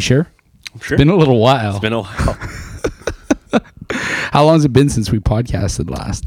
[0.00, 0.26] You sure?
[0.72, 0.96] I'm sure.
[0.96, 1.72] Been a little while.
[1.72, 2.38] It's been a while.
[4.32, 6.24] How long has it been since we podcasted last?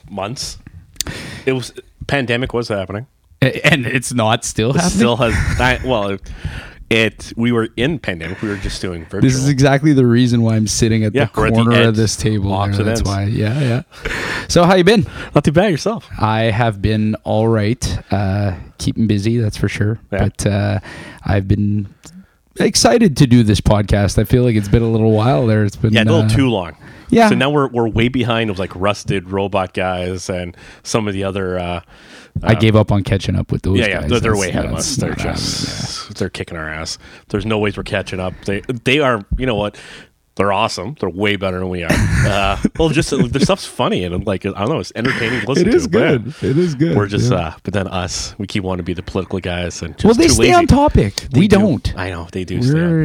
[0.10, 0.56] months.
[1.44, 1.74] It was
[2.06, 3.06] pandemic was happening.
[3.42, 4.92] And it's not still happening.
[4.92, 6.22] Still has I, well, it,
[6.88, 7.32] it.
[7.36, 8.40] We were in pandemic.
[8.40, 9.20] We were just doing virtual.
[9.20, 11.82] This is exactly the reason why I'm sitting at Yeah, the we're at the corner
[11.82, 12.54] of this table.
[12.54, 13.10] opposite That's ends.
[13.10, 13.24] why.
[13.24, 13.82] Yeah, yeah.
[14.48, 15.06] So how you been?
[15.34, 16.08] not too bad yourself.
[16.18, 17.98] I have been all right.
[18.10, 20.00] Uh, keeping busy, that's for sure.
[20.10, 20.18] Yeah.
[20.18, 20.78] But uh,
[21.24, 21.94] I've been
[22.58, 24.18] excited to do this podcast.
[24.18, 25.64] I feel like it's been a little while there.
[25.64, 26.76] It's been Yeah, a little uh, too long.
[27.10, 27.28] yeah.
[27.28, 31.24] So now we're we're way behind of like rusted robot guys and some of the
[31.24, 31.58] other.
[31.58, 31.80] Uh,
[32.42, 34.10] I gave up on catching up with those yeah, yeah, guys.
[34.10, 34.96] they're, they're way ahead of us.
[34.96, 36.96] They're just they're kicking our ass.
[37.28, 38.34] There's no ways we're catching up.
[38.46, 39.24] They they are.
[39.36, 39.76] You know what?
[40.36, 40.96] They're awesome.
[40.98, 41.90] They're way better than we are.
[41.90, 45.68] Uh, well, just their stuff's funny and like I don't know, it's entertaining to listen
[45.68, 45.76] It to.
[45.76, 45.88] is yeah.
[45.90, 46.34] good.
[46.42, 46.96] It is good.
[46.96, 47.38] We're just, yeah.
[47.38, 50.14] uh, but then us, we keep wanting to be the political guys and just well,
[50.14, 50.54] they stay lazy.
[50.54, 51.16] on topic.
[51.16, 51.58] They we do.
[51.58, 51.98] don't.
[51.98, 52.56] I know they do.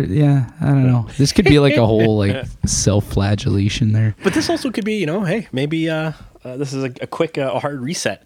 [0.08, 0.50] Yeah.
[0.62, 1.08] I don't know.
[1.18, 4.16] This could be like a whole like self-flagellation there.
[4.24, 7.08] But this also could be, you know, hey, maybe uh, uh, this is a, a
[7.08, 8.24] quick, uh, a hard reset.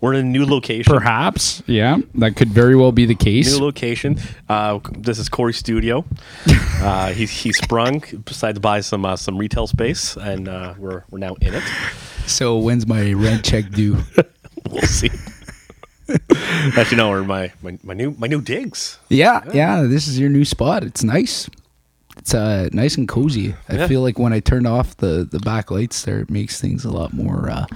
[0.00, 0.90] We're in a new location.
[0.92, 3.52] Perhaps, yeah, that could very well be the case.
[3.58, 4.18] New location.
[4.48, 6.04] Uh, this is Corey's studio.
[6.80, 11.04] uh, he he sprung, decided to buy some uh, some retail space, and uh, we're
[11.10, 11.62] we're now in it.
[12.26, 13.98] So when's my rent check due?
[14.70, 15.10] We'll see.
[16.76, 18.98] Actually, no, we're my, my my new my new digs.
[19.08, 19.82] Yeah, yeah.
[19.82, 20.84] This is your new spot.
[20.84, 21.48] It's nice.
[22.18, 23.54] It's uh nice and cozy.
[23.68, 23.86] I Yeah.
[23.88, 26.90] feel like when I turned off the the back lights there, it makes things a
[26.90, 27.50] lot more.
[27.50, 27.66] uh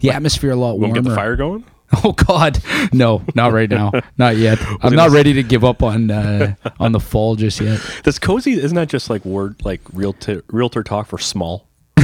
[0.00, 0.94] The atmosphere a lot Want warmer.
[1.02, 1.64] get the fire going?
[2.04, 2.58] Oh God,
[2.92, 4.58] no, not right now, not yet.
[4.82, 7.80] I'm not ready to give up on uh on the fall just yet.
[8.04, 11.68] This cozy isn't that just like word like realtor realtor talk for small?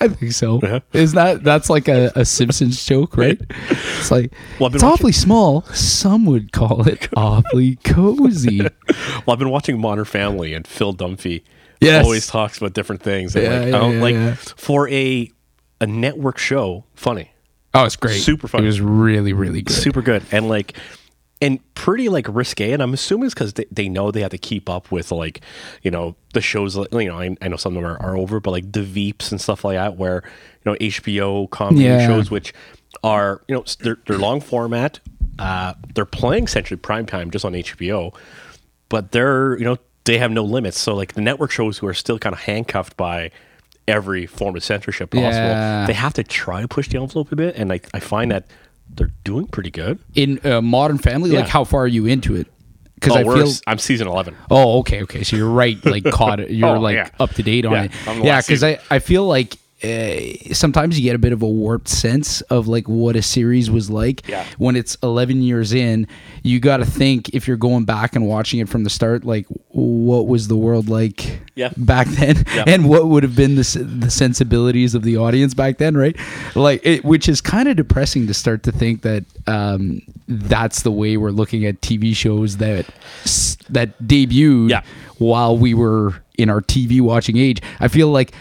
[0.00, 0.60] I think so.
[0.62, 0.80] Yeah.
[0.92, 3.40] Is that that's like a, a Simpsons joke, right?
[3.70, 5.62] It's like Well, it's awfully small.
[5.72, 8.60] Some would call it awfully cozy.
[8.60, 11.42] Well, I've been watching Modern Family, and Phil Dunphy
[11.80, 12.04] Yes.
[12.04, 13.36] always talks about different things.
[13.36, 14.34] And Yeah, like, yeah, I don't, yeah, like yeah.
[14.34, 15.30] for a
[15.80, 17.30] a network show, funny,
[17.76, 18.20] Oh, it's great.
[18.20, 18.62] Super fun.
[18.62, 19.74] It was really, really good.
[19.74, 20.76] super good, and like
[21.42, 22.72] and pretty like risque.
[22.72, 25.40] And I'm assuming it's because they, they know they have to keep up with like
[25.82, 26.76] you know the shows.
[26.76, 28.80] like, You know, I, I know some of them are, are over, but like the
[28.80, 30.22] Veeps and stuff like that, where
[30.64, 32.06] you know HBO comedy Yeah.
[32.06, 32.54] shows, which
[33.04, 35.00] are you know they're they're long format.
[35.38, 38.14] Uh, they're playing essentially prime time just on HBO,
[38.88, 40.78] but they're you know they have no limits.
[40.80, 43.30] So like the network shows who are still kind of handcuffed by
[43.88, 45.86] every form of censorship possible, Yeah.
[45.86, 47.56] they have to try to push the envelope a bit.
[47.56, 48.46] And like I find that
[48.94, 49.98] they're doing pretty good.
[50.14, 52.46] In uh, Modern Family, like how far are you into it?
[52.94, 53.52] Because Oh, I feel.
[53.66, 54.34] I'm season 11.
[54.50, 55.22] Oh, okay, okay.
[55.22, 55.82] So you're right.
[55.84, 56.50] Like caught it.
[56.50, 57.10] You're Oh, like yeah.
[57.20, 58.24] up to date on Yeah, it.
[58.24, 59.56] Yeah, because I I feel like.
[59.86, 63.70] Uh, sometimes you get a bit of a warped sense of like what a series
[63.70, 64.44] was like Yeah.
[64.58, 66.08] when it's 11 years in
[66.42, 69.46] you got to think if you're going back and watching it from the start like
[69.68, 71.70] what was the world like Yeah.
[71.76, 72.64] back then Yeah.
[72.66, 73.62] and what would have been the,
[74.00, 76.16] the sensibilities of the audience back then right
[76.56, 80.90] like it, which is kind of depressing to start to think that um, that's the
[80.90, 82.86] way we're looking at tv shows that
[83.70, 84.82] that debuted
[85.18, 88.32] while we were in our tv watching age i feel like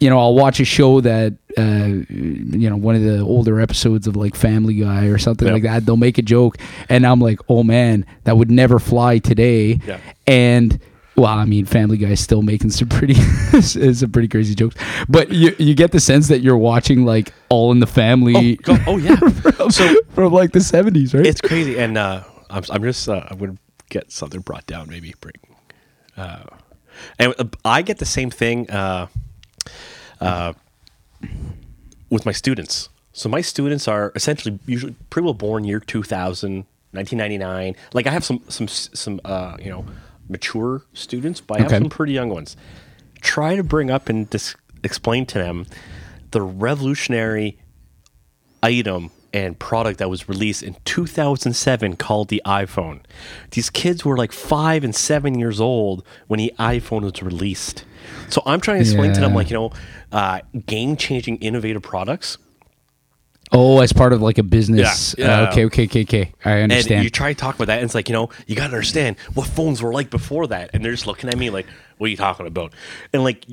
[0.00, 4.06] you know i'll watch a show that uh, you know one of the older episodes
[4.06, 5.54] of like family guy or something Yeah.
[5.54, 6.56] like that they'll make a joke
[6.88, 9.98] and i'm like oh man that would never fly today Yeah.
[10.26, 10.78] and
[11.16, 13.14] well, I mean, Family Guy's still making some pretty,
[13.60, 14.76] some pretty crazy jokes,
[15.08, 18.76] but you you get the sense that you're watching like All in the Family Go-
[18.86, 19.16] oh, yeah.
[19.68, 21.26] so from like the '70s, right?
[21.26, 21.76] it's crazy.
[21.76, 23.58] And uh, I'm, I'm just, uh, I'm going to
[23.90, 25.34] get something brought down, maybe bring.
[26.16, 26.44] Uh,
[27.18, 29.08] and uh, I get the same thing uh,
[30.20, 30.52] uh,
[32.10, 32.88] with my students.
[33.12, 37.74] So my students are essentially usually pretty well born year 2000, 1999.
[37.92, 39.84] Like I have some some some uh, you know
[40.28, 41.78] mature students, but I have Okay.
[41.78, 42.56] some pretty young ones.
[43.20, 44.54] Try to bring up and dis-
[44.84, 45.66] explain to them
[46.30, 47.58] the revolutionary
[48.62, 53.00] item and product that was released in 2007 called the iPhone.
[53.50, 57.84] These kids were like five and seven years old when the iPhone was released.
[58.28, 59.72] So I'm trying to explain to them, like, you know,
[60.12, 62.38] uh, game changing, innovative products.
[63.52, 65.14] oh, as part of like a business.
[65.16, 65.40] Yeah, yeah.
[65.40, 66.32] Uh, okay, okay, okay, okay.
[66.44, 67.02] I And understand.
[67.04, 69.16] you try to talk about that, and it's like, you know, you got to understand
[69.34, 70.70] what phones were like before that.
[70.74, 71.66] And they're just looking at me like,
[71.96, 72.74] what are you talking about?
[73.12, 73.46] And like,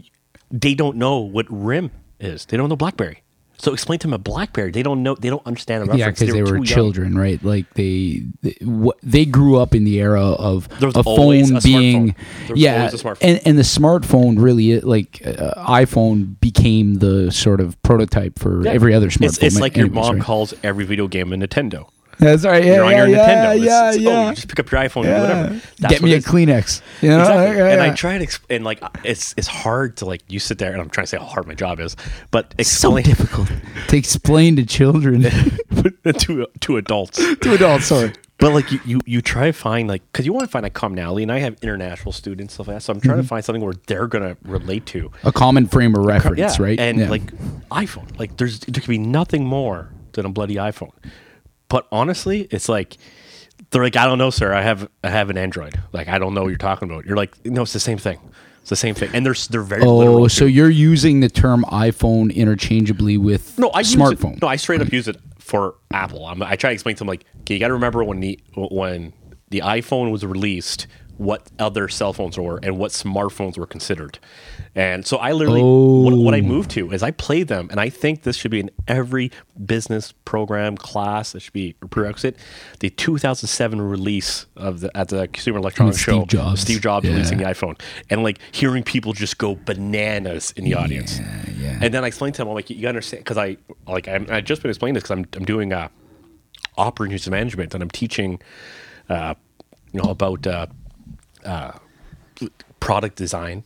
[0.52, 3.22] they don't know what RIM is, they don't know Blackberry.
[3.57, 4.72] So explain to them a BlackBerry.
[4.72, 5.16] They don't know.
[5.16, 6.00] They don't understand the reference.
[6.00, 6.75] Yeah, because they, were were too young.
[6.78, 7.44] children, right?
[7.44, 12.16] Like they, they, what, they grew up in the era of a phone a being.
[12.54, 13.18] Yeah, a smartphone.
[13.22, 18.72] and and the smartphone really, like uh, iPhone, became the sort of prototype for Yeah.
[18.72, 19.25] every other smartphone.
[19.25, 20.24] It's, it's like your mom right?
[20.24, 21.88] calls every video game a Nintendo.
[22.20, 22.64] That's right.
[22.64, 23.56] Yeah, You're on yeah, your yeah, Nintendo.
[23.56, 24.10] It's- yeah, it's, yeah.
[24.26, 25.18] Oh, you just pick up your iPhone Yeah.
[25.18, 25.62] or whatever.
[25.80, 26.20] That's Get me a.
[26.22, 26.82] Kleenex.
[27.02, 27.58] You know, Exactly.
[27.58, 30.58] Yeah, and I try to exp- and like it's it's hard to like you sit
[30.58, 31.96] there and I'm trying to say how hard my job is,
[32.32, 33.52] but so explain difficult
[33.90, 35.22] to explain to children,
[36.04, 37.18] to to adults.
[37.42, 37.86] to adults.
[37.88, 38.14] Sorry.
[38.38, 40.74] But like you, you, you try to find like because you want to find like
[40.74, 42.82] commonality, and I have international students stuff like that.
[42.82, 43.08] So I'm Mm-hmm.
[43.10, 45.10] trying to find something where they're gonna relate to.
[45.24, 46.80] A common frame of reference, yeah, right?
[46.80, 47.26] And like
[47.70, 50.92] iPhone, like there's there could be nothing more than a bloody iPhone.
[51.70, 52.98] But honestly, it's like
[53.72, 54.54] they're like, I don't know, sir.
[54.54, 55.80] I have I have an Android.
[55.94, 57.06] Like I don't know what you're talking about.
[57.06, 58.20] You're like, no, it's the same thing.
[58.62, 59.10] It's the same thing.
[59.14, 60.30] And they're they're very Oh, literal.
[60.30, 60.48] so too.
[60.50, 64.42] you're using the term iPhone interchangeably with no, I smartphone.
[64.42, 66.26] No, I straight up use it for Apple.
[66.26, 68.40] I'm, I try to explain to them like, okay, you got to remember when the
[68.56, 69.14] when
[69.50, 74.20] the iPhone was released, what other cell phones were and what smartphones were considered.
[74.76, 76.42] And so I literally, what, what I Oh.
[76.42, 79.32] moved to is I play them, and I think this should be in every
[79.66, 81.34] business program class.
[81.34, 82.36] It should be a prerequisite.
[82.82, 86.60] The 2007 release of the at the Consumer Electronics Steve Show, Jobs.
[86.62, 87.14] Steve Jobs Yeah.
[87.14, 87.80] releasing the iPhone,
[88.10, 91.20] and like hearing people just go bananas in the audience.
[91.58, 91.80] yeah.
[91.82, 93.56] And then I explained to them, I'm like, you gotta understand, because I
[93.88, 95.88] like I'm, I just been explaining this because I'm I'm doing uh,
[96.78, 98.42] operations management, and I'm teaching,
[99.10, 99.36] uh,
[99.94, 100.68] you know, about uh,
[101.46, 101.72] uh,
[102.80, 103.64] product design.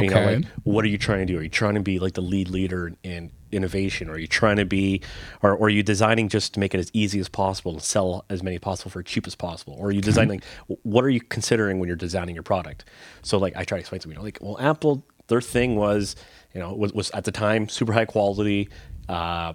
[0.00, 0.36] You know, Okay.
[0.36, 1.38] like what are you trying to do?
[1.38, 4.08] Are you trying to be like the lead leader in innovation?
[4.08, 5.02] Or are you trying to be,
[5.42, 8.24] or, or are you designing just to make it as easy as possible and sell
[8.30, 9.74] as many possible for cheap as possible?
[9.78, 10.42] Or are you designing,
[10.82, 12.86] what are you considering when you're designing your product?
[13.20, 16.16] So like I try to explain to you know, like, well, Apple, their thing was,
[16.54, 18.70] you know, was, was at the time super high quality,
[19.08, 19.52] uh,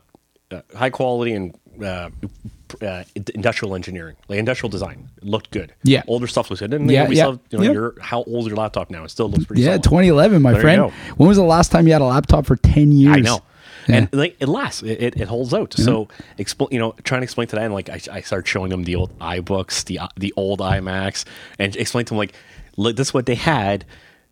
[0.51, 2.09] uh, high quality and uh,
[2.81, 3.03] uh,
[3.33, 5.09] industrial engineering, like industrial design.
[5.17, 5.73] It looked good.
[5.83, 6.03] Yeah.
[6.07, 6.73] Older stuff was good.
[6.73, 7.71] And Yeah, yeah, we yeah, still, you know, yeah.
[7.71, 9.03] your how old is your laptop now?
[9.03, 9.83] It still looks pretty yeah, solid.
[9.83, 10.91] 2011, my There friend.
[11.17, 13.15] When was the last time you had a laptop for 10 years?
[13.15, 13.39] I know.
[13.87, 13.95] Yeah.
[13.95, 15.73] And like it lasts, it, it, it holds out.
[15.73, 18.83] So, expl- you know, trying to explain to them, like I, I started showing them
[18.83, 21.23] the old iBooks, the the old iMacs,
[21.57, 22.33] and explain to them like,
[22.75, 23.85] look, this is what they had,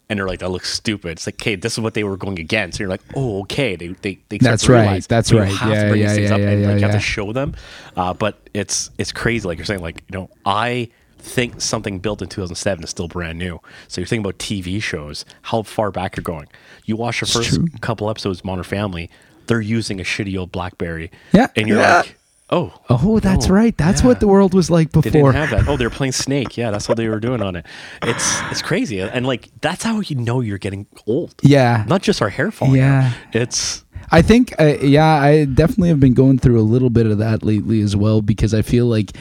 [0.10, 1.12] and they're like, that looks stupid.
[1.12, 2.76] It's like, okay, this is what they were going against.
[2.76, 5.52] And you're like, oh, okay, they they, they That's right, realize, that's but you right.
[5.54, 7.00] have Yeah, to bring yeah, these things yeah, up yeah, and like, you have to
[7.00, 7.56] show them.
[7.96, 12.22] Uh, but it's it's crazy, like you're saying, like you know, I think something built
[12.22, 13.60] in 2007 is still brand new.
[13.88, 16.48] So you're thinking about TV shows, how far back you're going.
[16.86, 17.66] You watch the first true.
[17.82, 19.10] couple episodes of Modern Family,
[19.48, 21.12] they're using a shitty old BlackBerry.
[21.34, 21.48] Yeah.
[21.56, 22.18] And you're like,
[22.50, 22.74] oh.
[22.90, 23.78] Oh, that's oh, right.
[23.78, 24.08] That's yeah.
[24.08, 25.12] what the world was like before.
[25.12, 25.68] They didn't have that.
[25.68, 26.58] Oh, they're playing Snake.
[26.58, 27.66] Yeah, that's what they were doing on it.
[28.02, 31.36] It's it's crazy, and like that's how you know you're getting old.
[31.42, 31.86] Yeah.
[31.88, 32.76] not just our hair falling.
[32.76, 33.12] Yeah.
[33.14, 33.36] out.
[33.36, 37.18] it's I think, uh, yeah, I definitely have been going through a little bit of
[37.18, 39.18] that lately as well because I feel like,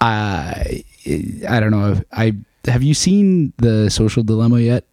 [0.00, 1.92] uh, I don't know.
[1.92, 2.34] if I
[2.66, 4.84] have you seen the Social Dilemma yet?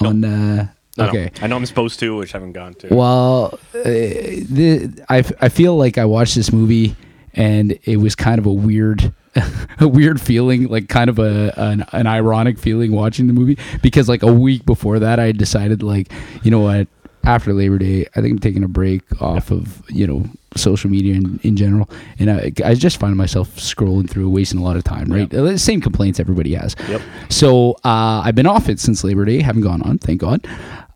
[0.00, 1.08] On uh, know.
[1.08, 2.94] okay, I know I'm supposed to, which I haven't gone to.
[2.94, 6.96] well, uh, the, I I feel like I watched this movie
[7.34, 9.12] and it was kind of a weird.
[9.78, 13.56] a weird feeling like kind of a an, an ironic feeling watching the movie.
[13.80, 16.10] Because like a week before that I decided like
[16.42, 16.88] you know what?
[17.22, 20.24] After Labor Day I think I'm taking a break off of you know
[20.56, 21.88] social media in, in general.
[22.18, 25.30] And I, I just find myself scrolling through wasting a lot of time right?
[25.30, 26.74] The same complaints everybody has.
[26.88, 27.00] Yep.
[27.28, 29.42] so uh, I've been off it since Labor Day.
[29.42, 30.44] Haven't gone on thank God.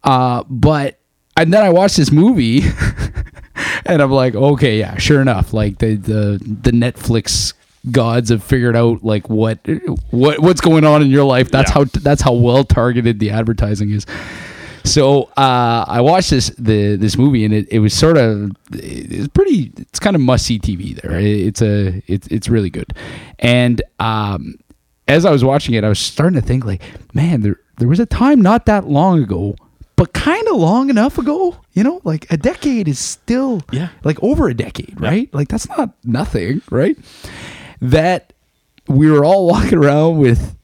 [0.02, 0.98] Uh, but
[1.36, 2.62] and then I watched this movie
[3.86, 7.54] and I'm like, okay, yeah, sure enough, like the the the Netflix
[7.90, 9.58] gods have figured out like what
[10.10, 11.50] what what's going on in your life.
[11.50, 11.74] That's Yeah.
[11.74, 14.06] how that's how well targeted the advertising is.
[14.86, 19.28] So uh, I watched this the this movie and it, it was sort of it's
[19.28, 21.18] pretty it's kind of must see TV there.
[21.18, 22.92] It- It's a it's it's really good,
[23.38, 24.56] and um,
[25.08, 26.82] as I was watching it, I was starting to think like,
[27.14, 29.56] man, there there was a time not that long ago,
[29.96, 33.88] but kind of long enough ago, you know, like a decade is still Yeah.
[34.02, 35.32] like over a decade, right?
[35.32, 36.96] Like that's not nothing, right?
[37.80, 38.32] That
[38.88, 40.56] we were all walking around with,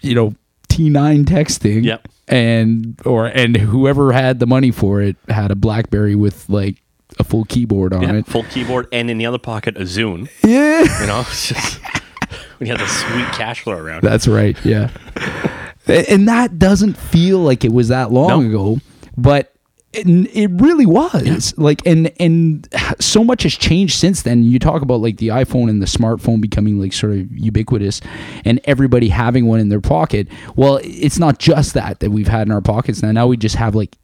[0.00, 0.34] you know,
[0.68, 2.08] T9 texting, Yep.
[2.28, 6.82] and or and whoever had the money for it had a BlackBerry with like
[7.18, 8.26] a full keyboard on yeah, it.
[8.26, 10.30] full keyboard, and in the other pocket a Zune.
[10.42, 10.80] Yeah.
[11.00, 11.74] You know, it's just
[12.58, 14.02] when you have the sweet cash flow around.
[14.02, 14.56] That's right.
[14.64, 14.88] Yeah.
[15.88, 18.48] And that doesn't feel like it was that long No.
[18.48, 18.80] ago,
[19.16, 19.48] but
[19.92, 21.52] it, it really was.
[21.58, 22.66] Like and and
[23.00, 24.42] so much has changed since then.
[24.44, 28.00] You talk about like the iPhone and the smartphone becoming like sort of ubiquitous
[28.44, 30.28] and everybody having one in their pocket.
[30.56, 33.12] Well, it's not just that that we've had in our pockets now.
[33.12, 33.96] Now we just have like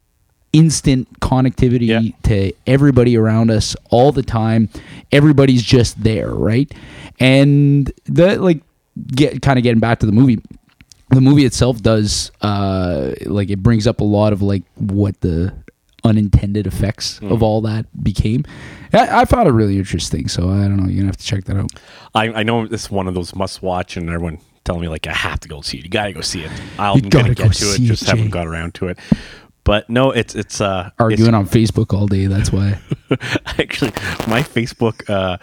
[0.53, 2.01] instant connectivity Yeah.
[2.23, 4.69] to everybody around us all the time.
[5.11, 6.71] Everybody's just there, right?
[7.19, 8.61] And the like
[9.07, 10.39] get kind of getting back to the movie.
[11.09, 15.53] The movie itself does uh like it brings up a lot of like what the
[16.03, 17.31] unintended effects Mm.
[17.31, 18.45] of all that became.
[18.93, 20.85] I, I found it really interesting, so I don't know.
[20.87, 21.71] You're gonna have to check that out.
[22.15, 25.13] I, I know it's one of those must watch, and everyone telling me like I
[25.13, 25.83] have to go see it.
[25.83, 26.51] You gotta go see it.
[26.77, 28.97] I'm You gonna gotta get go to it, just it, haven't got around to it.
[29.65, 32.27] But no, it's it's uh Arguing on Facebook all day.
[32.27, 32.79] That's why.
[33.57, 33.91] actually
[34.27, 35.37] my Facebook uh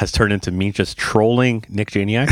[0.00, 2.30] has turned into me just trolling Nick Janiak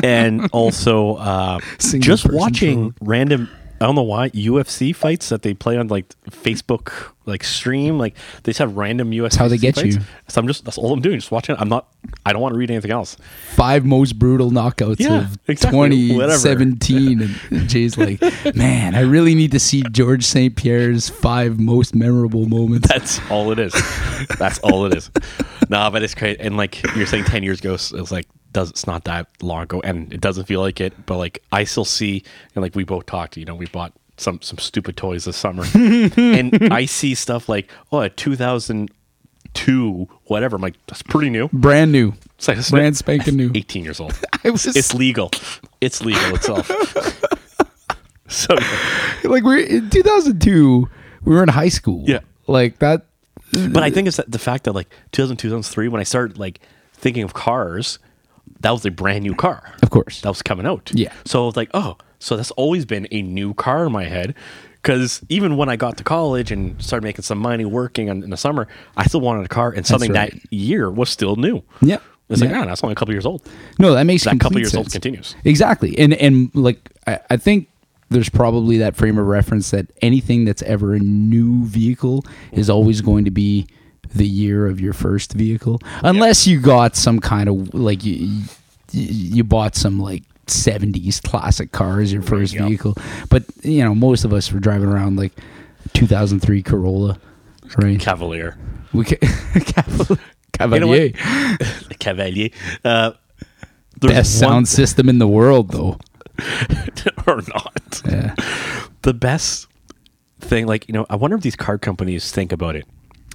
[0.04, 1.58] and also uh
[1.98, 3.08] just watching troll.
[3.08, 3.48] random
[3.80, 8.14] I don't know why UFC fights that they play on like Facebook like stream like
[8.42, 9.96] they just have random UFC how they get fights.
[9.96, 10.02] you.
[10.28, 11.60] So I'm just that's all I'm doing just watching it.
[11.60, 11.88] I'm not
[12.24, 13.16] I don't want to read anything else.
[13.54, 18.20] Five most brutal knockouts Yeah, of exactly, 2017, and Jay's like,
[18.54, 20.54] "Man, I really need to see George St.
[20.54, 23.72] Pierre's five most memorable moments." That's all it is.
[24.38, 25.10] That's all it is.
[25.68, 26.40] nah, but it's great.
[26.40, 29.62] And like you're saying, ten years ago, it was like does it's not that long
[29.64, 31.06] ago, and it doesn't feel like it.
[31.06, 32.22] But like I still see,
[32.54, 33.36] and like we both talked.
[33.36, 37.70] You know, we bought some some stupid toys this summer, and I see stuff like
[37.92, 40.56] oh, a 2002 whatever.
[40.56, 41.48] I'm like that's pretty new.
[41.52, 43.50] Brand new, It's like, brand spanking new.
[43.54, 44.18] 18 years old.
[44.44, 45.30] I was It's legal.
[45.80, 46.68] It's legal itself.
[48.28, 48.54] so
[49.24, 50.88] like we're in 2002.
[51.24, 52.04] We were in high school.
[52.06, 52.20] Yeah.
[52.46, 53.06] like that.
[53.72, 56.60] But I think it's that the fact that like 2002, 2003, when I started like
[56.92, 57.98] thinking of cars,
[58.60, 59.74] that was a brand new car.
[59.82, 60.20] Of course.
[60.22, 60.90] That was coming out.
[60.94, 61.12] Yeah.
[61.24, 64.34] So I was like, oh, so that's always been a new car in my head.
[64.82, 68.28] Because even when I got to college and started making some money working on, in
[68.28, 68.68] the summer,
[68.98, 70.30] I still wanted a car, and something right.
[70.32, 71.62] that year was still new.
[71.80, 72.00] Yeah.
[72.28, 72.62] It's like, Yeah.
[72.62, 73.48] ah, that's only a couple years old.
[73.78, 75.36] No, that makes That couple complete years old continues.
[75.44, 77.68] Exactly, and and like I, I think
[78.14, 83.02] there's probably that frame of reference that anything that's ever a new vehicle is always
[83.02, 83.66] going to be
[84.14, 88.42] the year of your first vehicle, unless you got some kind of like you
[88.92, 90.22] you, bought some like.
[90.46, 92.66] 70s classic car as your first go.
[92.68, 92.94] vehicle
[93.30, 95.32] but you know most of us were driving around like
[95.94, 97.18] 2003 corolla
[97.78, 98.54] right Cavalier.
[98.92, 101.10] we ca- Caval- You know cavalier
[101.98, 102.50] Cavalier.
[102.84, 103.12] Uh,
[104.02, 105.98] there's best sound system in the world though
[107.26, 108.02] or not.
[108.08, 108.34] yeah
[109.02, 109.66] the best
[110.40, 112.86] thing like you know i wonder if these car companies think about it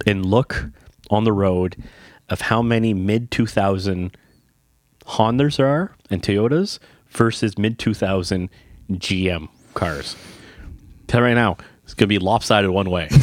[0.06, 0.64] and look
[1.10, 1.76] on the road
[2.28, 4.16] of how many mid 2000
[5.06, 8.48] hondas there are and toyotas versus mid 2000
[8.92, 10.16] gm cars
[11.08, 13.08] tell you right now it's going to be lopsided one way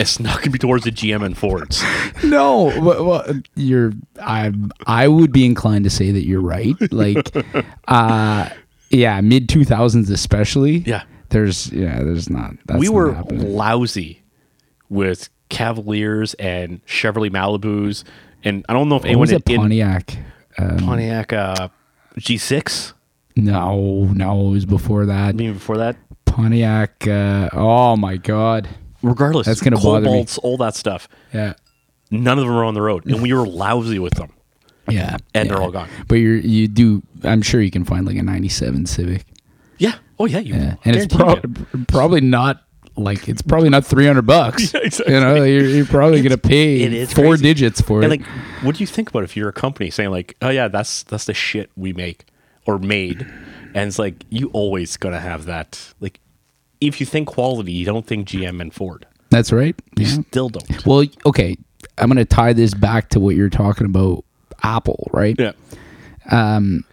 [0.00, 1.82] it's not going to be towards the gm and fords
[2.24, 3.24] No, well,
[3.56, 3.92] you're.
[4.22, 4.50] I
[4.86, 6.74] I would be inclined to say that you're right.
[6.90, 7.30] Like,
[7.88, 8.48] uh,
[8.96, 10.78] yeah, mid two thousands especially.
[10.78, 11.02] Yeah.
[11.30, 12.52] there's yeah, there's not.
[12.66, 13.54] That's we not were happening.
[13.54, 14.22] lousy
[14.88, 18.02] with cavaliers and chevrolet malibus
[18.42, 20.18] and i don't know if What anyone was it in Pontiac?
[20.58, 21.68] Um, pontiac uh,
[22.18, 22.92] g6
[23.36, 25.34] no, no, it was before that.
[25.34, 25.96] maybe before that.
[26.24, 27.06] Pontiac.
[27.06, 28.66] Uh, oh my god.
[29.02, 30.26] Regardless, That's gonna bother me.
[30.42, 31.06] All that stuff.
[31.34, 31.52] Yeah.
[32.10, 34.32] None of them were on the road, and we were lousy with them.
[34.88, 35.54] Yeah, And yeah.
[35.54, 35.88] they're all gone.
[36.08, 37.02] But you're you do.
[37.24, 39.24] I'm sure you can find like a '97 Civic.
[39.78, 39.94] Yeah.
[40.18, 40.38] Oh yeah.
[40.38, 40.54] You.
[40.54, 41.40] Yeah, and it's pro-
[41.88, 42.62] probably not
[42.96, 44.72] like it's probably not 300 bucks.
[44.74, 45.14] Yeah, exactly.
[45.14, 47.42] You know, you're, you're probably gonna pay it is four crazy.
[47.42, 48.20] digits for And it.
[48.20, 48.26] like,
[48.62, 51.26] what do you think about if you're a company saying like, "Oh yeah, that's that's
[51.26, 52.24] the shit we make
[52.66, 53.26] or made,"
[53.74, 55.92] and it's like you always gonna have that.
[56.00, 56.20] Like,
[56.80, 59.04] if you think quality, you don't think GM and Ford.
[59.30, 59.74] That's right.
[59.98, 60.22] You Yeah.
[60.28, 60.86] still don't.
[60.86, 61.56] Well, okay.
[61.98, 64.24] I'm gonna tie this back to what you're talking about.
[64.62, 65.36] Apple, right?
[65.38, 65.52] Yeah.
[66.30, 66.84] Um,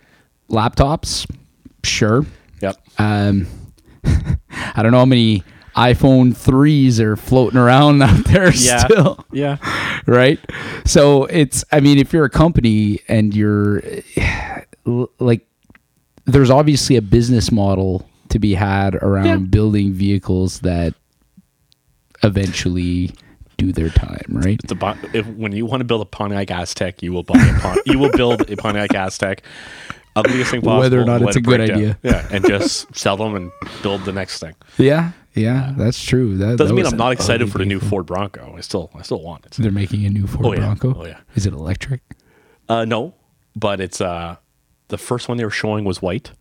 [0.50, 1.29] laptops,
[1.84, 2.25] sure.
[2.62, 2.77] Yep.
[2.98, 3.48] Um,
[4.05, 5.43] I don't know how many
[5.75, 8.77] iPhone threes are floating around out there Yeah.
[8.86, 9.25] still.
[9.32, 9.58] Yeah.
[10.05, 10.39] right?
[10.86, 13.82] So it's, I mean, if you're a company and you're
[15.20, 15.48] like,
[16.25, 19.36] there's obviously a business model to be had around Yeah.
[19.38, 20.93] building vehicles that
[22.24, 23.12] eventually
[23.65, 24.60] do their time, right?
[24.67, 27.77] The if, when you want to build a Pontiac Aztek, you will buy a Pon-
[27.86, 29.39] you will build a Pontiac Aztek.
[30.15, 30.79] Ugliest thing possible.
[30.79, 31.77] Whether or not it's a it good break down.
[31.77, 31.98] idea.
[32.03, 33.51] Yeah, and just sell them and
[33.82, 34.53] build the next thing.
[34.77, 36.38] Yeah, yeah, that's true.
[36.38, 37.79] That Doesn't that mean I'm not excited for the new.
[37.79, 38.53] Ford Bronco.
[38.55, 39.53] I still I still want it.
[39.53, 40.60] They're making a new Ford Oh, yeah.
[40.60, 40.93] Bronco.
[41.01, 41.20] Oh, yeah.
[41.36, 42.01] Is it electric?
[42.70, 43.15] Uh, no,
[43.55, 44.36] but it's uh
[44.89, 46.32] the first one they were showing was white.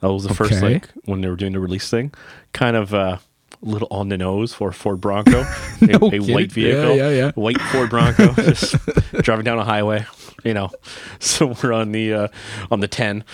[0.00, 0.74] That was the first Okay.
[0.74, 2.12] like when they were doing the release thing.
[2.52, 3.16] Kind of uh,
[3.62, 5.40] a little on the nose for Ford Bronco,
[5.80, 6.32] a, No a kidding.
[6.34, 7.32] white vehicle, Yeah, yeah, yeah.
[7.32, 8.74] white Ford Bronco, just
[9.22, 10.06] driving down a highway.
[10.44, 10.70] You know,
[11.18, 12.28] so we're on the uh,
[12.70, 13.24] on the ten.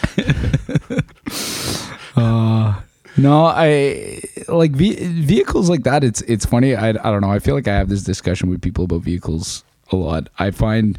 [2.17, 2.81] uh,
[3.17, 6.03] No, I like ve- vehicles like that.
[6.05, 6.75] It's it's funny.
[6.75, 7.31] I, I don't know.
[7.31, 10.29] I feel like I have this discussion with people about vehicles a lot.
[10.39, 10.99] I find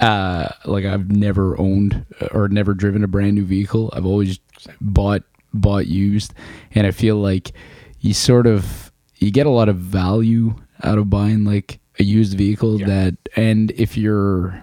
[0.00, 3.90] uh like I've never owned or never driven a brand new vehicle.
[3.94, 4.38] I've always
[4.80, 5.22] bought
[5.54, 6.34] bought used,
[6.74, 7.52] and I feel like
[8.00, 12.36] you sort of you get a lot of value out of buying like a used
[12.36, 14.60] vehicle that and if you're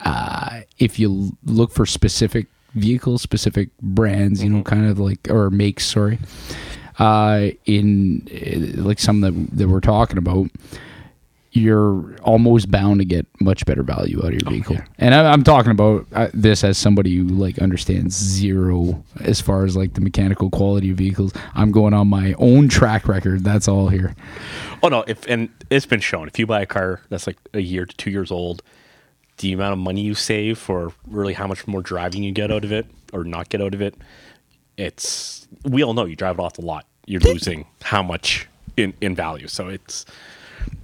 [0.00, 5.50] uh, if you look for specific vehicles, specific brands, you know, kind of like or
[5.50, 6.18] makes, sorry,
[6.98, 10.48] uh, in uh, like some that that we're talking about,
[11.58, 14.78] you're almost bound to get much better value out of your vehicle.
[14.98, 19.64] And I, I'm talking about uh, this as somebody who like understands zero as far
[19.64, 21.32] as like the mechanical quality of vehicles.
[21.54, 23.44] I'm going on my own track record.
[23.44, 24.14] That's all here.
[24.82, 26.28] Oh no, if and it's been shown.
[26.28, 28.62] If you buy a car that's like a year to two years old,
[29.38, 32.64] the amount of money you save for really how much more driving you get out
[32.64, 33.94] of it or not get out of it,
[34.76, 36.86] it's we all know you drive it off the lot.
[37.06, 38.46] You're losing how much
[38.76, 39.48] in, in value.
[39.48, 40.06] So it's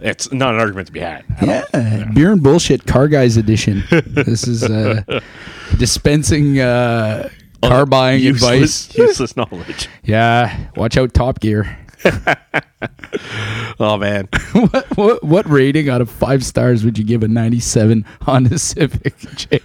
[0.01, 1.25] it's not an argument to be had.
[1.41, 1.49] all.
[1.49, 3.85] Yeah, beer and bullshit car guys edition.
[3.91, 5.03] this is uh,
[5.79, 7.29] dispensing uh,
[7.63, 8.99] car buying Useless, advice.
[9.09, 9.89] useless knowledge.
[10.05, 11.79] Yeah, watch out, Top Gear.
[13.81, 18.05] Oh man, what, what what rating out of five stars would you give a '97
[18.23, 19.17] Honda Civic?
[19.35, 19.61] Jay?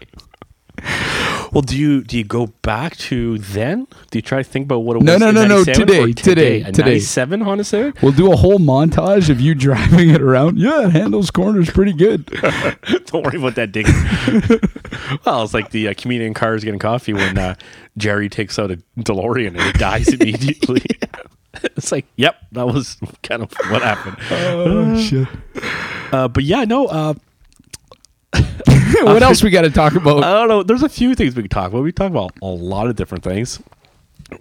[1.52, 3.86] Well, do you do you go back to then?
[4.12, 5.20] Do you try to think about what it No, was?
[5.22, 7.00] no, in no, no, 97 today, today, today.
[7.00, 8.02] Seven Honda Civic?
[8.02, 10.58] We'll do a whole montage of you driving it around.
[10.60, 12.26] Yeah, it handles corners pretty good.
[13.06, 13.94] Don't worry about that digging.
[15.26, 17.56] well, it's like the uh, comedian cars getting coffee when uh,
[17.98, 20.84] Jerry takes out a DeLorean and it dies immediately.
[21.64, 24.18] it's like, yep, that was kind of what happened.
[24.30, 25.28] Oh shit!
[26.12, 27.14] Uh, but yeah, no, uh,
[29.06, 30.24] what else we got to talk about?
[30.24, 30.64] I don't know.
[30.64, 31.84] There's a few things we can talk about.
[31.84, 33.62] We talk about a lot of different things.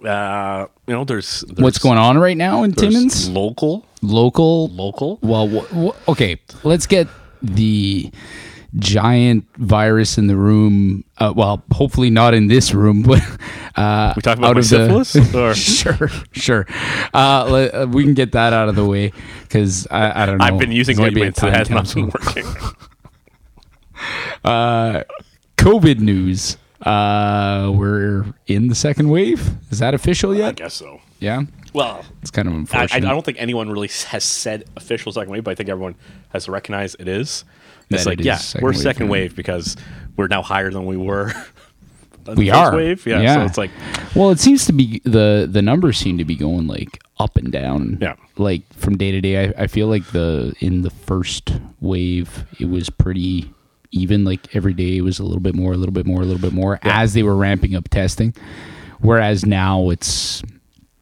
[0.05, 3.27] Uh, you know, there's, there's What's going on right now in Timmins?
[3.29, 5.17] Local, Local local.
[5.21, 7.07] Well, okay, let's get
[7.41, 8.11] the
[8.75, 11.03] giant virus in the room.
[11.17, 13.19] Uh, well, hopefully not in this room, but
[13.75, 16.67] uh, We talk about out of the- syphilis, or- sure, sure.
[17.13, 20.37] Uh, le- uh, we can get that out of the way because I, I don't
[20.37, 20.45] know.
[20.45, 21.39] I've been using It's gonna be a ointments.
[21.39, 22.45] Time has not been working.
[25.57, 26.57] COVID news.
[26.81, 29.49] Uh, we're in the second wave.
[29.69, 30.49] Is that official yet?
[30.49, 31.01] I guess so.
[31.19, 35.33] Yeah, Well, it's kind of I, I don't think anyone really has said official second
[35.33, 35.95] wave, but I think everyone
[36.29, 37.43] has recognized it is.
[37.89, 39.11] It's like, it yeah, second we're wave, second yeah.
[39.11, 39.75] wave because
[40.15, 41.33] we're now higher than we were.
[42.35, 43.71] we the first are wave, yeah, So it's like,
[44.15, 47.51] well, it seems to be the the numbers seem to be going like up and
[47.51, 47.97] down.
[47.99, 48.15] Yeah.
[48.37, 49.47] like from day to day.
[49.47, 53.53] I, I feel like the in the first wave it was pretty
[53.91, 54.23] even.
[54.25, 56.41] Like every day it was a little bit more, a little bit more, a little
[56.41, 58.33] bit more as they were ramping up testing.
[58.99, 60.43] Whereas now it's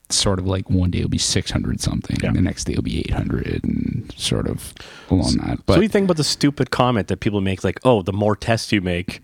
[0.09, 2.31] sort of like one day it'll be six hundred something, Yeah.
[2.31, 4.73] the next day it'll be eight hundred, and sort of
[5.09, 5.57] along that.
[5.57, 7.63] so But what do you think about the stupid comment that people make?
[7.63, 9.21] Like, oh, the more tests you make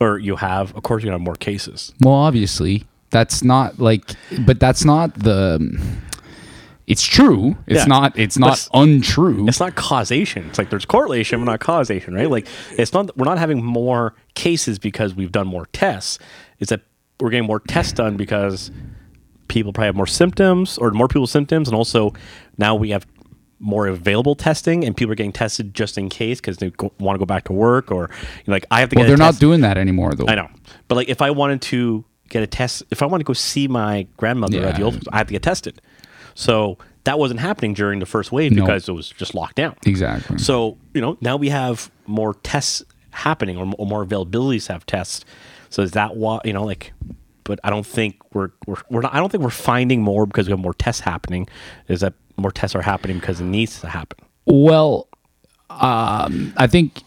[0.00, 1.92] or you have, of course, you're gonna have more cases.
[2.00, 4.10] Well, obviously, that's not like,
[4.46, 5.80] but that's not the.
[6.88, 7.56] It's true.
[7.66, 7.84] It's Yeah.
[7.84, 8.18] not.
[8.18, 9.46] It's not untrue.
[9.46, 10.46] It's not causation.
[10.46, 12.30] It's like there's correlation, but not causation, right?
[12.30, 12.46] Like
[12.76, 16.18] it's not we're not having more cases because we've done more tests.
[16.58, 16.80] It's that
[17.20, 18.70] we're getting more tests done because
[19.48, 22.12] people probably have more symptoms or more people's symptoms, and also
[22.56, 23.06] now we have
[23.60, 27.16] more available testing, and people are getting tested just in case because they go, want
[27.16, 28.96] to go back to work or you know, like I have to.
[28.96, 30.26] well, they're not doing that anymore, though.
[30.26, 30.48] I know,
[30.86, 33.68] but like if I wanted to get a test, if I want to go see
[33.68, 35.80] my grandmother at the old, I have to get tested.
[36.38, 38.62] So that wasn't happening during the first wave No.
[38.62, 39.74] because it was just locked down.
[39.84, 40.38] Exactly.
[40.38, 45.24] So you know now we have more tests happening or, or more availabilities have tests.
[45.68, 46.92] So is that why you know like?
[47.42, 50.46] But I don't think we're we're, we're not, I don't think we're finding more because
[50.46, 51.48] we have more tests happening.
[51.88, 54.18] Is that more tests are happening because it needs to happen?
[54.46, 55.08] Well,
[55.70, 57.02] um, I think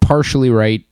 [0.00, 0.82] partially right,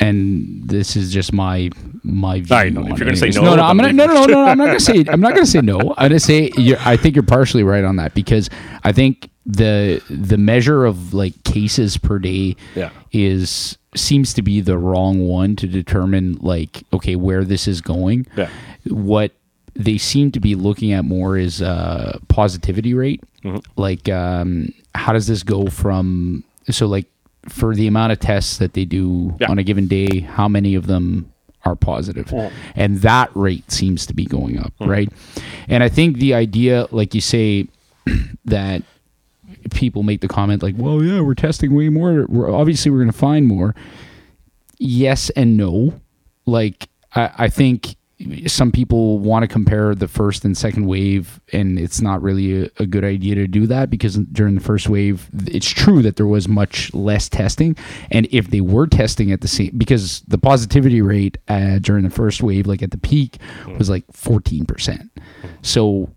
[0.00, 1.70] and this is just my
[2.02, 2.70] my view.
[2.70, 4.58] no, if you're gonna say no, no, no, I'm gonna no, no, no, no, I'm
[4.58, 5.78] not gonna say I'm not gonna say no.
[5.96, 8.50] I'm gonna say you're, I think you're partially right on that because
[8.82, 12.90] I think the the measure of like cases per day Yeah.
[13.12, 18.26] is seems to be the wrong one to determine like okay where this is going.
[18.36, 18.48] Yeah.
[18.88, 19.32] What
[19.76, 23.22] they seem to be looking at more is uh, positivity rate.
[23.42, 23.58] Mm-hmm.
[23.76, 27.06] Like, um, how does this go from so like
[27.48, 29.50] for the amount of tests that they do Yeah.
[29.50, 31.30] on a given day, how many of them
[31.64, 32.32] are positive?
[32.74, 34.90] And that rate seems to be going up, Mm-hmm.
[34.90, 35.08] right?
[35.68, 37.68] And I think the idea, like you say,
[38.44, 38.82] that
[39.70, 42.26] people make the comment like, "Well, yeah, we're testing way more.
[42.28, 43.74] We're obviously we're going to find more."
[44.78, 46.00] Yes and no.
[46.46, 47.96] Like I, I think
[48.46, 52.70] some people want to compare the first and second wave, and it's not really a,
[52.78, 56.26] a good idea to do that because during the first wave, it's true that there
[56.26, 57.76] was much less testing,
[58.10, 62.10] and if they were testing at the same, because the positivity rate uh, during the
[62.10, 63.38] first wave, like at the peak,
[63.78, 65.10] was like fourteen percent.
[65.62, 66.10] So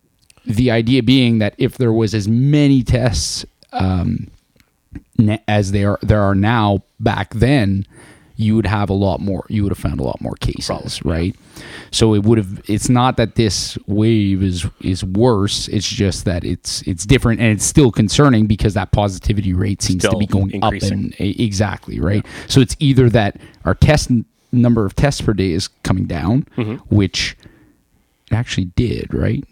[0.45, 4.29] the idea being that if there was as many tests um,
[5.47, 7.85] as there are there are now back then
[8.37, 11.35] you would have a lot more you would have found a lot more cases right
[11.91, 16.43] so it would have it's not that this wave is is worse it's just that
[16.45, 20.51] it's it's different and it's still concerning because that positivity rate seems to be going
[20.51, 21.07] increasing.
[21.13, 24.09] up and exactly right so it's either that our test
[24.51, 26.75] number of tests per day is coming down Mm-hmm.
[26.95, 27.35] which
[28.31, 29.43] it actually did right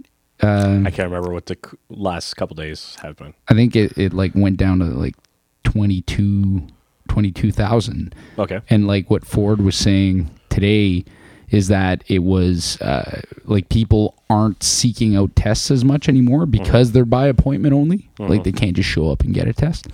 [0.41, 1.58] uh, I can't remember what the
[1.89, 3.34] last couple days have been.
[3.48, 5.15] I think it, it like went down to like
[5.63, 6.67] 22
[7.15, 8.13] 22,000.
[8.38, 8.60] Okay.
[8.69, 11.06] And like what Ford was saying today
[11.49, 16.91] is that it was uh, like people aren't seeking out tests as much anymore because
[16.91, 18.10] they're by appointment only.
[18.19, 19.88] Like they can't just show up and get a test.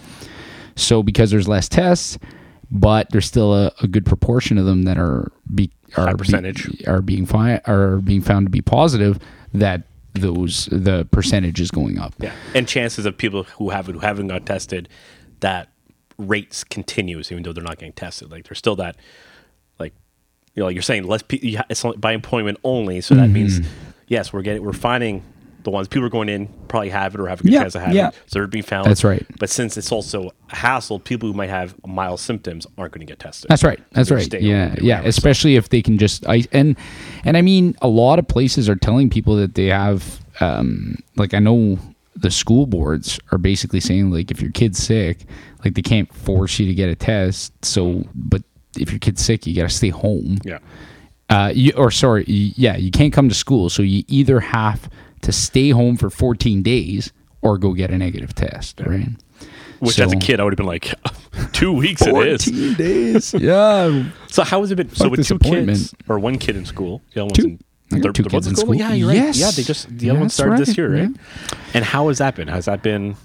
[0.75, 2.17] So because there's less tests,
[2.71, 6.17] but there's still a, a good proportion of them that are be are High be-
[6.17, 6.87] percentage.
[6.87, 9.19] are being fi- are being found to be positive
[9.53, 12.15] that those the percentage is going up.
[12.17, 14.89] Yeah, and chances of people who haven't who haven't got tested,
[15.41, 15.70] that
[16.27, 18.31] rates continues even though they're not getting tested.
[18.31, 18.95] Like there's still that,
[19.79, 19.93] like,
[20.55, 21.61] you know, like you're saying less people.
[21.69, 23.69] It's by appointment only, so that means Mm-hmm.
[24.07, 25.23] yes, we're getting we're finding
[25.63, 27.75] the ones people are going in probably have it or have a good Yeah, chance
[27.75, 28.07] of having yeah.
[28.07, 28.87] it, so they're being found.
[28.87, 29.23] That's right.
[29.39, 33.11] But since it's also a hassle, people who might have mild symptoms aren't going to
[33.11, 33.47] get tested.
[33.49, 33.79] That's right.
[33.91, 34.41] That's They're right.
[34.41, 35.01] Yeah, yeah.
[35.03, 36.75] Especially if they can just I and
[37.23, 41.35] and I mean a lot of places are telling people that they have um like
[41.35, 41.77] I know
[42.15, 45.25] the school boards are basically saying like if your kid's sick,
[45.63, 47.53] like they can't force you to get a test.
[47.63, 48.43] So, but
[48.77, 50.37] if your kid's sick, you got to stay home.
[50.43, 50.59] yeah.
[51.29, 53.69] Uh, you, or sorry, you, yeah, you can't come to school.
[53.69, 54.89] So you either have
[55.21, 59.07] to stay home for 14 days or go get a negative test, right?
[59.79, 60.93] Which as a kid I would have been like,
[61.53, 62.43] two weeks it is.
[62.45, 63.33] 14 days.
[63.39, 64.03] yeah.
[64.27, 64.89] So how has it been?
[64.89, 67.43] So Fuck with two kids or one kid in school, the other one's Two.
[67.45, 67.59] in,
[67.99, 68.73] They're- two they're kids in school.
[68.75, 69.15] Yeah, you're right.
[69.17, 69.37] Yes.
[69.39, 71.09] Yeah, they just the other one That's started this year, right?
[71.09, 71.57] yeah.
[71.73, 72.47] And how has that been?
[72.47, 73.15] Has that been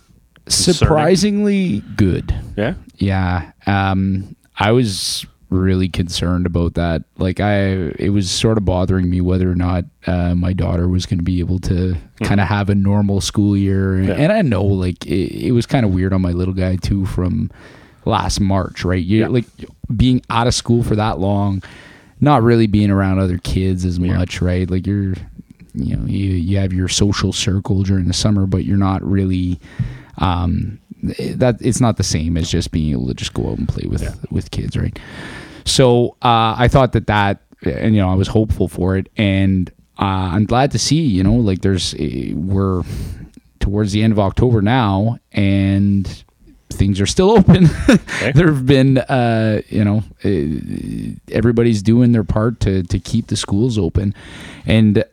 [0.46, 0.74] concerning?
[0.74, 2.35] Surprisingly good.
[2.57, 2.74] Yeah.
[2.96, 3.52] Yeah.
[3.66, 7.05] Um, I was really concerned about that.
[7.18, 7.66] Like I,
[7.98, 11.24] it was sort of bothering me whether or not uh, my daughter was going to
[11.24, 13.94] be able to kind of have a normal school year.
[13.96, 14.14] And, Yeah.
[14.14, 17.07] and I know like it, it was kind of weird on my little guy too
[17.07, 17.50] from
[18.05, 19.02] last March, right?
[19.02, 19.29] You Yeah.
[19.29, 19.44] like
[19.94, 21.62] being out of school for that long,
[22.20, 24.70] not really being around other kids as much, right?
[24.70, 25.14] Like you're,
[25.74, 29.61] you know, you, you have your social circle during the summer, but you're not really,
[30.18, 33.68] um, that it's not the same as just being able to just go out and
[33.68, 34.98] play with with kids, right?
[35.64, 39.70] So uh, I thought that that, and you know, I was hopeful for it, and
[39.98, 42.83] uh, I'm glad to see, you know, like there's eh, we're
[43.61, 46.24] towards the end of October now, and
[46.77, 47.65] things are still open.
[48.35, 53.37] there have been, uh, you know, uh, everybody's doing their part to to keep the
[53.37, 54.15] schools open,
[54.67, 55.05] and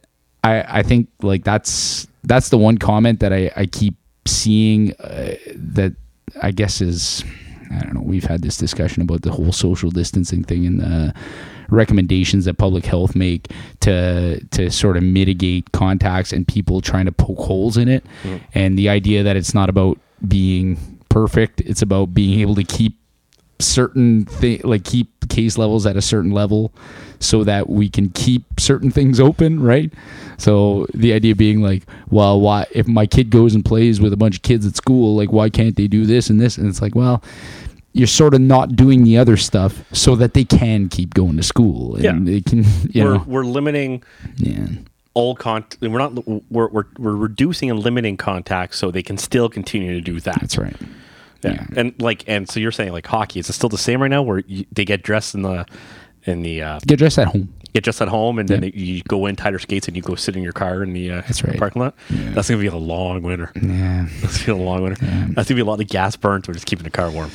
[0.44, 3.96] I I think like that's that's the one comment that I I keep
[4.26, 5.94] seeing uh, that
[6.42, 7.24] I guess is
[7.72, 8.02] I don't know.
[8.02, 11.14] We've had this discussion about the whole social distancing thing and the
[11.70, 13.48] recommendations that public health make
[13.82, 18.06] to to sort of mitigate contacts and people trying to poke holes in it.
[18.54, 19.98] And the idea that it's not about
[20.28, 20.78] being
[21.14, 22.98] perfect; it's about being able to keep
[23.60, 26.74] certain thing like keep case levels at a certain level
[27.20, 29.94] so that we can keep certain things open right
[30.38, 34.18] so the idea being like well why if my kid goes and plays with a
[34.18, 36.82] bunch of kids at school like why can't they do this and this and it's
[36.82, 37.24] like well
[37.94, 41.44] you're sort of not doing the other stuff so that they can keep going to
[41.44, 42.20] school and Yeah.
[42.34, 44.04] they can you we're know we're limiting
[44.38, 44.68] yeah
[45.14, 45.80] all contact.
[45.80, 46.28] We're not.
[46.28, 50.42] We're, we're we're reducing and limiting contacts so they can still continue to do that.
[50.42, 50.76] that's right
[51.44, 51.52] Yeah.
[51.54, 51.66] Yeah.
[51.80, 54.22] And like, and so you're saying like hockey is it still the same right now
[54.22, 55.66] where you, they get dressed in the
[56.26, 58.70] in the uh, get dressed at home get dressed at home and then Yeah.
[58.70, 61.10] they, you go in tighter skates and you go sit in your car in the,
[61.10, 61.58] uh, That's right.
[61.58, 61.96] parking lot.
[62.10, 63.52] That's gonna be a long winter.
[63.56, 65.04] yeah That's gonna be a long winter.
[65.34, 66.48] That's gonna be a lot of gas burns.
[66.48, 67.32] We're just keeping the car warm,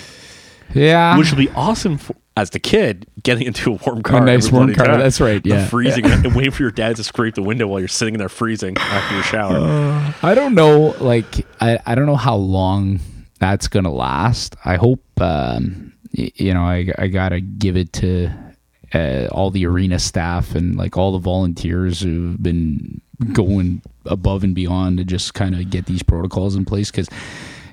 [0.75, 4.23] yeah which will be awesome for, as the kid getting into a warm car.
[4.23, 5.01] A nice warm car, time.
[5.01, 5.67] that's right, The yeah.
[5.67, 8.77] freezing and waiting for your dad to scrape the window while you're sitting there freezing
[8.79, 10.15] after your shower.
[10.23, 10.95] I don't know.
[11.01, 13.01] Like, I, I don't know how long
[13.39, 14.57] that's gonna last.
[14.65, 18.31] I hope, um, y- you know, I, I gotta give it to
[18.95, 23.01] uh, all the arena staff and like all the volunteers who've been
[23.33, 27.09] going above and beyond to just kind of get these protocols in place because,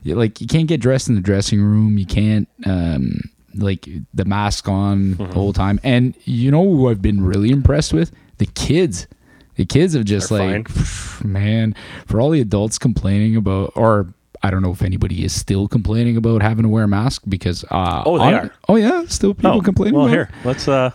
[0.06, 1.98] like, you can't get dressed in the dressing room.
[1.98, 2.48] You can't.
[2.66, 3.20] Um,
[3.58, 7.94] like the mask on the whole time, and you know who I've been really impressed
[7.94, 9.08] with the kids,
[9.56, 11.74] the kids have just Are like, man,
[12.06, 16.18] for all the adults complaining about, or I don't know if anybody is still complaining
[16.18, 18.52] about having to wear a mask because, uh, Oh, they on- are.
[18.70, 19.96] Oh yeah, still people oh, complaining.
[19.96, 20.92] well, about here, let's uh,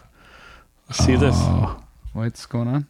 [0.89, 1.35] let's see this.
[1.37, 2.87] Oh, what's going on?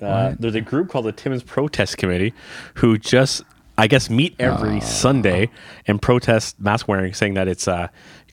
[0.00, 2.34] Uh, there's a group called the Timmins Protest Committee
[2.74, 3.42] who just,
[3.78, 5.48] I guess, meet every Sunday
[5.86, 7.88] and protest mask wearing, saying that it's uh,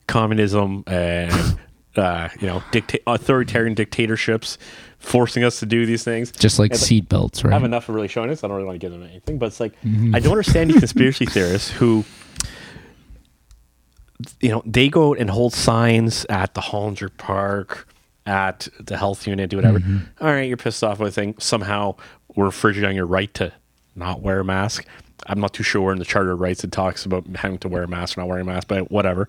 [0.07, 1.57] communism and
[1.95, 4.57] uh, you know dicta- authoritarian dictatorships
[4.99, 6.31] forcing us to do these things.
[6.31, 7.51] Just like And, seat belts, right?
[7.51, 8.43] I have enough of really showing this.
[8.43, 9.73] I don't really want to get into anything, but it's like
[10.13, 12.05] I don't understand these conspiracy theorists who,
[14.39, 17.87] you know, they go and hold signs at the Hollinger Park,
[18.25, 19.79] at the health unit, do whatever.
[20.21, 21.35] All right, you're pissed off with a thing.
[21.39, 21.95] Somehow
[22.35, 23.51] we're infringing on your right to
[23.95, 24.85] not wear a mask.
[25.27, 27.69] I'm not too sure where in the Charter of Rights it talks about having to
[27.69, 29.27] wear a mask or not wearing a mask, but whatever.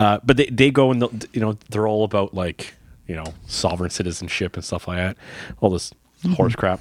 [0.00, 2.74] Uh, but they, they go and you know they're all about like
[3.06, 5.16] you know sovereign citizenship and stuff like that.
[5.60, 5.92] All this
[6.34, 6.80] horse crap.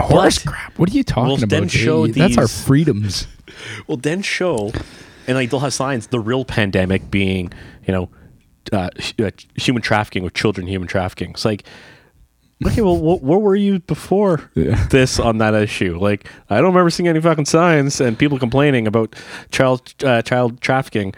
[0.00, 0.78] Horse But- crap.
[0.78, 1.48] What are you talking Well, about?
[1.50, 3.26] then show That's our these- freedoms.
[3.86, 4.72] Well, then show,
[5.26, 6.08] and like they'll have signs.
[6.08, 7.52] The real pandemic being,
[7.86, 8.08] you know,
[8.72, 8.90] uh,
[9.22, 11.30] uh, human trafficking with children, human trafficking.
[11.30, 11.64] It's like,
[12.66, 14.84] okay, well, wh- where were you before Yeah.
[14.90, 15.96] this on that issue?
[15.98, 19.14] Like, I don't remember seeing any fucking signs and people complaining about
[19.52, 21.14] child uh, child trafficking.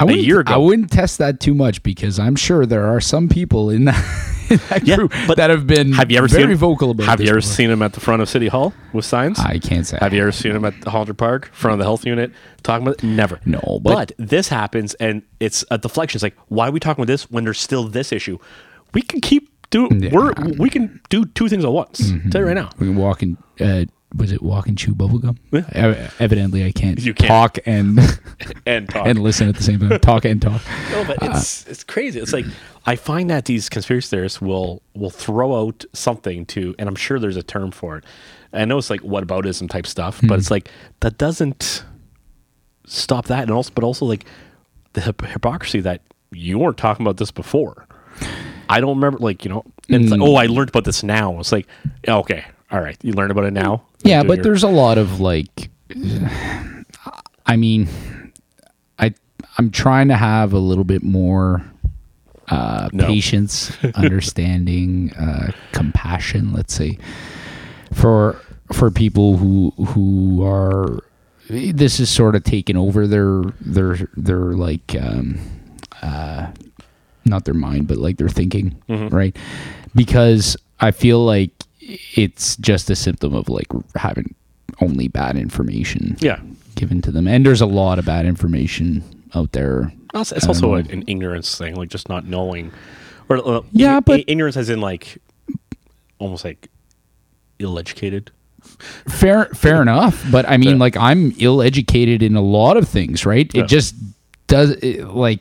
[0.00, 0.54] I wouldn't, year ago.
[0.54, 3.96] I wouldn't test that too much because I'm sure there are some people in that,
[4.50, 6.56] in that Yeah, group but that have been Have you ever very seen?
[6.56, 7.06] vocal about.
[7.06, 7.52] Have you ever before.
[7.52, 9.38] seen them at the front of City Hall with signs?
[9.40, 9.98] I can't say.
[10.00, 12.32] Have you ever seen him at the Hollinger Park, front of the health unit,
[12.62, 13.04] talking about it?
[13.04, 13.40] Never.
[13.44, 16.16] No, but, but- this happens, and it's a deflection.
[16.18, 18.38] It's like, why are we talking about this when there's still this issue?
[18.94, 20.02] We can keep doing.
[20.02, 20.10] Yeah.
[20.12, 22.10] We're we can do two things at once.
[22.30, 22.70] Tell you right now.
[22.78, 23.84] We can walk and uh,
[24.16, 25.36] was it walk and chew bubblegum?
[25.50, 25.64] Yeah.
[25.72, 27.28] Ev- evidently, I can't, You can't.
[27.28, 27.98] talk and
[28.66, 29.06] And talk.
[29.06, 29.98] and listen at the same time.
[30.00, 30.62] Talk and talk.
[30.90, 32.18] no, but it's uh, it's crazy.
[32.18, 32.46] It's like
[32.86, 37.18] I find that these conspiracy theorists will will throw out something to, and I'm sure
[37.18, 38.04] there's a term for it.
[38.52, 40.38] I know it's like whataboutism type stuff, but hmm.
[40.38, 41.84] it's like that doesn't
[42.86, 44.24] stop that, and also, but also like
[44.94, 46.00] the hip- hypocrisy that
[46.32, 47.86] you weren't talking about this before.
[48.70, 50.26] I don't remember, like you know, and it's like, hmm.
[50.26, 51.38] oh, I learned about this now.
[51.40, 51.66] It's like,
[52.06, 53.82] okay, all right, you learn about it now.
[54.04, 55.70] Yeah, but your- there's a lot of like,
[57.46, 57.88] I mean,
[58.98, 59.14] I
[59.58, 61.64] I'm trying to have a little bit more
[62.48, 63.06] uh, No.
[63.06, 66.52] patience, understanding, uh, compassion.
[66.52, 66.98] Let's say
[67.92, 68.40] for
[68.72, 71.00] for people who who are
[71.48, 75.38] this is sort of taken over their their their like um,
[76.02, 76.48] uh,
[77.24, 79.34] not their mind, but like their thinking, right?
[79.94, 81.50] Because I feel like
[82.14, 84.34] it's just a symptom of like having
[84.80, 86.40] only bad information yeah.
[86.74, 89.02] given to them, and there's a lot of bad information
[89.34, 89.92] out there.
[90.14, 90.74] Also, it's also know.
[90.74, 92.72] an, an ignorance thing, like just not knowing,
[93.28, 95.18] or uh, Yeah, but- ignorance as in like
[96.18, 96.68] almost like
[97.58, 98.30] ill-educated.
[99.08, 100.24] Fair, fair enough.
[100.30, 100.76] But I mean, Yeah.
[100.76, 103.48] like, I'm ill-educated in a lot of things, right?
[103.54, 103.62] Yeah.
[103.62, 103.94] It just
[104.46, 105.40] does, it, like,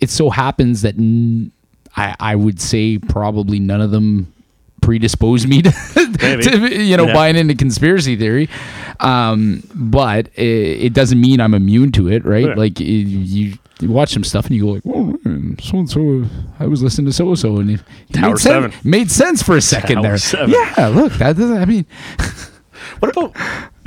[0.00, 1.52] it so happens that n-
[1.96, 4.32] I, I would say probably none of them
[4.80, 7.14] predispose me to, to you know, Yeah.
[7.14, 8.48] buying into conspiracy theory.
[9.00, 10.42] Um, but it,
[10.86, 12.46] it doesn't mean I'm immune to it, right?
[12.48, 12.54] Yeah.
[12.54, 13.54] Like, it, you.
[13.82, 15.18] You watch some stuff and you go like, "Oh,
[15.58, 16.24] so and so."
[16.58, 17.80] I was listening to so and so, and it
[18.12, 18.72] Tower made, seven.
[18.84, 20.18] made sense for a second Tower there.
[20.18, 20.50] seven.
[20.50, 21.56] Yeah, look, that doesn't.
[21.56, 21.86] I mean,
[22.98, 23.34] What about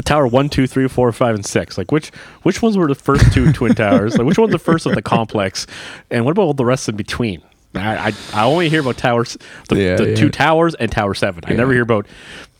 [0.05, 1.77] tower one, two, three, four, five, and six?
[1.77, 2.09] Like which
[2.41, 4.17] which ones were the first two twin towers?
[4.17, 5.67] Like which one's the first of the complex?
[6.09, 7.43] And what about all the rest in between?
[7.75, 9.37] I I, I only hear about towers,
[9.69, 10.15] the, Yeah, the yeah.
[10.15, 11.43] two towers and Tower Seven.
[11.47, 12.07] I never hear about.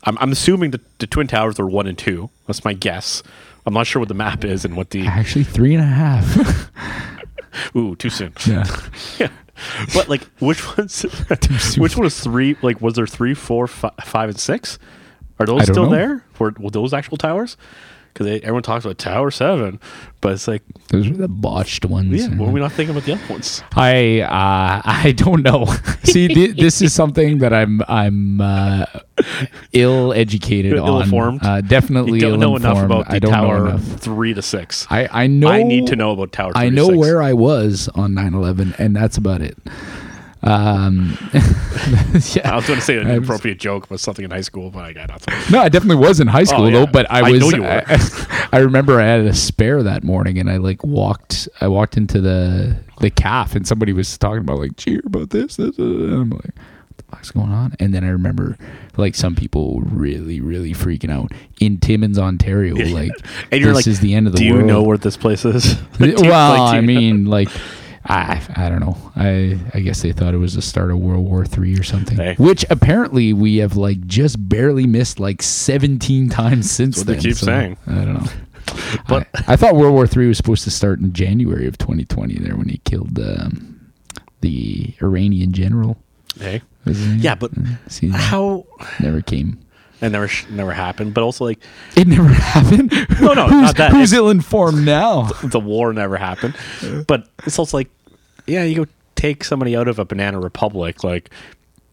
[0.05, 2.29] I'm, I'm assuming the, the twin towers are one and two.
[2.47, 3.23] That's my guess.
[3.65, 6.69] I'm not sure what the map is and what the actually, three and a half.
[7.75, 8.33] ooh too soon.
[8.45, 8.65] yeah.
[9.19, 9.29] Yeah.
[9.93, 11.03] But like, which one's
[11.77, 12.57] which one is three?
[12.61, 14.79] Like, was there three, four, fi- five, and six?
[15.39, 15.89] Are those still know.
[15.89, 16.25] there?
[16.39, 17.55] Were, were those actual towers?
[18.13, 19.79] Because everyone talks about Tower Seven,
[20.21, 22.13] but it's like, Those are the botched ones.
[22.27, 23.63] yeah, were we not thinking about the other ones?
[23.75, 25.65] I uh, I don't know.
[26.03, 28.85] See, thi- this is something that I'm I'm uh,
[29.73, 30.87] ill educated on.
[30.87, 31.39] Ill-informed?
[31.43, 34.85] Uh, definitely You don't know enough about the Tower three to six.
[34.89, 35.47] I I know.
[35.49, 36.51] I need to know about Tower.
[36.55, 36.97] I to know six.
[36.97, 39.57] where I was on 9/11, and that's about it.
[40.43, 44.41] Um, I was going to say an I was- inappropriate joke about something in high
[44.41, 45.33] school, but I got nothing.
[45.51, 46.79] No, I definitely was in high school Oh, yeah.
[46.79, 47.39] though, but I I was.
[47.39, 47.83] know you were.
[47.87, 51.47] I, I remember I had a spare that morning, and I like walked.
[51.61, 55.55] I walked into the the calf, and somebody was talking about like cheer about this,
[55.55, 57.73] this, this," and I'm like, what the fuck's going on?
[57.79, 58.57] And then I remember
[58.97, 62.75] like some people really, really freaking out in Timmins, Ontario.
[62.75, 63.11] Like,
[63.51, 64.61] And you're this like, is the end of the Do world.
[64.61, 65.75] you know where this place is?
[65.99, 67.49] Well, like, I mean, like
[68.05, 68.97] I I don't know.
[69.15, 72.17] I I guess they thought it was the start of World War Three or something.
[72.17, 72.35] Hey.
[72.37, 77.21] Which apparently we have like just barely missed like seventeen times since what they then.
[77.21, 77.77] keep saying.
[77.87, 78.25] I don't know.
[79.07, 82.35] But- I, I thought World War Three was supposed to start in January of 2020.
[82.39, 83.91] There when he killed um,
[84.41, 85.97] the Iranian general.
[86.39, 86.61] Hey.
[86.85, 87.51] Yeah, but
[88.13, 88.65] how?
[88.99, 89.59] never came.
[90.03, 91.13] It never sh- never happened.
[91.13, 91.59] But also like
[91.95, 92.91] It never happened.
[93.21, 93.91] No, no, who's, not that.
[93.91, 95.23] Who's ill informed now?
[95.43, 96.55] the war never happened.
[97.07, 97.89] But it's also like,
[98.45, 101.03] yeah, you go take somebody out of a banana republic.
[101.03, 101.29] Like,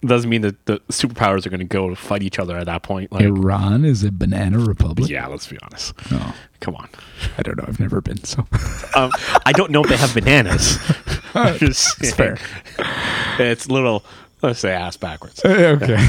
[0.04, 3.12] doesn't mean that the superpowers are going to go fight each other at that point.
[3.12, 5.10] Like, Iran is a banana republic.
[5.10, 5.92] yeah, let's be honest.
[6.10, 6.88] Oh, Come on.
[7.38, 7.64] I don't know.
[7.68, 8.46] I've never been so.
[8.96, 9.12] Um,
[9.46, 10.78] I don't know if they have bananas.
[11.34, 12.38] It's fair.
[13.38, 14.04] It's little,
[14.42, 15.40] let's say, ass backwards.
[15.44, 16.04] okay.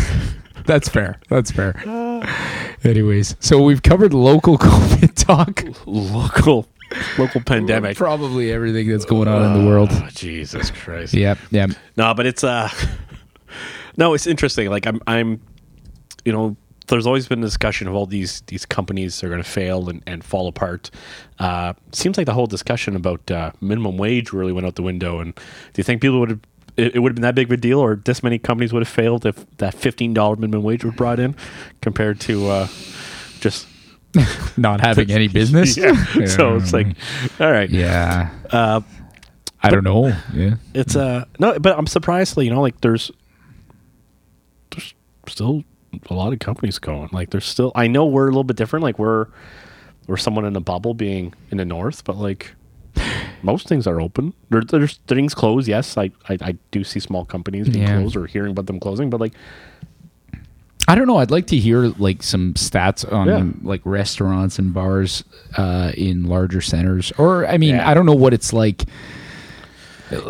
[0.71, 1.19] That's fair.
[1.27, 1.75] That's fair.
[2.85, 5.65] Anyways, so we've covered local COVID talk.
[5.85, 6.65] Local,
[7.17, 7.97] local pandemic.
[7.97, 9.89] Probably everything that's going on in the world.
[9.91, 11.13] Oh, Jesus Christ.
[11.13, 11.39] Yep.
[11.49, 11.71] Yep.
[11.97, 12.69] No, but it's uh
[13.97, 14.69] no, it's interesting.
[14.69, 15.41] Like I'm I'm
[16.23, 16.55] you know,
[16.87, 20.23] there's always been discussion of all these these companies are going to fail and, and
[20.23, 20.89] fall apart.
[21.37, 25.19] Uh, seems like the whole discussion about uh, minimum wage really went out the window.
[25.19, 25.41] And do
[25.75, 26.39] you think people would have
[26.77, 28.81] it, it would have been that big of a deal, or this many companies would
[28.81, 31.35] have failed if that fifteen dollar minimum wage was brought in,
[31.81, 32.67] compared to uh,
[33.39, 33.67] just
[34.57, 35.77] Not having any business.
[35.77, 35.93] yeah.
[36.25, 36.87] So it's like,
[37.39, 38.29] all right, Yeah.
[38.49, 38.81] uh,
[39.63, 40.07] I don't know.
[40.33, 40.55] Yeah.
[40.73, 42.37] it's uh no, but I'm surprised.
[42.37, 43.11] You know, like there's
[44.71, 44.93] there's
[45.27, 45.63] still
[46.09, 47.09] a lot of companies going.
[47.11, 47.71] Like there's still.
[47.75, 48.83] I know we're a little bit different.
[48.83, 49.27] Like we're
[50.07, 52.53] we're someone in a bubble, being in the north, but like
[53.43, 54.33] most things are open.
[54.49, 55.67] There, there's things closed.
[55.67, 57.97] Yes, I, I I do see small companies being Yeah.
[57.99, 59.33] closed or hearing about them closing, but like
[60.87, 61.17] I don't know.
[61.17, 63.45] I'd like to hear like some stats on Yeah.
[63.61, 65.23] like restaurants and bars
[65.57, 67.89] uh, in larger centers, or I mean, Yeah.
[67.89, 68.83] I don't know what it's like.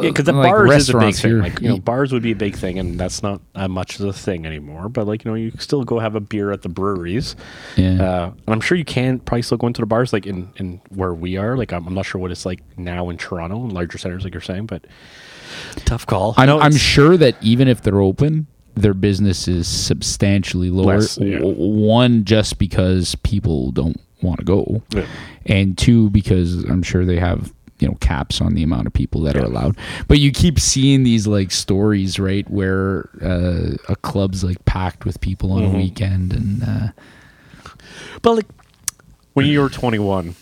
[0.01, 1.31] Because the like bars is a big thing.
[1.31, 1.41] here.
[1.41, 4.05] Like you know, bars would be a big thing, and that's not uh, much of
[4.05, 4.89] a thing anymore.
[4.89, 7.35] But like you know, you can still go have a beer at the breweries.
[7.75, 8.01] Yeah.
[8.03, 10.81] Uh, and I'm sure you can probably still go into the bars, like in, in
[10.89, 11.57] where we are.
[11.57, 14.33] Like I'm, I'm not sure what it's like now in Toronto and larger centers, like
[14.33, 14.85] you're saying, but
[15.85, 16.33] tough call.
[16.37, 20.99] I'm, know I'm sure that even if they're open, their business is substantially lower.
[20.99, 21.39] Less, yeah.
[21.41, 25.05] One, just because people don't want to go, Yeah.
[25.45, 29.21] and two, because I'm sure they have you know caps on the amount of people
[29.23, 29.75] that are allowed.
[30.07, 35.19] But you keep seeing these like stories, right, where uh, a club's like packed with
[35.19, 35.73] people on Mhm.
[35.73, 36.87] a weekend, and uh,
[38.21, 38.45] But like
[39.33, 40.35] when you were 21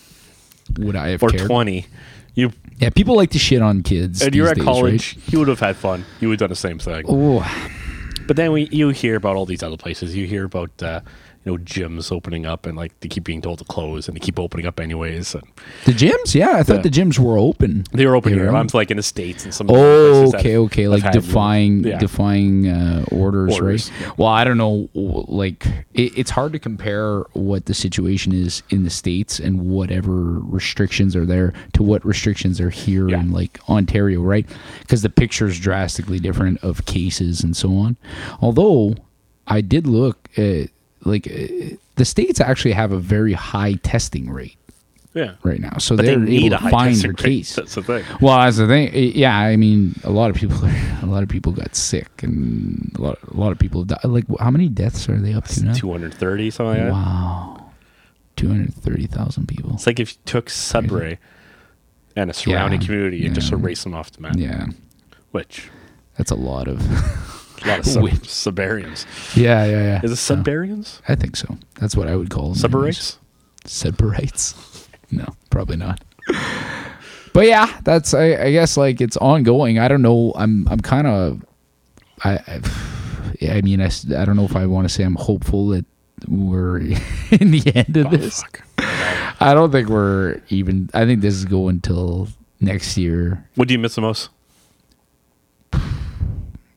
[0.78, 1.46] would I have or cared?
[1.48, 1.86] 20,
[2.34, 4.22] you Yeah, people like to shit on kids.
[4.22, 6.04] and you're at days, college, you would have had fun.
[6.20, 6.94] You would have done the same thing.
[6.94, 7.04] Right?
[7.08, 7.66] Oh,
[8.26, 10.14] But then we, you hear about all these other places.
[10.14, 11.00] You hear about uh,
[11.44, 14.20] you know gyms opening up and like they keep being told to close and they
[14.20, 15.34] keep opening up anyways.
[15.34, 15.44] And
[15.86, 16.34] the gyms.
[16.34, 16.82] Yeah, I thought Yeah.
[16.82, 17.84] the gyms were open.
[17.92, 18.54] they were open They here.
[18.54, 19.68] I'm like in the states and some.
[19.70, 20.88] Oh, okay, okay.
[20.88, 21.98] Like had- defying yeah.
[21.98, 24.00] defying uh, orders, Orders, right?
[24.02, 24.12] yeah.
[24.18, 24.88] Well, I don't know.
[24.94, 30.12] Like, it, it's hard to compare what the situation is in the states and whatever
[30.40, 33.20] restrictions are there to what restrictions are here Yeah.
[33.20, 34.46] in like Ontario, right?
[34.80, 37.96] Because the picture is drastically different of cases and so on.
[38.40, 38.94] Although
[39.46, 40.68] I did look at
[41.04, 44.56] like uh, the states actually have a very high testing rate
[45.14, 45.34] yeah.
[45.42, 47.36] right now, so But they they're need able to find testing their rate.
[47.38, 47.54] case.
[47.56, 48.04] That's the thing.
[48.20, 50.58] Well, as the thing, yeah, I mean, a lot of people,
[51.02, 54.04] a lot of people got sick, and a lot, a lot of people died.
[54.04, 55.72] Like, how many deaths are they up to now?
[55.74, 56.92] 230 something like that.
[56.92, 57.70] Wow,
[58.36, 59.72] two hundred thirty thousand people.
[59.74, 61.18] It's like if you took Sudbury
[62.16, 63.58] and a surrounding Yeah, community and just yeah.
[63.58, 64.66] erased them off the map, Yeah,
[65.32, 65.68] which
[66.16, 66.80] that's a lot of.
[67.64, 68.24] a lot of sub-.
[68.26, 69.06] Siberians.
[69.34, 70.00] yeah, yeah, yeah.
[70.02, 71.02] Is it So, Siberians?
[71.08, 71.56] I think so.
[71.80, 72.54] That's what I would call them.
[72.54, 73.16] Sudburyites?
[75.12, 76.00] No, probably not.
[77.32, 79.78] But yeah, that's I, I guess like it's ongoing.
[79.80, 80.32] I don't know.
[80.36, 81.44] I'm I'm kind of
[82.22, 82.60] I I,
[83.40, 85.84] yeah, I mean I, I don't know if I want to say I'm hopeful that
[86.28, 86.78] we're
[87.32, 88.40] in the end of Oh, this.
[88.42, 88.62] fuck.
[89.40, 90.90] I don't think we're even.
[90.94, 92.28] I think this is going till
[92.60, 93.48] next year.
[93.56, 94.28] What do you miss the most?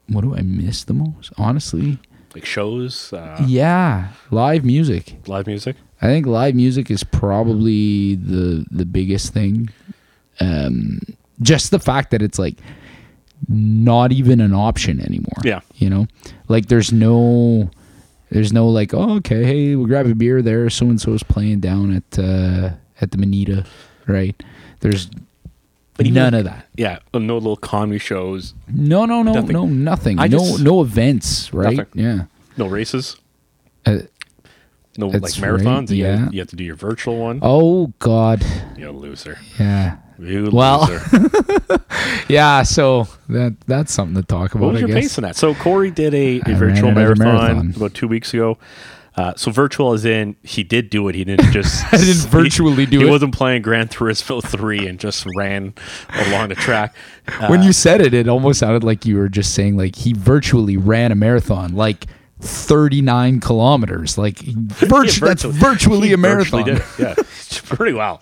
[0.08, 1.32] What do I miss the most?
[1.38, 2.00] Honestly,
[2.36, 5.16] Like shows, uh, yeah, live music.
[5.28, 5.76] live music?
[6.02, 9.70] I think live music is probably the the biggest thing.
[10.40, 11.00] Um,
[11.42, 12.56] just the fact that it's like
[13.48, 15.38] not even an option anymore.
[15.44, 15.62] Yeah.
[15.76, 16.08] you know,
[16.48, 17.70] like there's no,
[18.30, 20.70] there's no like, oh, okay, hey, we'll grab a beer there.
[20.70, 23.66] So and so is playing down at uh, at the Manita,
[24.08, 24.42] right?
[24.80, 25.10] There's
[25.96, 26.68] But none of that.
[26.76, 29.54] Yeah, no little comedy shows, No, no, no, Nothing.
[29.54, 30.20] no, nothing.
[30.20, 31.78] I no, just- no events, right?
[31.78, 32.02] Nothing.
[32.04, 32.24] Yeah.
[32.58, 33.16] no races,
[33.86, 34.00] Uh,
[34.98, 35.82] no like marathons.
[35.82, 36.30] right, You, yeah.
[36.32, 37.40] you have to do your virtual one.
[37.44, 38.44] oh God.
[38.78, 39.38] You loser.
[39.60, 41.80] Yeah, You Well, loser.
[42.30, 44.66] Yeah, so that that's something to talk about.
[44.66, 45.04] What was I your guess.
[45.04, 45.36] pace in that?
[45.36, 47.74] So Corey did a virtual a marathon, marathon.
[47.76, 48.58] about two weeks ago.
[49.16, 51.16] Uh, so virtual is in he did do it.
[51.16, 53.08] He didn't just I didn't virtually do he, it.
[53.08, 55.74] He wasn't playing Gran Turismo three and just ran
[56.28, 56.96] along the track.
[57.28, 60.14] Uh, when you said it, it almost sounded like you were just saying like he
[60.14, 62.08] virtually ran a marathon, like
[62.40, 64.18] 39 kilometers.
[64.18, 66.66] Like virtu- Yeah, that's virtually a marathon.
[66.66, 67.18] virtually did.
[67.18, 67.24] Yeah,
[67.66, 68.20] pretty well.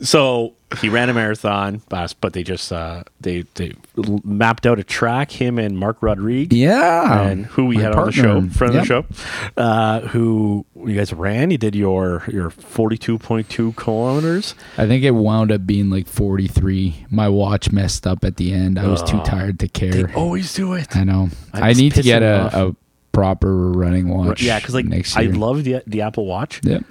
[0.00, 3.74] So he ran a marathon, but they just uh, they they
[4.22, 5.30] mapped out a track.
[5.30, 6.58] Him and Mark Rodriguez.
[6.58, 8.82] Yeah, and who we had on the show, friend Yep.
[8.82, 11.50] of the show, uh, who you guys ran.
[11.50, 14.54] You did your your forty two point two kilometers.
[14.76, 17.06] I think it wound up being like 43.
[17.10, 18.78] My watch messed up at the end.
[18.78, 20.12] I was too tired to care.
[20.14, 20.94] Always do it.
[20.96, 21.30] I know.
[21.54, 22.76] I'm I need to get a, a
[23.12, 24.42] proper running watch.
[24.42, 26.84] Yeah, because like next I love the the Apple Watch, Yep.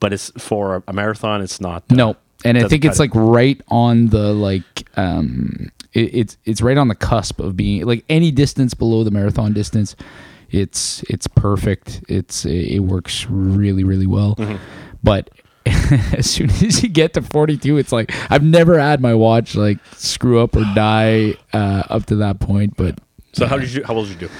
[0.00, 1.40] but it's for a marathon.
[1.40, 1.84] It's not.
[1.90, 6.60] uh, No, and I think it's like right on the like um, it, it's it's
[6.62, 9.96] right on the cusp of being like any distance below the marathon distance.
[10.50, 12.02] It's it's perfect.
[12.08, 14.56] It's it works really really well, Mm-hmm.
[15.02, 15.30] but.
[16.18, 19.78] as soon as you get to 42 it's like i've never had my watch like
[19.94, 22.98] screw up or die uh, up to that point but
[23.32, 23.84] So how did you?
[23.84, 24.34] How well did you do?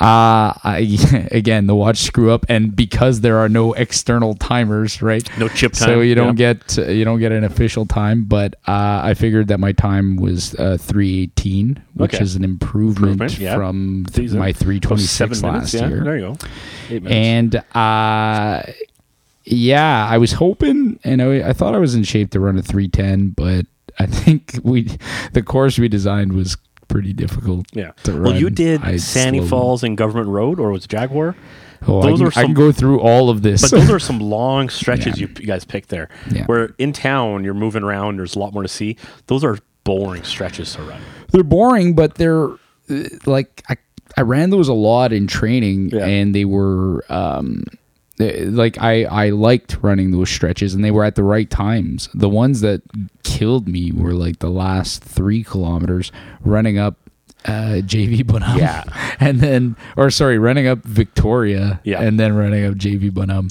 [0.00, 5.22] Uh I, again the watch screw up and because there are no external timers right
[5.38, 6.54] No chip so you don't yeah.
[6.54, 10.54] get you don't get an official time but uh i figured that my time was
[10.56, 12.24] uh 318 which Okay.
[12.24, 13.54] is an improvement, Improvement, yeah.
[13.54, 15.74] from th- my 326 last minutes.
[15.74, 16.36] Yeah, year there you go.
[16.90, 17.14] Eight minutes.
[17.14, 18.62] and uh
[19.44, 22.62] yeah i was hoping and I, I thought i was in shape to run a
[22.62, 23.66] 310 but
[23.98, 24.88] i think we
[25.34, 26.56] the course we designed was
[26.94, 27.90] pretty difficult yeah.
[28.06, 31.34] Well, you did I Sandy slowed- Falls and Government Road, or was it Jaguar?
[31.88, 33.98] Oh, Those I, are can, I can go through all of this But those are
[34.10, 35.26] some long stretches Yeah.
[35.26, 36.08] you, you guys picked there.
[36.30, 36.46] Yeah.
[36.46, 38.96] Where in town you're moving around, there's a lot more to see.
[39.26, 41.00] Those are boring stretches to run.
[41.32, 42.56] they're boring, but they're uh,
[43.26, 43.76] like I,
[44.16, 46.06] I ran those a lot in training, Yeah.
[46.06, 47.64] and they were um,
[48.18, 52.08] like I I liked running those stretches, and they were at the right times.
[52.14, 52.82] The ones that
[53.24, 56.12] killed me were like the last three kilometers
[56.44, 56.96] running up.
[57.46, 58.84] Uh, JV Bonham, Yeah.
[59.20, 62.00] and then, or sorry, running up Victoria, Yeah.
[62.00, 63.50] and then running up JV Bonham,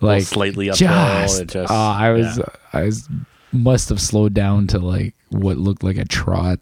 [0.00, 2.44] like slightly uphill, Just, just- uh, I was, yeah.
[2.72, 3.08] I was,
[3.50, 6.60] must have slowed down to like what looked like a trot.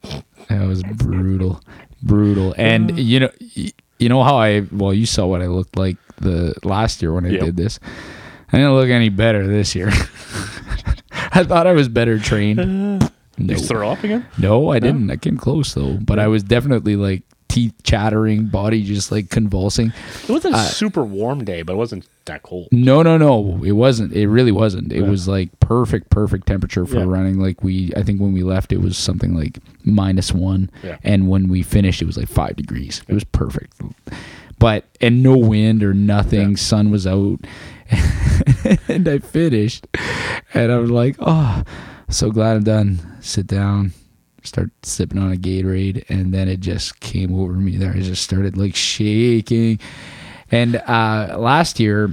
[0.49, 1.61] That was brutal,
[2.03, 2.55] brutal.
[2.57, 3.31] And you know,
[3.99, 7.27] you know how I well, you saw what I looked like the last year when
[7.27, 7.41] I Yep.
[7.41, 7.81] did this.
[8.53, 9.91] I didn't look any better this year.
[11.33, 13.11] I thought I was better trained.
[13.39, 14.27] You No, throw up again?
[14.37, 15.11] no, I didn't.
[15.11, 19.95] I came close though, but I was definitely like teeth chattering, body just like convulsing.
[20.25, 22.69] It wasn't Uh, a super warm day, but it wasn't that cold.
[22.71, 23.59] No, no, no.
[23.65, 24.13] It wasn't.
[24.13, 24.93] It really wasn't.
[24.93, 27.05] It was like perfect, perfect temperature for Yeah.
[27.07, 27.41] running.
[27.41, 30.99] Like we, I think when we left, it was something like minus one, Yeah.
[31.03, 33.01] and when we finished, it was like five degrees.
[33.09, 33.73] It was perfect.
[34.61, 36.51] But and no wind or nothing.
[36.51, 36.57] Yeah.
[36.57, 37.39] Sun was out,
[38.89, 39.87] and I finished,
[40.55, 41.65] and I was like, oh,
[42.09, 43.01] so glad I'm done.
[43.21, 43.93] Sit down.
[44.43, 47.77] Start sipping on a Gatorade, and then it just came over me.
[47.77, 49.81] There, I just started like shaking.
[50.53, 52.13] And uh, last year,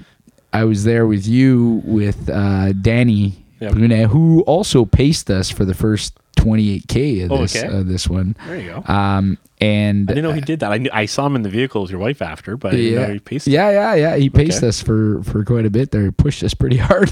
[0.54, 3.74] I was there with you with uh, Danny Yep.
[3.74, 6.18] Brunet, who also paced us for the first
[6.48, 7.68] 28k of Oh, this okay.
[7.68, 8.36] uh, this one.
[8.48, 8.94] There you go.
[8.94, 10.72] Um, and I didn't know he did that.
[10.72, 13.20] I, knew, I saw him in the vehicle with your wife after, but know he
[13.20, 13.48] paced.
[13.48, 14.16] yeah, yeah, yeah.
[14.16, 14.68] He paced Okay.
[14.68, 16.04] us for for quite a bit there.
[16.06, 17.12] He pushed us pretty hard.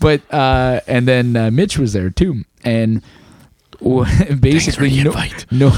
[0.00, 3.02] but uh, and then uh, Mitch was there too, and
[4.40, 5.46] basically no, invite.
[5.50, 5.72] no.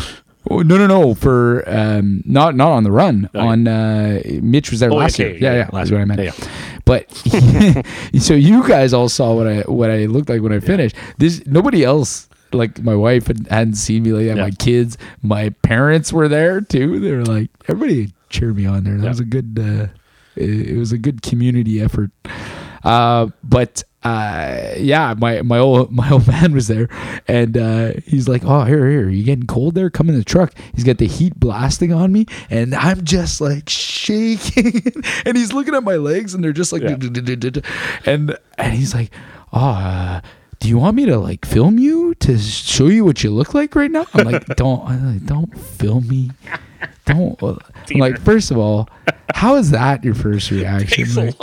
[0.50, 1.14] Oh, no, no, no!
[1.14, 3.30] For um, not not on the run.
[3.34, 5.38] Oh, on uh, Mitch was there Oh, last okay, year.
[5.40, 6.20] Yeah, yeah, yeah, last that's what I meant.
[6.20, 6.32] year.
[6.38, 7.10] Yeah, But
[8.20, 10.96] so you guys all saw what I what I looked like when I finished.
[11.16, 14.36] This nobody else like my wife had, hadn't seen me like that.
[14.36, 14.44] Yeah.
[14.44, 16.98] My kids, my parents were there too.
[17.00, 18.96] They were like everybody cheered me on there.
[18.96, 19.08] That Yeah.
[19.10, 19.58] was a good.
[19.60, 19.86] Uh,
[20.36, 22.10] it, it was a good community effort.
[22.82, 26.88] Uh, but uh, yeah, my my old my old man was there,
[27.28, 29.88] and uh, he's like, "Oh, here, here, you getting cold there?
[29.90, 33.68] Come in the truck." He's got the heat blasting on me, and I'm just like
[33.70, 34.82] shaking,
[35.24, 36.96] and he's looking at my legs, and they're just like, Yeah.
[38.06, 39.10] and and he's like,
[39.52, 40.20] "Oh." Uh,
[40.60, 43.74] do you want me to like film you to show you what you look like
[43.74, 44.06] right now?
[44.14, 46.30] I'm like, don't, I'm like, don't film me.
[47.06, 47.40] Don't.
[47.42, 48.88] I'm like, first of all,
[49.34, 51.06] how is that your first reaction?
[51.24, 51.34] Like,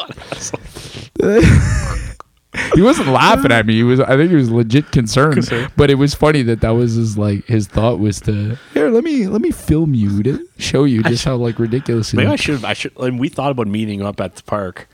[2.76, 3.76] he wasn't laughing at me.
[3.76, 4.00] He was.
[4.00, 5.34] I think he was legit concerned.
[5.36, 5.72] Concerned.
[5.78, 8.90] But it was funny that that was his like his thought was to here.
[8.90, 12.14] Let me let me film you to show you just how like ridiculous.
[12.14, 12.64] Maybe I should.
[12.66, 12.98] I should.
[12.98, 14.88] And we thought about meeting up at the park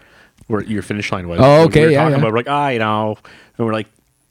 [0.47, 1.39] where your finish line was.
[1.41, 2.17] Oh, We okay, were yeah, talking yeah.
[2.19, 3.17] about we're like ah, you know,
[3.57, 3.87] and we're like,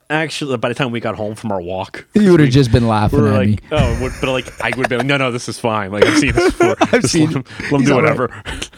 [0.09, 2.83] actually, by the time we got home from our walk, You would have just been
[2.83, 3.57] we laughing were at like, me.
[3.71, 5.91] oh, but like I would be like, no, no, this is fine.
[5.91, 6.75] Like I've seen this before.
[6.81, 8.17] I've Just seen let him, let him do all right.
[8.17, 8.43] whatever.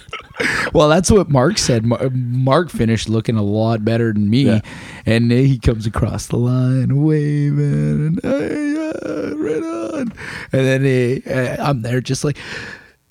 [0.74, 1.84] Well, that's what Mark said.
[1.86, 4.62] Mark finished looking a lot better than me, Yeah.
[5.06, 10.14] and he comes across the line waving, and hey, yeah, right on.
[10.54, 12.38] And then he, uh, I'm there, just like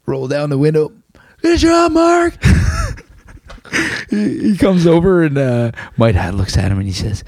[0.06, 0.90] roll down the window.
[1.42, 2.32] Good job, Mark.
[4.08, 7.24] he, he comes over, and uh, my dad looks at him, and he says,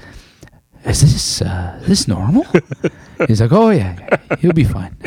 [0.85, 2.45] "Is this uh, is this normal?"
[3.27, 4.95] He's like, "Oh yeah, yeah, he'll be fine."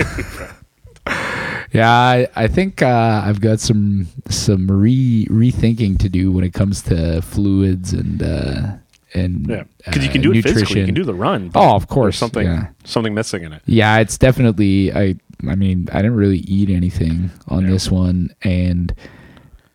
[1.72, 6.55] Yeah, I, I think uh, I've got some some re rethinking to do when it
[6.55, 8.75] comes to fluids and uh,
[9.12, 10.81] and Yeah, because you uh, can do it physically.
[10.81, 11.49] You can do the run.
[11.49, 12.68] but Oh, of course, something yeah.
[12.85, 13.62] something missing in it.
[13.66, 15.16] Yeah, it's definitely I
[15.49, 17.70] I mean, I didn't really eat anything on Yeah.
[17.72, 18.95] this one and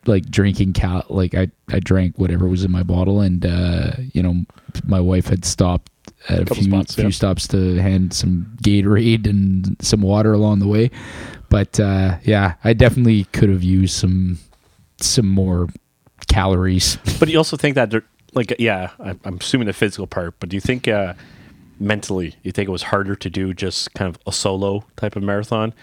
[0.05, 4.23] like drinking cal like I I drank whatever was in my bottle and uh you
[4.23, 4.45] know
[4.85, 5.91] my wife had stopped
[6.29, 7.09] at a Couple few spots, few yeah.
[7.09, 10.89] stops to hand some Gatorade and some water along the way.
[11.49, 14.39] But uh yeah, I definitely could have used some
[15.01, 15.67] some more
[16.27, 16.97] calories.
[17.19, 17.93] But you also think that,
[18.33, 20.35] like, yeah, I'm, I'm assuming the physical part.
[20.39, 21.15] But do you think uh,
[21.79, 25.23] mentally, you think it was harder to do just kind of a solo type of
[25.23, 25.73] marathon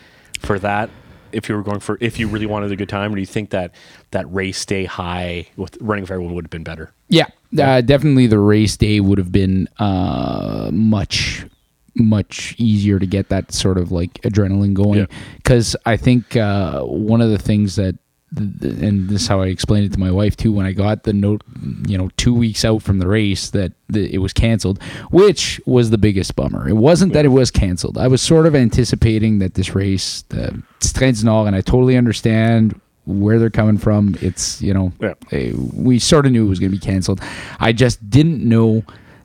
[0.40, 0.88] for that?
[1.36, 3.26] If you were going for, if you really wanted a good time, or do you
[3.26, 3.72] think that
[4.10, 6.92] that race day high with running with everyone would have been better?
[7.08, 7.26] Yeah,
[7.60, 11.44] uh, definitely the race day would have been uh, much
[11.98, 15.06] much easier to get that sort of like adrenaline going Yeah.
[15.36, 17.98] because I think uh, one of the things that th-
[18.36, 21.12] and this is how I explained it to my wife too when I got the
[21.12, 21.42] note
[21.86, 25.98] you know two weeks out from the race that it was canceled which was the
[25.98, 29.74] biggest bummer it wasn't that it was canceled I was sort of anticipating that this
[29.74, 30.60] race the
[31.24, 35.14] Nord and I totally understand where they're coming from it's you know Yeah.
[35.30, 37.20] eh, we sort of knew it was going to be canceled.
[37.60, 38.82] I just didn't know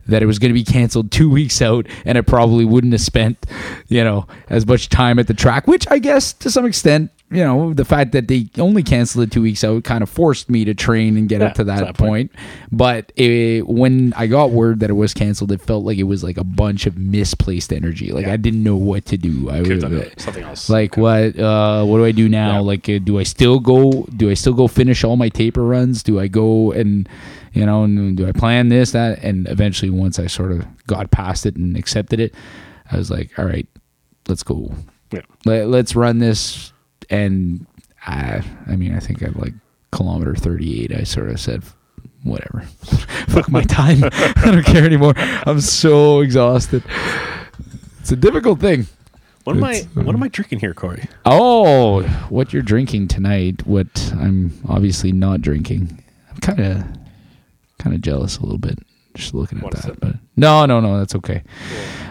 [0.07, 3.01] that it was going to be canceled two weeks out, and it probably wouldn't have
[3.01, 3.45] spent,
[3.87, 5.67] you know, as much time at the track.
[5.67, 9.31] Which I guess to some extent, you know, the fact that they only canceled it
[9.31, 11.79] two weeks out kind of forced me to train and get Yeah, up to that,
[11.79, 12.33] that point.
[12.33, 12.45] point.
[12.73, 16.25] But it, when I got word that it was canceled, it felt like it was
[16.25, 18.11] like a bunch of misplaced energy.
[18.11, 18.33] Like Yeah.
[18.33, 19.49] I didn't know what to do.
[19.49, 20.69] I was done something else.
[20.69, 22.59] like what uh what do i do now Yeah.
[22.59, 26.03] like uh, do i still go do i still go finish all my taper runs
[26.03, 27.07] do i go and
[27.53, 31.11] you know and do i plan this that and eventually once i sort of got
[31.11, 32.33] past it and accepted it
[32.91, 33.67] i was like all right
[34.27, 34.73] let's go
[35.11, 35.21] Yeah.
[35.45, 36.71] Let, let's run this
[37.09, 37.65] and
[38.05, 39.53] i i mean i think i'm like
[39.91, 41.63] kilometer 38 i sort of said
[42.23, 42.61] whatever
[43.27, 46.83] fuck my time i don't care anymore i'm so exhausted
[47.99, 48.87] it's a difficult thing
[49.43, 49.73] What am I?
[49.73, 51.07] It's, uh, What am I drinking here, Corey?
[51.25, 53.65] Oh, what you're drinking tonight?
[53.65, 56.03] What I'm obviously not drinking.
[56.29, 56.83] I'm kind of,
[57.81, 58.79] kind of jealous a little bit
[59.13, 59.99] just looking at that.
[59.99, 61.43] But no, no, no, that's okay.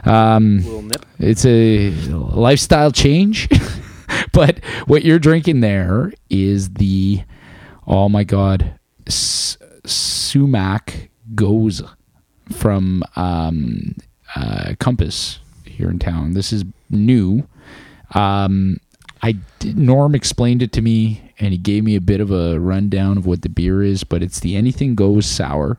[0.04, 3.48] Um, it's a lifestyle change.
[4.32, 7.22] but what you're drinking there is the,
[7.86, 11.82] oh my god, S- sumac goes
[12.52, 13.94] from um,
[14.36, 16.32] uh, Compass here in town.
[16.32, 17.46] This is new.
[18.14, 18.78] Um,
[19.22, 22.58] I did, Norm explained it to me, and he gave me a bit of a
[22.58, 24.04] rundown of what the beer is.
[24.04, 25.78] But it's the Anything Goes sour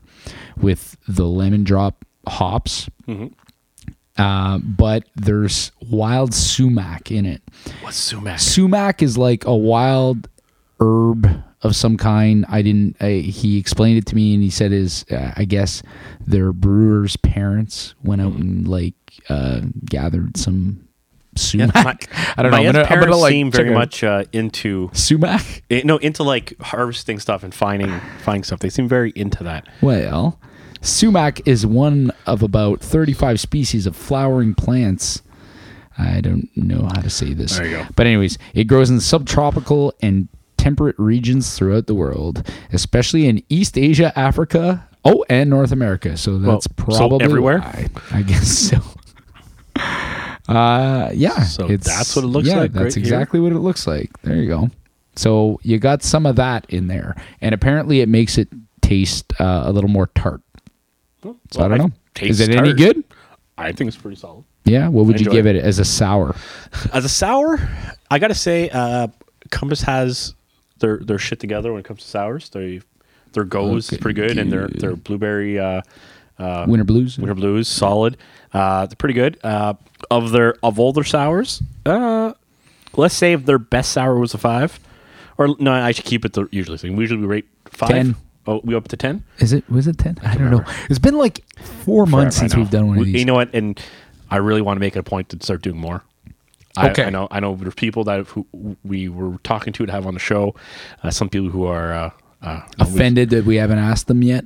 [0.56, 2.88] with the lemon drop hops.
[4.18, 7.42] Uh, but there's wild sumac in it.
[7.80, 8.38] What's sumac?
[8.38, 10.28] Sumac is like a wild
[10.80, 12.44] herb of some kind.
[12.48, 12.96] I didn't.
[13.00, 15.82] I, he explained it to me, and he said is uh, I guess
[16.20, 18.94] their brewer's parents went out and like
[19.28, 20.86] uh, gathered some
[21.36, 21.74] sumac.
[21.74, 21.96] my,
[22.36, 22.58] I don't know.
[22.58, 25.62] I'm gonna, I'm parents gonna, like, seem very much uh, into sumac.
[25.70, 28.60] eh, no into like harvesting stuff and finding finding stuff.
[28.60, 29.68] They seem very into that.
[29.80, 30.38] Well,
[30.80, 35.22] sumac is one of about 35 species of flowering plants.
[35.98, 37.56] I don't know how to say this.
[37.56, 37.86] There you go.
[37.94, 43.76] But anyways, it grows in subtropical and temperate regions throughout the world, especially in East
[43.76, 46.16] Asia, Africa, oh, and North America.
[46.16, 47.60] So that's so probably everywhere?
[47.60, 47.88] why.
[48.10, 48.80] I guess so.
[50.48, 51.42] Uh, yeah.
[51.44, 53.02] So that's what it looks yeah, like That's right here?
[53.02, 54.10] exactly what it looks like.
[54.22, 54.70] There you go.
[55.14, 58.48] So you got some of that in there, and apparently it makes it
[58.80, 60.40] taste uh, a little more tart.
[61.22, 61.90] So I don't know.
[62.20, 63.04] Is it any good?
[63.56, 64.44] I think it's pretty solid.
[64.64, 64.88] Yeah.
[64.88, 65.56] What would you give it.
[65.56, 66.34] it as a sour?
[66.92, 67.58] As a sour,
[68.10, 69.08] I gotta say, uh,
[69.50, 70.34] Compass has
[70.78, 72.48] their their shit together when it comes to sours.
[72.48, 72.80] They
[73.32, 75.82] their goes Okay, is pretty good, and their their blueberry uh,
[76.66, 77.18] Winter blues.
[77.18, 78.16] winter blues solid.
[78.52, 79.38] Uh, they're pretty good.
[79.42, 79.74] Uh,
[80.10, 82.32] of their of all their sours, uh,
[82.96, 84.78] let's say if their best sour was a five,
[85.38, 86.96] or no, I should keep it the usually thing.
[86.96, 87.90] Usually We usually rate five.
[87.90, 88.16] Ten.
[88.46, 89.22] Oh, we up to ten.
[89.38, 90.18] Is it was it ten?
[90.22, 90.64] I don't know.
[90.90, 93.14] It's been like four months Forever, I since we've done one of these.
[93.14, 93.54] You know what?
[93.54, 93.80] And
[94.30, 96.02] I really want to make it a point to start doing more.
[96.76, 97.04] I, Okay.
[97.04, 97.28] I know.
[97.30, 97.54] I know.
[97.54, 98.46] There's people that who
[98.82, 100.54] we were talking to to have on the show.
[101.02, 102.10] Uh, some people who are uh,
[102.42, 104.44] uh, Offended that we haven't asked them yet.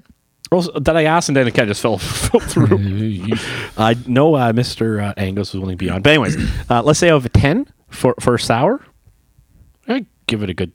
[0.53, 2.77] Also, that I asked, and then it kind of just fell, fell through.
[3.77, 5.03] I know uh, Mr.
[5.03, 6.37] Uh, Angus was willing to be on, but anyways,
[6.71, 8.85] uh, let's say I have a ten for for a sour.
[9.89, 10.73] I give it a good,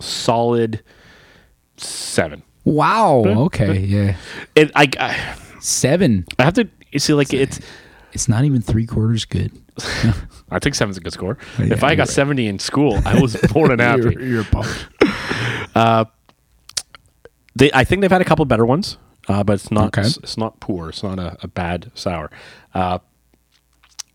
[0.00, 0.82] solid
[1.76, 2.42] seven.
[2.64, 3.22] wow.
[3.26, 3.78] Okay.
[3.80, 4.16] Yeah.
[4.54, 6.24] It I I, Seven.
[6.38, 7.60] I have to you see like it's.
[8.12, 9.52] It's not even three quarters good.
[10.50, 11.38] I think seven's a good score.
[11.60, 12.08] Yeah, if I got right.
[12.08, 14.02] seventy in school, I was more than happy.
[14.02, 14.86] You're, you're pumped.
[17.60, 18.96] They, I think they've had a couple better ones,
[19.28, 19.88] uh, but it's not.
[19.88, 20.00] Okay.
[20.00, 20.88] It's, it's not poor.
[20.88, 22.30] It's not a, a bad sour.
[22.74, 23.00] Uh,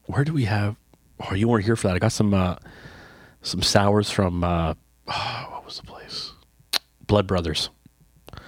[0.07, 0.75] where do we have?
[1.19, 1.95] Oh, you weren't here for that.
[1.95, 2.55] I got some uh,
[3.43, 4.73] some sours from uh,
[5.05, 6.31] what was the place?
[7.05, 7.69] Blood Brothers.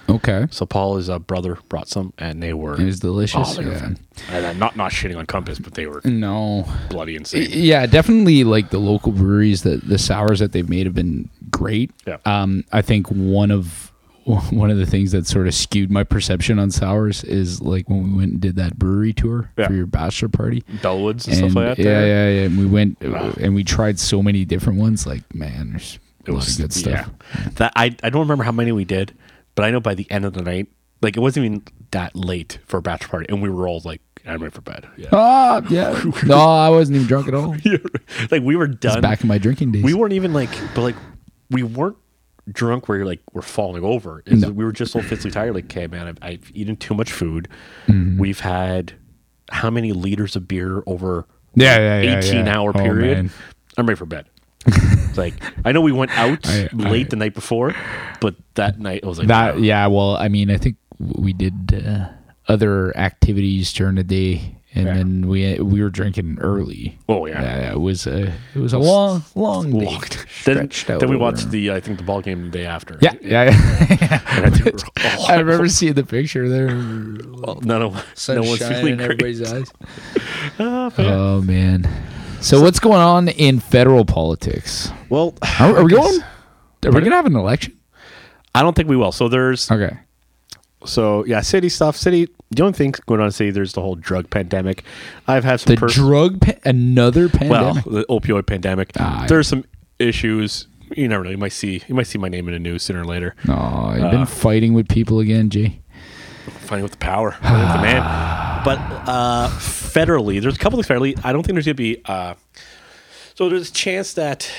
[0.09, 0.47] Okay.
[0.49, 2.73] So Paul, his uh, brother, brought some, and they were.
[2.79, 3.59] It was delicious.
[3.59, 3.89] Oh, yeah.
[4.31, 6.65] and I'm not not shitting on Compass, but they were No.
[6.89, 7.49] bloody insane.
[7.51, 11.91] Yeah, definitely like the local breweries that the sours that they've made have been great.
[12.07, 12.17] Yeah.
[12.25, 13.91] Um, I think one of
[14.51, 18.03] one of the things that sort of skewed my perception on sours is like when
[18.11, 19.67] we went and did that brewery tour Yeah.
[19.67, 20.63] for your bachelor party.
[20.82, 21.84] Bellwoods and, And stuff like that.
[21.84, 22.41] yeah, yeah, yeah.
[22.45, 25.07] And we went and we tried so many different ones.
[25.07, 27.09] Like, man, there's It was good stuff.
[27.36, 27.49] Yeah.
[27.55, 29.13] That I I don't remember how many we did,
[29.55, 30.67] but I know by the end of the night,
[31.01, 34.01] like it wasn't even that late for a bachelor party, and we were all like,
[34.25, 35.07] "I'm ready for bed." Yeah.
[35.13, 36.01] Ah, yeah.
[36.25, 37.55] no, I wasn't even drunk at all.
[38.32, 38.99] like we were It's done.
[39.01, 39.84] back in my drinking days.
[39.86, 40.95] we weren't even like, but like
[41.49, 41.95] we weren't
[42.51, 44.23] drunk where you're like we're falling over.
[44.27, 44.49] No.
[44.49, 45.53] We were just so physically tired.
[45.55, 47.47] Like, okay, man, I've, I've eaten too much food.
[47.87, 48.17] Mm-hmm.
[48.19, 48.93] We've had
[49.51, 51.25] how many liters of beer over
[51.55, 52.57] Yeah, yeah, yeah, 18 yeah.
[52.57, 53.17] hour Oh, period?
[53.17, 53.31] man.
[53.77, 54.25] I'm ready for bed.
[54.65, 55.33] It's like
[55.65, 57.73] I know we went out I- late I- the night before,
[58.21, 61.83] but that night it was like That yeah, well, I mean, I think we did
[61.87, 62.09] uh,
[62.47, 64.93] other activities during the day, and Yeah.
[64.93, 66.97] then we we were drinking early.
[67.09, 67.41] Oh, yeah.
[67.41, 69.86] yeah, it was a it was a long, long day.
[69.86, 70.03] Long.
[70.45, 72.97] Then, then we watched the I think the ball game the day after.
[73.01, 73.43] Yeah, yeah.
[73.45, 74.21] yeah.
[74.38, 74.80] And I think we were
[75.19, 76.67] all- I remember seeing the picture there.
[76.67, 79.71] well, none of Sun no one's shining feeling in everybody's eyes.
[80.59, 81.07] Ah, man.
[81.11, 81.89] Oh man.
[82.39, 84.91] So what's going on in federal politics?
[85.09, 86.21] well, Are, are we going?
[86.86, 87.73] Are we gonna have an election?
[88.55, 89.11] I don't think we will.
[89.11, 89.97] So there's Okay.
[90.86, 91.97] so yeah, city stuff.
[91.97, 92.30] City.
[92.51, 94.83] The only thing going on the city, there's the whole drug pandemic.
[95.27, 97.85] I've had some The drug, pa- another pandemic.
[97.85, 98.91] well, the opioid pandemic.
[98.99, 99.65] Ah, there's some
[99.99, 100.67] issues.
[100.95, 101.29] You never know.
[101.31, 103.35] You might see you might see my name in the news sooner or later.
[103.45, 105.81] no, I've Uh, been fighting with people again, Jay.
[106.61, 108.33] Fighting with the power, fighting with the man.
[108.63, 111.17] But uh, federally, there's a couple of federally.
[111.23, 112.01] I don't think there's going to be.
[112.05, 112.33] Uh,
[113.35, 114.49] so there's a chance that.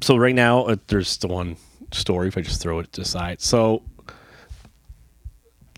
[0.00, 1.56] So right now, uh, there's the one
[1.92, 2.28] story.
[2.28, 3.82] If I just throw it aside, so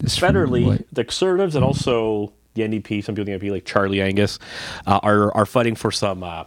[0.05, 0.85] federally, what?
[0.93, 4.39] the conservatives and also the NDP, some people in the NDP, like Charlie Angus,
[4.87, 6.45] uh, are are fighting for some uh,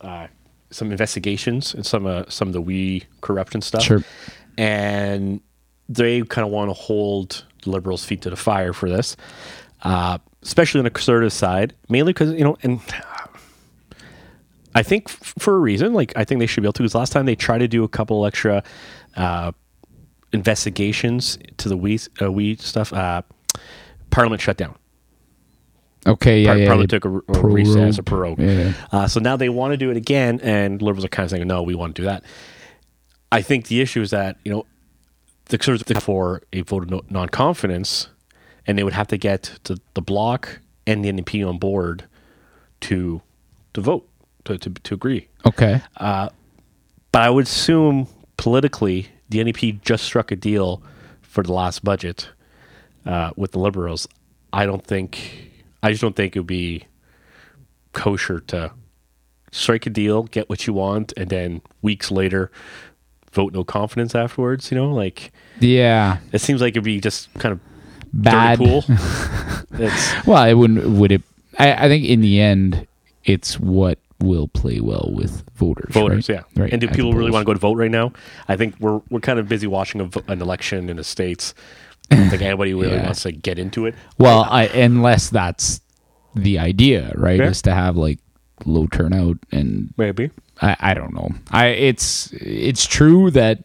[0.00, 0.26] uh,
[0.70, 3.82] some investigations and some uh, some of the WE corruption stuff.
[3.82, 4.04] Sure.
[4.56, 5.40] And
[5.88, 9.16] they kind of want to hold the liberals' feet to the fire for this,
[9.82, 12.80] uh, especially on the conservative side, mainly because you know and.
[14.72, 16.84] I think f- for a reason, like I think they should be able to.
[16.84, 18.62] Because last time they tried to do a couple extra
[19.16, 19.50] uh,
[20.32, 23.22] investigations to the WE uh, WE stuff, uh,
[24.10, 24.76] Parliament shut down.
[26.06, 26.66] Okay, yeah, Par- yeah.
[26.66, 28.38] Parliament took a, a recess, a prorogue.
[28.40, 28.72] Yeah.
[28.90, 31.46] Uh, so now they want to do it again, and liberals are kind of saying,
[31.46, 32.24] "No, we want to do that."
[33.32, 34.66] I think the issue is that you know
[35.46, 38.08] the conservatives for a vote of no- non-confidence,
[38.66, 42.04] and they would have to get to the bloc and the NDP on board
[42.82, 43.20] to
[43.74, 44.08] to vote
[44.44, 45.28] to to, to agree.
[45.46, 45.80] Okay.
[47.12, 48.06] But I would assume
[48.36, 50.82] politically, the NDP just struck a deal
[51.22, 52.28] for the last budget
[53.06, 54.06] uh, with the Liberals.
[54.52, 55.50] I don't think,
[55.82, 56.84] I just don't think it would be
[57.92, 58.72] kosher to
[59.52, 62.50] strike a deal, get what you want, and then weeks later
[63.32, 64.70] vote no confidence afterwards.
[64.72, 66.18] You know, like Yeah.
[66.32, 67.60] it seems like it'd be just kind of
[68.12, 68.58] Bad.
[68.58, 68.84] pool.
[70.26, 70.84] Well, it wouldn't.
[70.84, 71.22] Would it?
[71.58, 72.86] I, I think in the end,
[73.24, 75.92] it's what will play well with voters.
[75.92, 76.36] voters, right?
[76.56, 76.62] yeah.
[76.62, 76.72] Right.
[76.72, 78.12] And do people really want to go to vote right now?
[78.48, 81.54] I think we're we're kind of busy watching vo- an election in the states.
[82.10, 83.04] I don't think anybody really Yeah.
[83.04, 83.94] wants to get into it.
[84.18, 85.80] Well, I, unless that's
[86.34, 87.38] the idea, right?
[87.38, 87.48] Yeah.
[87.48, 88.18] Is to have like
[88.66, 90.30] low turnout, and Maybe.
[90.62, 91.30] I, I don't know.
[91.50, 93.60] I it's it's true that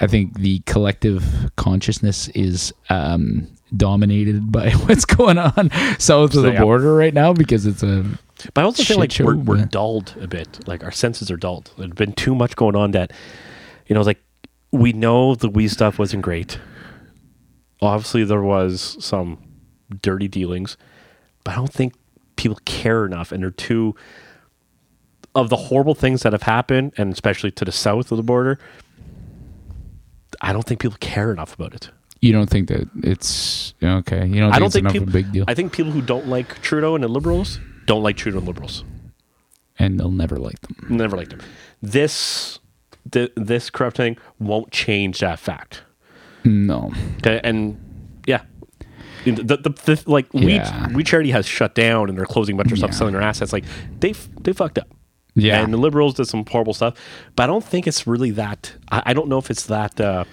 [0.00, 6.52] I think the collective consciousness is um, dominated by what's going on south of the
[6.52, 6.62] Yeah.
[6.62, 8.04] border right now because it's a
[8.54, 10.66] But I also feel like show, we're, we're dulled a bit.
[10.66, 11.72] Like our senses are dulled.
[11.76, 13.12] There's been too much going on that,
[13.86, 14.22] you know, like
[14.72, 16.58] we know the weed stuff wasn't great.
[17.82, 19.38] Obviously, there was some
[20.02, 20.76] dirty dealings,
[21.44, 21.94] but I don't think
[22.36, 23.94] people care enough, and they're too
[25.34, 28.58] of the horrible things that have happened, and especially to the south of the border.
[30.40, 31.90] I don't think people care enough about it.
[32.20, 34.26] You don't think that it's okay?
[34.26, 35.06] You don't think I don't it's think enough people.
[35.06, 37.58] big deal, I think people who don't like Trudeau and the Liberals
[37.90, 38.84] don't like Trudeau and Liberals.
[39.78, 40.74] and they'll never like them.
[40.88, 41.40] Never like them.
[41.82, 42.58] This,
[43.10, 45.82] th- this corrupt thing won't change that fact.
[46.44, 47.76] No, Okay, and
[48.26, 48.42] yeah,
[49.24, 50.88] the, the, the, the- like Yeah.
[50.88, 52.96] we WE Charity has shut down and they're closing a bunch of stuff, Yeah.
[52.96, 53.52] selling their assets.
[53.52, 53.64] Like
[54.00, 54.12] they
[54.42, 54.88] they fucked up.
[55.34, 55.62] Yeah.
[55.62, 56.94] and the liberals did some horrible stuff,
[57.36, 58.72] but I don't think it's really that.
[58.90, 60.00] I, I don't know if it's that.
[60.00, 60.24] Uh,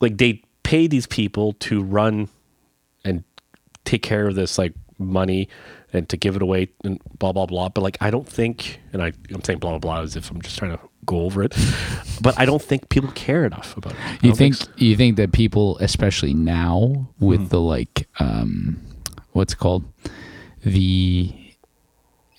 [0.00, 2.28] like they pay these people to run
[3.04, 3.24] and
[3.84, 5.48] take care of this like money
[5.92, 7.68] and to give it away and blah blah blah.
[7.68, 10.40] But like I don't think, and I I'm saying blah blah blah as if I'm
[10.42, 11.54] just trying to go over it,
[12.20, 13.98] but I don't think people care enough about it.
[14.04, 14.66] I You don't think so.
[14.76, 17.48] you think that people, especially now with Mm-hmm.
[17.48, 18.80] the like, um,
[19.32, 19.84] what's it called
[20.64, 21.34] the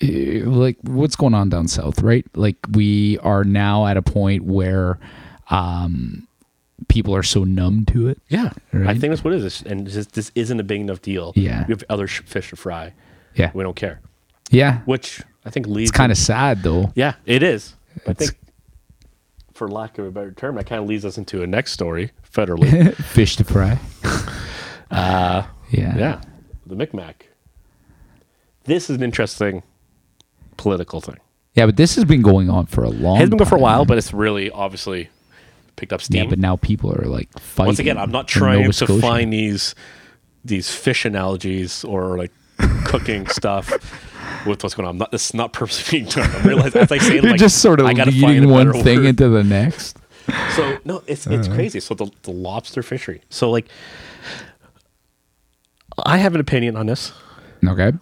[0.02, 0.06] uh,
[0.48, 2.24] like what's going on down south, right?
[2.34, 4.98] Like we are now at a point where
[5.50, 6.26] um,
[6.88, 8.18] people are so numb to it.
[8.28, 11.32] Yeah, I think that's what it is, and this, this isn't a big enough deal.
[11.34, 11.66] Yeah.
[11.66, 12.92] we have other fish to fry.
[13.34, 14.00] Yeah, We don't care,
[14.50, 14.80] yeah.
[14.84, 15.90] which I think leads.
[15.90, 16.92] It's kind of sad though.
[16.94, 17.74] yeah, it is.
[18.06, 18.36] I think,
[19.54, 22.10] for lack of a better term, that kind of leads us into a next story
[22.32, 22.94] federally.
[23.04, 23.78] Fish to fry.
[24.90, 25.96] uh, Yeah.
[25.96, 26.20] yeah,
[26.66, 27.26] the Micmac.
[28.64, 29.62] This is an interesting
[30.56, 31.16] political thing.
[31.54, 33.16] Yeah, but this has been going on for a long.
[33.16, 35.08] It has been going for a while, but it's really obviously
[35.76, 36.24] picked up steam.
[36.24, 37.66] yeah, but now people are like fighting.
[37.68, 39.74] Once again, I'm not trying to find these
[40.44, 42.32] these fish analogies or like
[42.84, 43.70] cooking stuff
[44.46, 44.92] with what's going on.
[44.92, 46.30] I'm not, this is not purposely being done.
[46.30, 48.72] I realize as I say, You're like, just sort of I gotta leading a one
[48.82, 49.06] thing word.
[49.06, 49.96] into the next.
[50.56, 51.54] So no, it's it's Uh-huh.
[51.56, 51.80] crazy.
[51.80, 53.22] So the the lobster fishery.
[53.30, 53.66] So like,
[56.04, 57.12] I have an opinion on this,
[57.66, 57.92] Okay.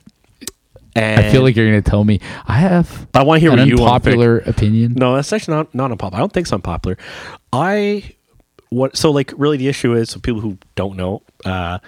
[0.95, 3.51] and I feel like you're going to tell me I have I want to hear
[3.53, 4.95] an what you unpopular opinion.
[4.95, 6.17] No, that's actually not not unpopular.
[6.19, 6.97] I don't think it's unpopular.
[7.53, 8.13] I
[8.71, 11.79] what so like really the issue is so people who don't know, uh,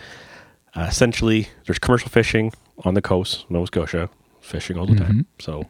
[0.75, 2.53] uh, essentially there's commercial fishing
[2.85, 4.09] on the coast, Nova Scotia,
[4.41, 5.27] fishing all the time.
[5.39, 5.67] So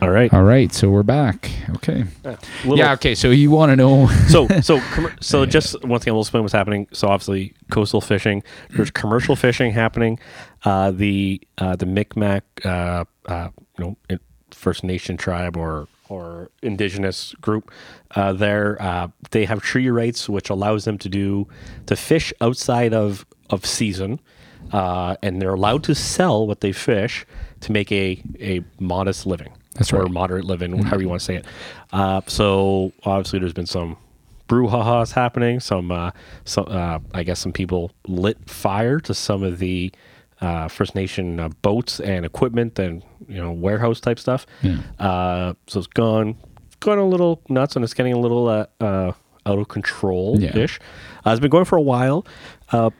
[0.00, 0.32] all right.
[0.32, 1.50] All right, so we're back.
[1.76, 2.04] Okay.
[2.62, 2.92] Little- yeah.
[2.92, 3.16] Okay.
[3.16, 4.06] So you want to know?
[4.28, 4.80] so so
[5.20, 9.72] so just once again we'll explain what's happening so obviously coastal fishing there's commercial fishing
[9.72, 10.18] happening
[10.64, 13.48] uh the uh the micmac uh uh
[13.78, 14.18] you know
[14.52, 17.70] first nation tribe or or indigenous group
[18.16, 21.46] uh there uh they have treaty rights which allows them to do
[21.86, 24.18] to fish outside of of season
[24.72, 27.24] uh and they're allowed to sell what they fish
[27.60, 30.10] to make a a modest living That's or right.
[30.10, 31.46] moderate living, however you want to say it.
[31.92, 33.96] Uh, so obviously, there's been some
[34.48, 35.60] brouhahas happening.
[35.60, 36.10] Some, uh,
[36.44, 39.92] some, uh, I guess, some people lit fire to some of the
[40.40, 44.46] uh, First Nation uh, boats and equipment and you know warehouse type stuff.
[44.62, 44.78] Yeah.
[44.98, 46.36] Uh, so it's gone,
[46.80, 49.12] gone a little nuts, and it's getting a little uh, uh,
[49.46, 50.80] out of control ish.
[51.26, 52.26] Uh, it's been going for a while.
[52.72, 52.90] Uh,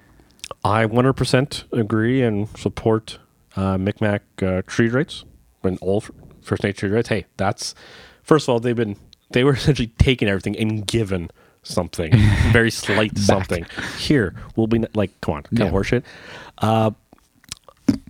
[0.65, 3.19] I 100% agree and support
[3.57, 5.25] uh, Micmac uh, treaty rights
[5.63, 6.03] and all
[6.43, 7.09] First Nation treaty rights.
[7.09, 7.75] Hey, that's
[8.23, 8.97] first of all they've been
[9.31, 11.31] they were essentially taking everything and given
[11.63, 12.13] something
[12.53, 13.67] very slight something.
[13.99, 15.67] Here we'll be like, come on, kind Yeah.
[15.67, 16.05] of horseshit.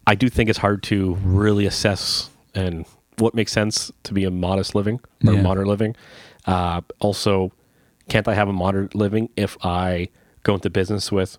[0.07, 2.87] I do think it's hard to really assess and
[3.19, 5.43] what makes sense to be a modest living or Yeah.
[5.43, 5.97] moderate living.
[6.47, 7.53] Uh, also,
[8.09, 10.09] can't I have a moderate living if I
[10.45, 11.39] go into business with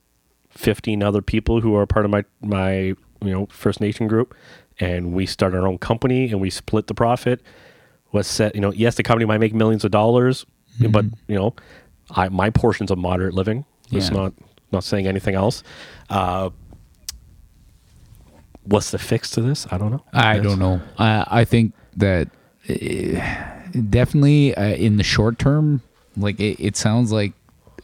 [0.50, 2.74] 15 other people who are part of my my
[3.22, 4.36] you know First Nation group,
[4.80, 7.42] and we start our own company and we split the profit?
[8.12, 8.56] What's set?
[8.56, 10.46] You know, yes, the company might make millions of dollars,
[10.90, 11.56] but you know,
[12.12, 13.66] I my portion's of moderate living.
[13.92, 14.18] It's Yeah.
[14.18, 14.34] not
[14.72, 15.64] not saying anything else.
[16.10, 16.50] Uh,
[18.64, 19.68] what's the fix to this?
[19.72, 20.04] I don't know.
[20.14, 20.44] I Yes.
[20.44, 20.82] don't know.
[20.98, 22.30] I I think that
[22.70, 25.82] uh, definitely uh, in the short term,
[26.18, 27.34] like it, it sounds like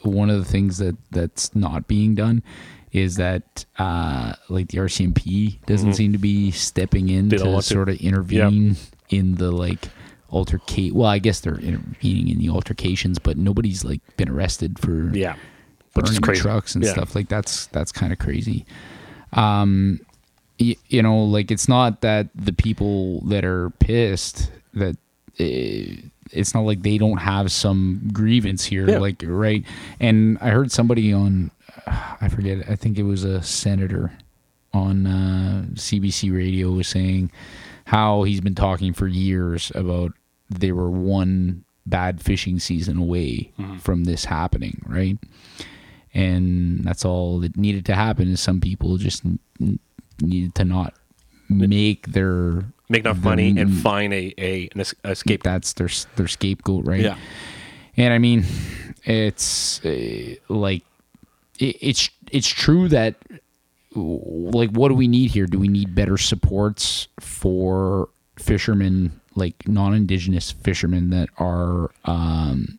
[0.02, 2.44] one of the things that that's not being done
[2.92, 7.44] is that uh, like the RCMP doesn't seem to be stepping in Mm-hmm.
[7.44, 7.74] To want to.
[7.74, 8.78] sort of intervene
[9.10, 9.90] in the like
[10.32, 10.94] altercate.
[10.94, 15.36] Well, I guess they're intervening in the altercations, but nobody's like been arrested for Yeah,
[15.94, 16.92] burning trucks and Yeah.
[16.94, 18.66] stuff like that's that's kind of crazy
[19.34, 20.00] um
[20.60, 24.96] y- you know like it's not that the people that are pissed that
[25.40, 26.02] uh,
[26.32, 28.98] it's not like they don't have some grievance here Yeah.
[29.00, 29.64] like right
[30.00, 31.52] and i heard somebody on
[31.88, 34.12] i forget i think it was a senator
[34.74, 37.32] on uh, cbc radio was saying
[37.86, 40.12] how he's been talking for years about
[40.50, 45.20] they were one bad fishing season away from this happening, right?
[46.14, 49.22] And that's all that needed to happen is some people just
[50.22, 50.94] needed to not
[51.50, 55.44] make their Make enough their- money and find a a an escape.
[55.44, 57.02] that's their their scapegoat, right?
[57.02, 57.18] Yeah.
[57.98, 58.46] And I mean,
[59.06, 60.84] it's uh, like
[61.60, 63.16] it, it's it's true that
[63.96, 65.46] like what do we need here?
[65.48, 72.78] Do we need better supports for fishermen like non-indigenous fishermen that are um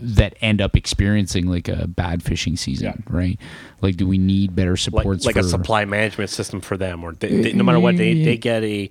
[0.00, 2.94] that end up experiencing like a bad fishing season, Yeah.
[3.16, 3.38] right?
[3.80, 7.02] Like do we need better like, supports like for a supply management system for them,
[7.04, 8.90] or they, they, no matter what, they, they get a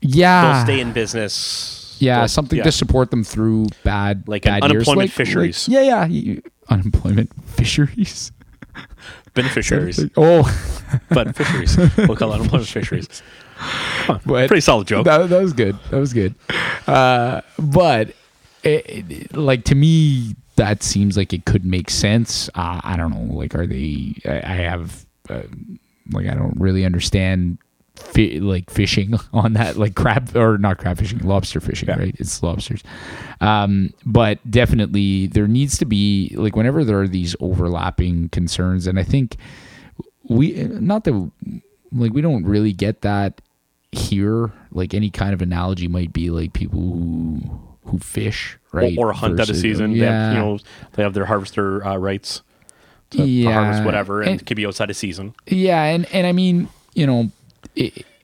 [0.00, 0.52] Yeah.
[0.54, 1.96] they'll stay in business.
[2.00, 2.64] Yeah, something yeah.
[2.64, 4.70] to support them through bad Like bad years.
[4.72, 5.68] unemployment Like- fisheries.
[5.68, 8.32] like- yeah, yeah, you- unemployment fisheries.
[9.34, 10.42] beneficiaries, Oh,
[11.10, 11.76] but fisheries.
[11.98, 13.22] We'll call it unemployment fisheries.
[14.06, 15.04] but Pretty solid joke.
[15.04, 15.76] That, that was good.
[15.90, 16.34] That was good.
[16.86, 18.14] Uh, but
[18.64, 22.48] it, it- like to me, that seems like it could make sense.
[22.54, 23.34] Uh, I don't know.
[23.34, 24.14] Like, are they?
[24.26, 25.42] I, I have uh,
[26.12, 27.58] like I don't really understand.
[27.96, 31.98] Fi- like fishing on that, like crab or not crab fishing, lobster fishing, Yeah.
[31.98, 32.16] right?
[32.18, 32.82] It's lobsters.
[33.42, 38.98] Um, but definitely there needs to be like whenever there are these overlapping concerns, and
[38.98, 39.36] I think
[40.28, 41.30] we not that
[41.92, 43.42] like we don't really get that
[43.92, 49.08] here like any kind of analogy might be like people who who fish right or,
[49.08, 49.92] or hunt out of versus- season.
[49.92, 50.58] They yeah have, you know,
[50.92, 52.42] they have their harvester uh, rights
[53.10, 53.52] to, to Yeah.
[53.52, 55.34] harvest whatever, and, And- it could be outside of season.
[55.46, 57.30] yeah and and i mean you know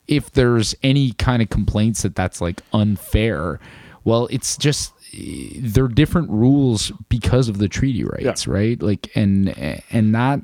[0.09, 3.59] if there's any kind of complaints that that's like unfair
[4.05, 4.93] well it's just
[5.59, 10.41] they're different rules because of the treaty rights right like and and that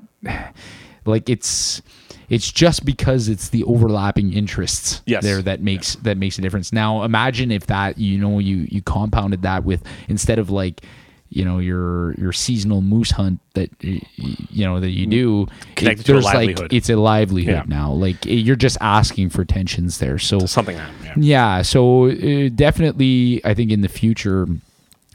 [1.05, 1.83] like it's
[2.29, 5.23] it's just because it's the overlapping interests Yes.
[5.23, 8.83] there that makes that makes a difference now imagine if that you know you you
[8.83, 10.83] compounded that with instead of like
[11.31, 15.47] you know your your seasonal moose hunt that you know that you do
[15.77, 17.65] Connected it- to like it's a livelihood Yeah.
[17.67, 20.77] now like you're just asking for tensions there so Something.
[20.77, 21.15] Yeah.
[21.17, 24.47] yeah, so uh, definitely, I think in the future,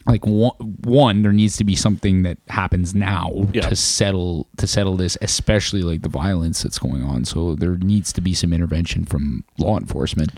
[0.07, 0.53] like one,
[0.83, 3.61] one, there needs to be something that happens now Yeah.
[3.69, 7.25] to settle to settle this, especially like the violence that's going on.
[7.25, 10.31] So there needs to be some intervention from law enforcement.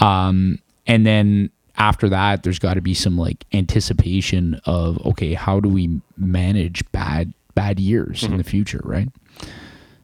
[0.00, 5.60] Um, and then after that, there's got to be some like anticipation of okay, how
[5.60, 9.08] do we manage bad bad years in the future, right?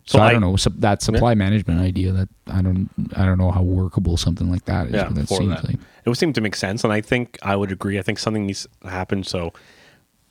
[0.09, 3.51] So, I, I- don't know that supply management idea that I don't I don't know
[3.51, 4.95] how workable something like that is.
[4.95, 5.65] yeah, that seems that.
[5.65, 7.99] like It would seem to make sense, and I think I would agree.
[7.99, 9.23] I think something needs to happen.
[9.23, 9.53] So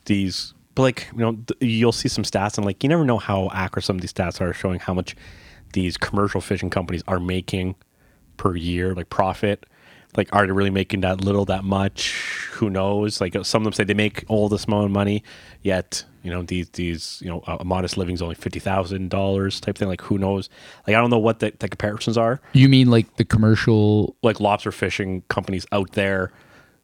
[0.06, 3.50] these, but like you know, you'll see some stats, and like you never know how
[3.54, 5.16] accurate some of these stats are, showing how much
[5.74, 7.76] these commercial fishing companies are making
[8.38, 9.66] per year, like profit.
[10.18, 12.12] Like, are they really making that little, that much?
[12.54, 13.22] Who knows?
[13.22, 15.24] Like, some of them say they make all this amount of money,
[15.62, 19.62] yet you know these these you know a modest living is only fifty thousand dollars
[19.62, 19.88] type thing.
[19.88, 20.50] Like, who knows?
[20.88, 24.40] Like, I don't know what the, the comparisons are you mean like the commercial like
[24.40, 26.32] lobster fishing companies out there,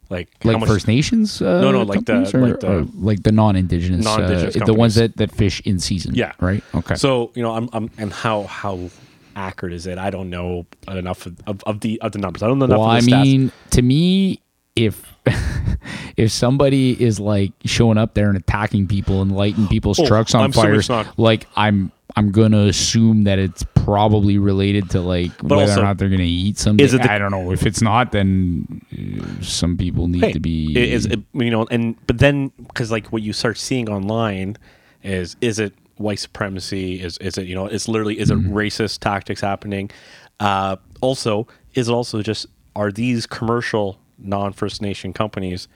[0.10, 1.42] like like much- First Nations?
[1.42, 4.96] Uh, No, no, like the- or, like the- like the non-indigenous, Non-indigenous uh, the ones
[4.96, 6.14] that, that fish in season.
[6.16, 6.34] Yeah.
[6.40, 6.64] right.
[6.76, 6.96] Okay.
[6.96, 8.90] So you know, I'm, I'm and how how
[9.36, 9.98] accurate is it?
[9.98, 12.44] I don't know enough of, of, of the of the numbers.
[12.44, 14.42] I don't know enough well, of I mean, to me,
[14.76, 15.14] if
[16.18, 20.34] if somebody is like showing up there and attacking people and lighting people's Oh, trucks
[20.36, 20.82] on I'm fire,
[21.18, 25.98] like I'm I'm gonna assume that it's probably related to like whether also, or not
[25.98, 26.84] they're gonna eat something.
[26.84, 27.52] is it the- I don't know.
[27.52, 30.92] If it's not, then uh, some people need Hey, to be.
[30.92, 34.58] is it, you know, and but then because like what you start seeing online
[35.04, 37.02] is is it white supremacy?
[37.02, 37.68] Is is it you know?
[37.68, 38.52] It's literally is it Mm-hmm.
[38.52, 39.92] racist tactics happening?
[40.40, 45.68] Uh, also, is it also just are these commercial non First Nation companies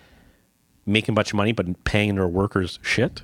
[0.85, 3.23] making a bunch of money but paying their workers shit?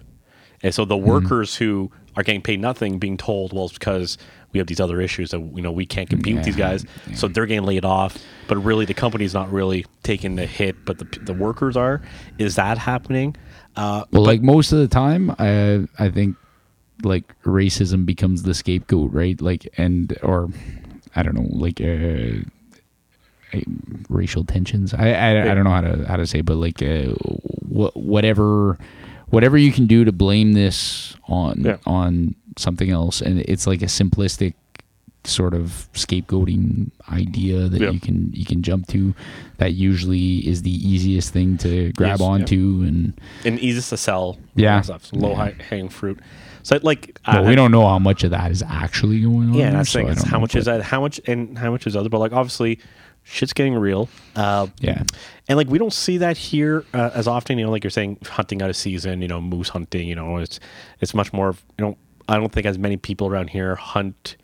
[0.62, 1.28] And so the Mm-hmm.
[1.28, 4.18] workers who are getting paid nothing being told, well, it's because
[4.54, 6.86] we have these other issues that you know we can't compete with these Yeah, guys,
[7.14, 8.20] so they're getting laid off.
[8.48, 12.02] But really, the company's not really taking the hit, but the the workers are.
[12.38, 13.36] Is that happening?
[13.76, 16.38] Uh, Well, like most of the time, I I think
[17.04, 19.40] like racism becomes the scapegoat, right?
[19.42, 20.50] Like and or
[21.16, 22.44] I don't know, like uh,
[24.10, 24.94] racial tensions.
[24.94, 28.78] I, I I don't know how to how to say, but like uh, wh- whatever
[29.30, 31.78] whatever you can do to blame this on Yeah.
[31.86, 34.54] on something else, and it's like a simplistic
[35.26, 37.92] sort of scapegoating idea that Yeah.
[37.92, 39.14] you can you can jump to
[39.58, 42.26] that usually is the easiest thing to grab Yes, yeah.
[42.28, 43.14] onto and
[43.46, 44.38] and easiest to sell.
[44.56, 44.82] Yeah.
[44.82, 46.20] stuff, low high hanging fruit.
[46.64, 49.54] So like, But I- we don't know how much of that is actually going on.
[49.54, 50.10] Yeah, there, so thing.
[50.18, 50.82] I how much is that?
[50.82, 52.10] How much and how much is other?
[52.10, 52.80] But like obviously,
[53.24, 54.10] shit's getting real.
[54.36, 55.04] Uh, Yeah.
[55.48, 57.58] and like we don't see that here uh, as often.
[57.60, 59.22] You know, like you're saying, hunting out of season.
[59.22, 60.08] You know, moose hunting.
[60.08, 60.60] You know, it's
[61.02, 61.50] it's much more.
[61.50, 61.98] of- You know,
[62.30, 64.38] I don't think as many people around here hunt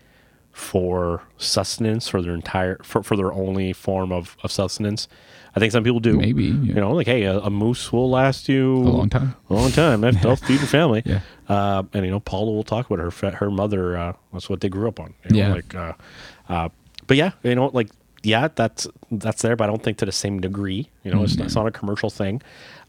[0.51, 5.07] for sustenance for their entire for, for their only form of, of sustenance.
[5.55, 6.17] I think some people do.
[6.17, 6.51] Maybe, yeah.
[6.51, 9.35] You know, like hey, a, a moose will last you A long time.
[9.49, 10.01] A long time.
[10.01, 11.01] That- They'll feed your family.
[11.05, 11.21] Yeah.
[11.47, 13.97] Uh, and you know, Paula will talk about her her mother.
[13.97, 15.13] Uh, that's what they grew up on.
[15.25, 15.53] You know, Yeah.
[15.53, 15.93] Like, uh,
[16.49, 16.69] uh,
[17.07, 17.89] but yeah, you know, like
[18.23, 20.89] yeah, that's that's there, but I don't think to the same degree.
[21.03, 21.45] You know, it's, Mm-hmm.
[21.45, 22.41] it's not a commercial thing.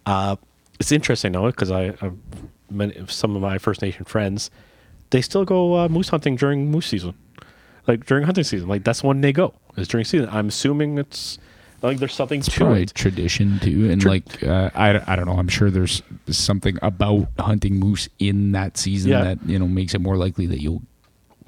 [0.07, 0.37] Uh,
[0.79, 2.17] it's interesting though, because I, I've
[2.71, 4.51] many, some of my First Nation friends,
[5.11, 7.15] they still go uh, moose hunting during moose season,
[7.87, 8.69] like during hunting season.
[8.69, 10.29] Like that's when they go is during season.
[10.31, 11.39] I'm assuming it's
[11.83, 12.95] like there's something to Probably it.
[12.95, 15.39] tradition too, and like uh, I, I don't know.
[15.39, 19.25] I'm sure there's something about hunting moose in that season Yeah.
[19.25, 20.83] that you know makes it more likely that you'll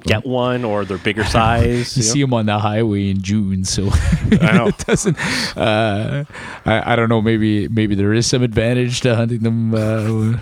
[0.04, 1.96] Get one or they're bigger size.
[1.96, 2.12] you you know?
[2.12, 3.64] see them on the highway in June.
[3.64, 3.88] So
[4.40, 4.66] I know.
[4.66, 5.16] it doesn't.
[5.56, 6.24] Uh,
[6.66, 7.22] I, I don't know.
[7.22, 9.72] Maybe maybe there is some advantage to hunting them.
[9.72, 10.38] Uh,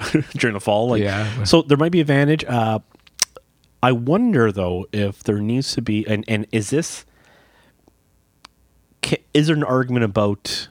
[0.36, 0.90] during the fall.
[0.90, 1.44] Like, Yeah.
[1.44, 2.44] So there might be advantage.
[2.44, 2.80] Uh,
[3.82, 7.06] I wonder though if there needs to be, and and is this,
[9.34, 10.68] is there an argument about,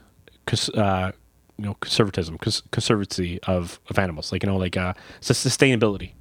[0.75, 1.11] uh,
[1.57, 6.11] you know, conservatism, cons- conservancy of of animals, like you know, like uh, sus- sustainability.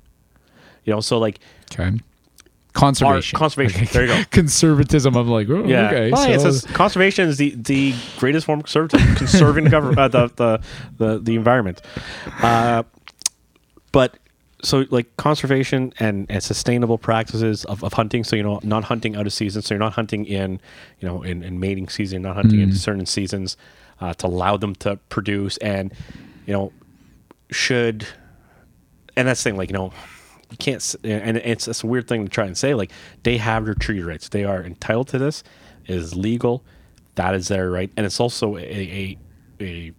[0.84, 1.40] You know, so like
[1.72, 1.98] okay.
[2.74, 3.36] Conservation.
[3.36, 3.88] conservation.
[3.92, 4.22] There you go.
[4.30, 5.16] Conservatism.
[5.16, 6.10] I'm like, oh, yeah, okay.
[6.12, 9.98] well, it so- says conservation is the, the greatest form of conservatism, conserving the, government,
[9.98, 10.60] uh, the, the
[10.98, 11.80] the the environment.
[12.40, 12.84] Uh,
[13.90, 14.16] but
[14.62, 18.24] so like conservation and, and sustainable practices of, of hunting.
[18.24, 19.62] So you know, not hunting out of season.
[19.62, 20.60] So you're not hunting in
[21.00, 22.22] you know in, in mating season.
[22.22, 23.56] You're not hunting in certain seasons
[24.00, 25.56] uh, to allow them to produce.
[25.58, 25.92] And
[26.46, 26.72] you know,
[27.50, 28.06] should
[29.16, 29.56] and that's the thing.
[29.56, 29.92] Like you know,
[30.50, 30.94] you can't.
[31.04, 32.74] And it's, it's a weird thing to try and say.
[32.74, 32.92] Like
[33.24, 34.28] they have their treaty rights.
[34.28, 35.42] They are entitled to this.
[35.86, 36.64] It is legal.
[37.16, 39.18] That is their right, and it's also a a,
[39.60, 39.92] a,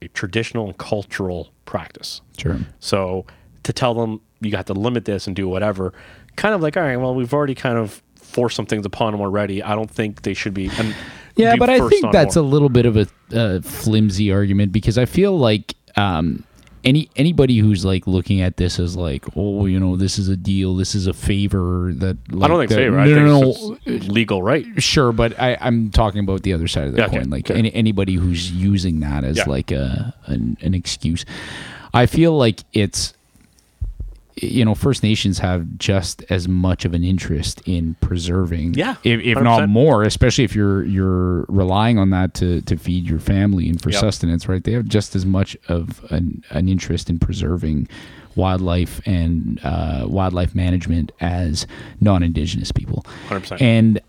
[0.00, 2.20] a traditional and cultural practice.
[2.38, 2.58] Sure.
[2.78, 3.26] So
[3.64, 5.92] to tell them you got to limit this and do whatever,
[6.36, 9.20] kind of like, all right, well, we've already kind of forced some things upon them
[9.20, 9.62] already.
[9.62, 10.70] I don't think they should be.
[10.78, 10.94] And
[11.36, 14.98] Yeah, be but I think that's a little bit of a, a flimsy argument because
[14.98, 16.44] I feel like um,
[16.84, 20.36] any anybody who's like looking at this as like, oh, you know, this is a
[20.36, 22.98] deal, this is a favor that like, I don't think that- favor.
[22.98, 24.64] I no, think no, no, legal right.
[24.82, 27.30] Sure, but I, I'm talking about the other side of the Yeah, okay, coin.
[27.30, 27.58] Like okay.
[27.58, 29.44] any, anybody who's using that as Yeah.
[29.46, 31.24] like a an, an excuse.
[31.94, 33.12] I feel like it's
[34.36, 39.20] you know First Nations have just as much of an interest in preserving, Yeah, if,
[39.20, 43.68] if not more, especially if you're you're relying on that to, to feed your family
[43.68, 44.00] and for Yep.
[44.00, 44.62] sustenance, right?
[44.64, 47.88] They have just as much of an, an interest in preserving
[48.34, 51.66] wildlife and uh, wildlife management as
[52.00, 53.04] non-indigenous people.
[53.28, 53.60] 100%.
[53.60, 54.00] And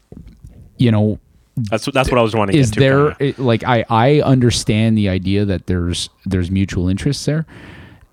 [0.77, 1.19] you know,
[1.57, 2.55] That's that's what I was wanting.
[2.55, 7.25] is to there it- like I I understand the idea that there's there's mutual interests
[7.25, 7.45] there.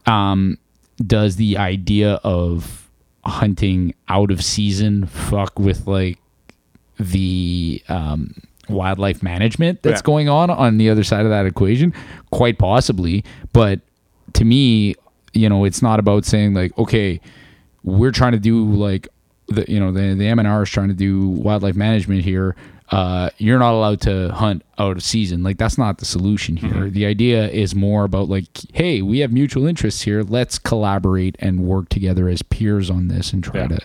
[0.07, 0.59] Um,
[1.07, 2.89] does the idea of
[3.25, 6.19] hunting out of season fuck with like
[6.99, 8.35] the um,
[8.69, 10.05] wildlife management that's Yeah.
[10.07, 11.93] going on on the other side of that equation?
[12.31, 13.81] Quite possibly, but
[14.35, 14.95] to me,
[15.33, 17.21] you know, it's not about saying like, okay,
[17.83, 19.09] we're trying to do like
[19.49, 22.55] the you know the the MNR is trying to do wildlife management here.
[22.91, 25.43] Uh, you're not allowed to hunt out of season.
[25.45, 26.71] Like that's not the solution here.
[26.71, 26.91] Mm-hmm.
[26.93, 30.23] The idea is more about like, hey, we have mutual interests here.
[30.23, 33.69] Let's collaborate and work together as peers on this and try Yeah.
[33.69, 33.79] to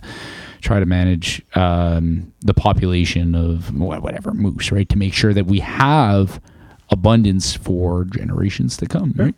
[0.62, 4.90] try to manage um, the population of whatever moose, right?
[4.90, 6.42] To make sure that we have
[6.90, 9.36] abundance for generations to come, right?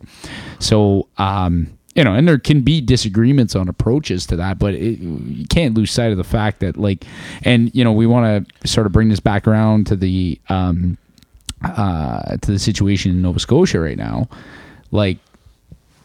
[0.58, 5.00] So, um, you know, and there can be disagreements on approaches to that, but it,
[5.00, 7.04] you can't lose sight of the fact that, like,
[7.42, 10.96] and you know, we want to sort of bring this back around to the um,
[11.64, 14.28] uh, to the situation in Nova Scotia right now.
[14.92, 15.18] Like,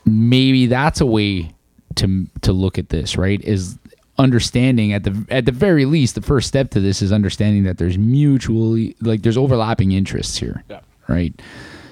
[0.06, 1.52] maybe that's a way
[1.96, 3.40] to to look at this, right?
[3.44, 3.78] Is
[4.18, 7.78] understanding at the at the very least the first step to this is understanding that
[7.78, 10.82] there's mutually like there's overlapping interests here Yeah.
[11.08, 11.34] right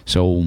[0.06, 0.45] so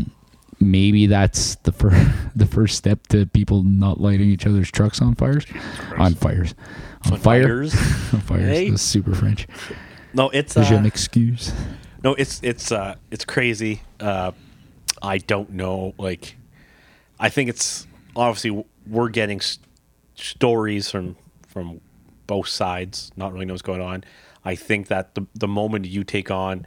[0.70, 5.14] maybe that's the first the first step to people not lighting each other's trucks on
[5.14, 5.44] fires
[5.98, 6.54] on fires
[7.06, 7.74] on, On fire fires.
[8.14, 8.70] on fires Hey.
[8.70, 9.46] that's super french
[10.12, 11.52] No, it's uh, m'excuse
[12.02, 13.80] no, it's it's uh, it's crazy.
[13.98, 14.32] Uh,
[15.00, 15.94] I don't know.
[15.96, 16.36] Like,
[17.18, 19.58] I think it's obviously we're getting s-
[20.14, 21.16] stories from
[21.48, 21.80] from
[22.26, 23.10] both sides.
[23.16, 24.04] Not really know what's going on.
[24.44, 26.66] I think that the the moment you take on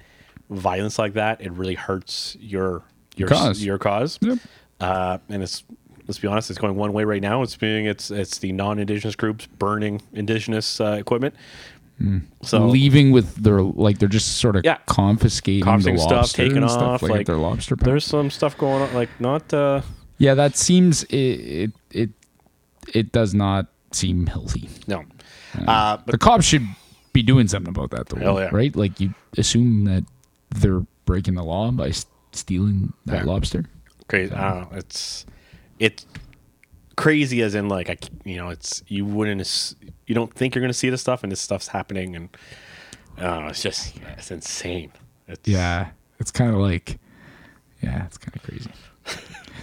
[0.50, 2.82] violence like that, it really hurts your
[3.18, 3.61] your Cause.
[3.63, 4.18] your cause.
[4.22, 4.38] Yep.
[4.80, 5.63] Uh, and it's
[6.07, 7.41] let's be honest, it's going one way right now.
[7.41, 11.36] It's being it's it's the non-indigenous groups burning indigenous uh, equipment.
[12.43, 14.78] So leaving with their like they're just sort of Yeah.
[14.86, 17.76] confiscating Confiscating the stuff, lobster taking and stuff, off, like, like, their lobster.
[17.76, 17.88] pound.
[17.88, 19.51] there's some stuff going on, like not.
[19.53, 19.82] uh
[20.20, 22.09] yeah, that seems it it it,
[22.93, 24.70] it does not seem healthy.
[24.88, 25.05] No,
[25.68, 26.68] uh, but the cops should
[27.13, 28.49] be doing something about that though, yeah.
[28.51, 28.76] right?
[28.76, 30.03] Like you assume that
[30.51, 31.91] they're breaking the law by
[32.38, 33.32] stealing that Yeah.
[33.32, 33.66] lobster.
[34.08, 34.34] crazy.
[34.34, 34.78] I don't know.
[34.78, 35.26] It's
[35.80, 36.06] it's
[36.96, 39.76] crazy as in like I, you know, it's you wouldn't
[40.08, 42.30] you don't think you're gonna see this stuff and this stuff's happening and
[43.20, 44.92] uh, it's just it's insane.
[45.28, 47.00] It's, Yeah, it's kind of like,
[47.82, 48.72] yeah, it's kind of crazy.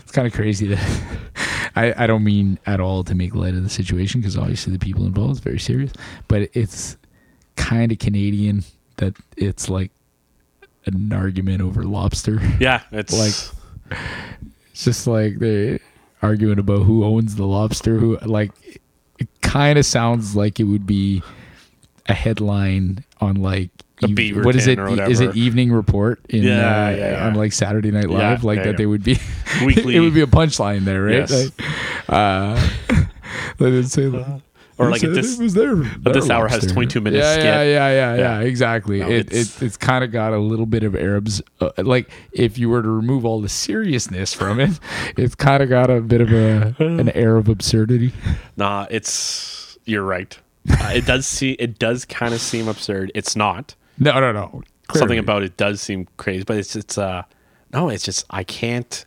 [0.03, 1.11] it's kind of crazy that
[1.77, 4.79] I, I don't mean at all to make light of the situation because obviously the
[4.79, 5.93] people involved is very serious,
[6.29, 6.97] but it's
[7.57, 8.63] kind of Canadian
[8.97, 9.91] that it's like
[10.87, 12.41] an argument over lobster.
[12.61, 12.83] yeah.
[12.93, 13.99] It's Like-
[14.73, 15.79] It's just like they
[16.23, 17.97] arguing about who owns the lobster.
[17.99, 18.51] Who like
[19.19, 21.23] it kind of sounds like it would be
[22.07, 23.71] a headline on like
[24.03, 24.77] A eve- Beaver what is it?
[24.77, 25.37] Tin or Is it.
[25.37, 26.53] Evening Report in Yeah,
[26.87, 27.27] uh, yeah, yeah.
[27.27, 28.43] on like Saturday Night Yeah, Live?
[28.45, 28.77] like yeah, that yeah.
[28.79, 29.19] they would be
[29.65, 31.15] Weekly- it would be a punchline there, right?
[31.15, 31.31] Yes.
[31.31, 31.69] Like,
[32.09, 32.69] uh,
[33.59, 34.41] they didn't say that.
[34.79, 37.45] Or like this it was their, at this hour has 22 minutes Yeah, skit.
[37.45, 38.47] yeah, yeah, yeah, yeah, Yeah.
[38.47, 39.01] Exactly.
[39.01, 41.41] No, it, it's- it's it's kind of got a little bit of Arabs.
[41.61, 44.79] Uh, like if you were to remove all the seriousness from it,
[45.17, 48.13] it's kind of got a bit of a an air of absurdity.
[48.57, 50.37] Nah, it's you're right.
[50.69, 53.13] Uh, it does see it does kind of seem absurd.
[53.15, 53.75] It's not.
[53.99, 54.63] No, no, no.
[54.95, 57.23] Something about it does seem crazy, but it's it's uh
[57.73, 59.05] no, it's just I can't.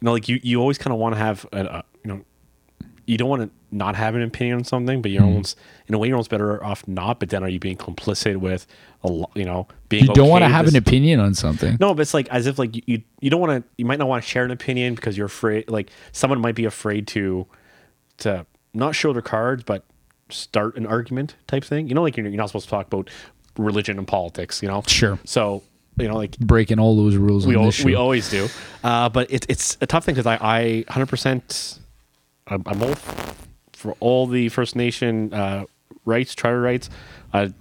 [0.00, 2.20] You know, like you you always kind of want to have a, a you know
[3.06, 5.28] you don't want to not have an opinion on something, but you're Hmm.
[5.28, 5.58] almost
[5.88, 7.20] in a way you're almost better off not.
[7.20, 8.66] But then are you being complicit with
[9.02, 11.76] a lo- you know being you don't want to have with an opinion on something.
[11.80, 14.08] No, but it's like as if like you you, don't want to you might not
[14.08, 17.46] want to share an opinion because you're afraid like someone might be afraid to
[18.18, 19.84] to not show their cards but
[20.30, 21.86] start an argument type thing.
[21.88, 23.10] You know, like you're, you're not supposed to talk about
[23.58, 24.62] religion and politics.
[24.62, 25.18] You know, Sure.
[25.24, 25.62] So
[25.98, 28.48] you know, like Breaking all those rules we al- this we always do,
[28.82, 31.78] uh, but it's it's a tough thing because I I hundred percent
[32.48, 33.46] I'm, I'm f-
[33.84, 35.64] for all the First Nation uh,
[36.06, 36.88] rights, charter rights.
[37.34, 37.52] I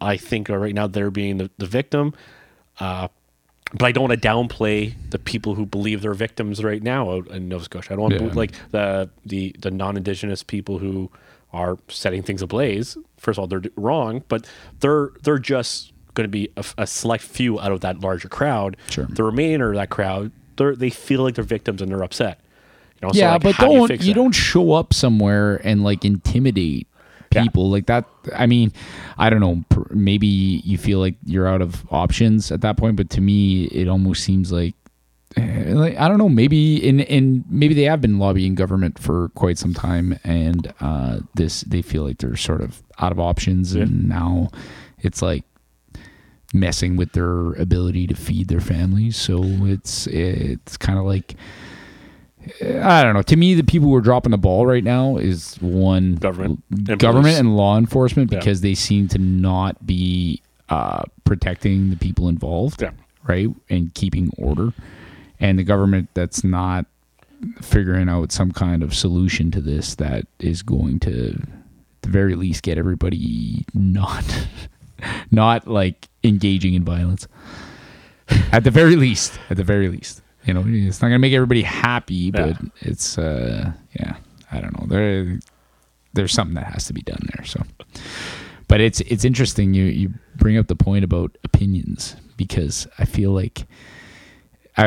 [0.00, 2.14] I think right now they're being the, the victim,
[2.78, 3.08] uh,
[3.72, 7.28] but I don't want to downplay the people who believe they're victims right now out
[7.28, 7.92] in Nova Scotia.
[7.92, 8.32] I don't want to Yeah.
[8.34, 11.10] like the the the non-indigenous people who
[11.52, 12.96] are setting things ablaze.
[13.18, 14.46] First of all, they're wrong, but
[14.80, 18.76] they're they're just going to be a select few out of that larger crowd.
[18.88, 19.06] Sure.
[19.10, 22.38] The remainder of that crowd, they they feel like they're victims and they're upset.
[23.02, 24.20] You know, yeah, like, but do don't fix you, that?
[24.20, 26.86] don't show up somewhere and like intimidate
[27.34, 27.42] Yeah.
[27.42, 28.04] people like that.
[28.34, 28.72] I mean,
[29.18, 29.64] I don't know.
[29.68, 33.64] pr- Maybe you feel like you're out of options at that point, but to me,
[33.64, 34.74] it almost seems like.
[35.36, 36.28] eh, Like, I don't know.
[36.28, 41.20] Maybe in in maybe they have been lobbying government for quite some time, and uh,
[41.34, 44.50] this they feel like they're sort of out of options, and now
[45.00, 45.44] it's like
[46.54, 49.16] messing with their ability to feed their families.
[49.16, 51.34] So it's it's kind of like
[52.62, 53.22] I don't know.
[53.22, 56.98] To me, the people who are dropping the ball right now is one Government and
[56.98, 57.38] government police.
[57.38, 58.38] and law enforcement Yeah.
[58.38, 62.90] because they seem to not be uh, protecting the people involved, Yeah.
[63.26, 64.72] right, and keeping order.
[65.38, 66.86] And the government that's not
[67.60, 72.34] figuring out some kind of solution to this that is going to, at the very
[72.36, 74.24] least, get everybody not,
[75.30, 77.26] not like engaging in violence.
[78.52, 81.62] At the very least, at the very least, you know, it's not gonna make everybody
[81.62, 82.68] happy, but Yeah.
[82.80, 84.16] it's, uh, yeah,
[84.50, 84.86] I don't know.
[84.88, 85.38] There,
[86.14, 87.44] there's something that has to be done there.
[87.44, 87.62] So,
[88.68, 93.30] but it's it's interesting you you bring up the point about opinions because I feel
[93.32, 93.66] like
[94.76, 94.86] I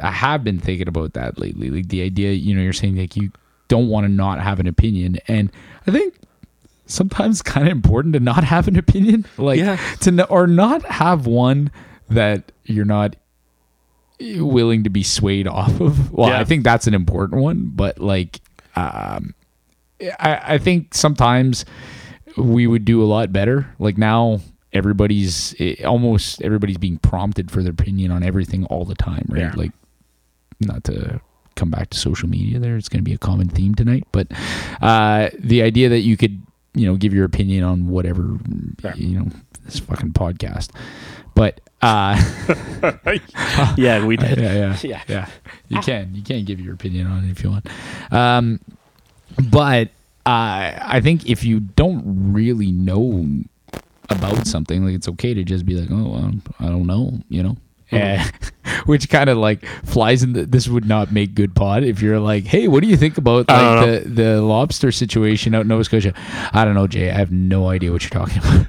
[0.00, 1.70] I, I have been thinking about that lately.
[1.70, 3.30] Like the idea, you know, you're saying like you
[3.68, 5.50] don't want to not have an opinion, and
[5.86, 6.14] I think
[6.86, 9.76] sometimes kind of important to not have an opinion, like Yeah.
[10.00, 11.70] to no, or not have one
[12.08, 13.14] that you're not
[14.20, 16.12] willing to be swayed off of.
[16.12, 16.40] Well, Yeah.
[16.40, 18.40] I think that's an important one, but like
[18.76, 19.34] um
[20.20, 21.64] I, I think sometimes
[22.36, 23.66] we would do a lot better.
[23.80, 24.40] Like now,
[24.72, 29.40] everybody's eh, almost everybody's being prompted for their opinion on everything all the time, right?
[29.40, 29.52] Yeah.
[29.56, 29.72] Like,
[30.60, 31.20] not to
[31.56, 34.28] come back to social media, there it's going to be a common theme tonight, but
[34.80, 36.40] uh, the idea that you could,
[36.74, 38.38] you know, give your opinion on whatever,
[38.84, 38.94] Yeah.
[38.94, 39.26] you know,
[39.64, 40.70] this fucking podcast,
[41.34, 41.60] but.
[41.80, 42.16] Uh,
[43.76, 44.38] yeah, we did.
[44.38, 45.02] yeah, yeah, Yeah.
[45.08, 45.28] yeah.
[45.68, 47.66] You can, you can give your opinion on it if you want.
[48.10, 48.60] Um,
[49.50, 49.88] but
[50.26, 53.26] uh, I think if you don't really know
[54.10, 57.42] about something, like it's okay to just be like, oh, well, I don't know, you
[57.42, 57.56] know.
[57.90, 58.30] and,
[58.84, 62.20] which kind of like flies in the, this would not make good pod if you're
[62.20, 65.82] like hey what do you think about like the, the lobster situation out in nova
[65.82, 66.12] scotia
[66.52, 68.66] i don't know jay i have no idea what you're talking about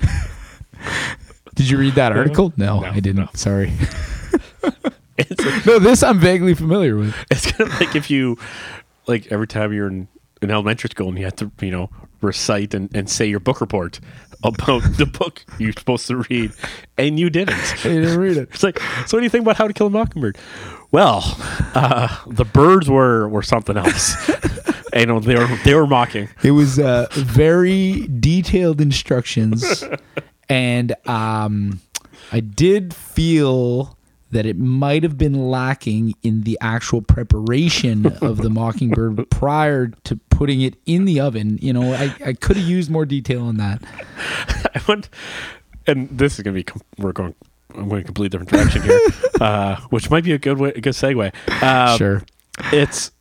[1.59, 3.29] did you read that article no, No, i didn't no.
[3.33, 3.73] sorry
[5.17, 8.37] It's, no this i'm vaguely familiar with it's kind of like if you,
[9.05, 10.07] like every time you're in,
[10.41, 11.89] in elementary school and you have to, you know,
[12.21, 13.99] recite and, and say your book report
[14.43, 16.53] about the book you're supposed to read,
[16.97, 17.57] and you didn't.
[17.83, 19.87] you didn't read it It's like, so what do you think about How to Kill
[19.87, 20.37] a Mockingbird?
[20.91, 21.21] Well,
[21.75, 24.15] uh, the birds were were something else.
[24.93, 26.29] and, you know, they were they were mocking.
[26.43, 29.83] It was uh, very detailed instructions,
[30.49, 31.79] and um,
[32.31, 33.95] I did feel
[34.31, 40.15] that it might have been lacking in the actual preparation of the mockingbird prior to
[40.29, 41.57] putting it in the oven.
[41.61, 43.81] You know, I, I could have used more detail on that.
[44.75, 45.09] I went,
[45.87, 46.65] and this is gonna be
[46.97, 47.35] we're going.
[47.75, 48.99] I'm going a completely different direction here,
[49.41, 51.31] uh, which might be a good way, a good segue.
[51.61, 52.23] Um, sure.
[52.73, 53.11] it's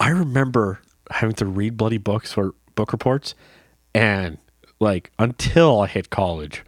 [0.00, 0.80] I remember
[1.12, 3.36] having to read bloody books or book reports,
[3.94, 4.38] and
[4.84, 6.62] like until I hit college,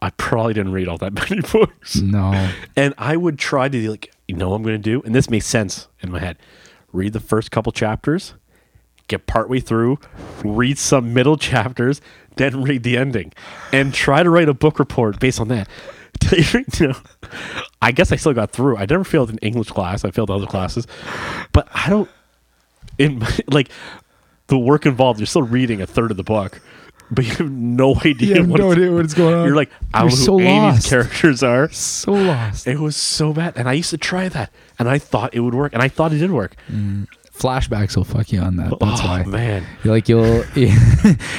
[0.00, 1.96] I probably didn't read all that many books.
[1.96, 2.50] No.
[2.76, 5.28] And I would try to like, you know, what I'm going to do, and this
[5.28, 6.36] makes sense in my head.
[6.92, 8.34] Read the first couple chapters,
[9.08, 9.98] get partway through,
[10.44, 12.00] read some middle chapters,
[12.36, 13.32] then read the ending,
[13.72, 15.68] and try to write a book report based on that.
[16.32, 16.94] you know,
[17.80, 18.76] I guess I still got through.
[18.76, 20.04] I never failed an English class.
[20.04, 20.86] I failed other classes,
[21.52, 22.10] but I don't.
[22.98, 23.70] In my, like
[24.48, 26.60] the work involved, you're still reading a third of the book,
[27.10, 28.28] but you have no idea.
[28.28, 29.46] You have what no idea what's going on.
[29.46, 30.82] You're like, I You're know so who any of lost.
[30.82, 31.70] these characters are.
[31.70, 32.66] So lost.
[32.66, 35.54] It was so bad, and I used to try that, and I thought it would
[35.54, 36.56] work, and I thought it did work.
[36.70, 37.06] Mm.
[37.32, 38.68] Flashbacks will fuck you on that.
[38.80, 39.24] That's oh why.
[39.24, 40.44] man, You're like you'll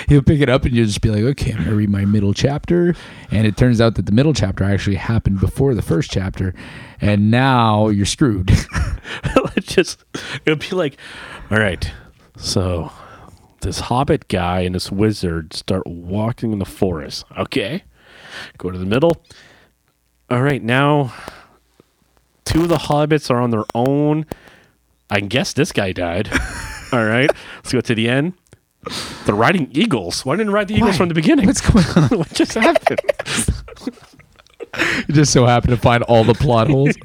[0.10, 2.34] you'll pick it up and you'll just be like, okay, I'm gonna read my middle
[2.34, 2.96] chapter,
[3.30, 6.56] and it turns out that the middle chapter actually happened before the first chapter,
[7.02, 8.50] and now you're screwed.
[9.56, 10.04] it just
[10.44, 10.98] it would be like,
[11.52, 11.92] all right,
[12.36, 12.92] so
[13.62, 17.26] this hobbit guy and this wizard start walking in the forest.
[17.38, 17.84] Okay,
[18.58, 19.24] go to the middle.
[20.30, 21.14] All right, now
[22.46, 24.26] two of the hobbits are on their own.
[25.10, 26.30] I guess this guy died.
[26.92, 28.34] all right, let's go to the end.
[29.26, 30.26] They're riding eagles.
[30.26, 30.98] Why didn't they ride the eagles Why?
[30.98, 31.46] from the beginning?
[31.46, 32.10] What's going on?
[32.18, 33.00] what just happened?
[35.08, 36.96] You just so happen to find all the plot holes.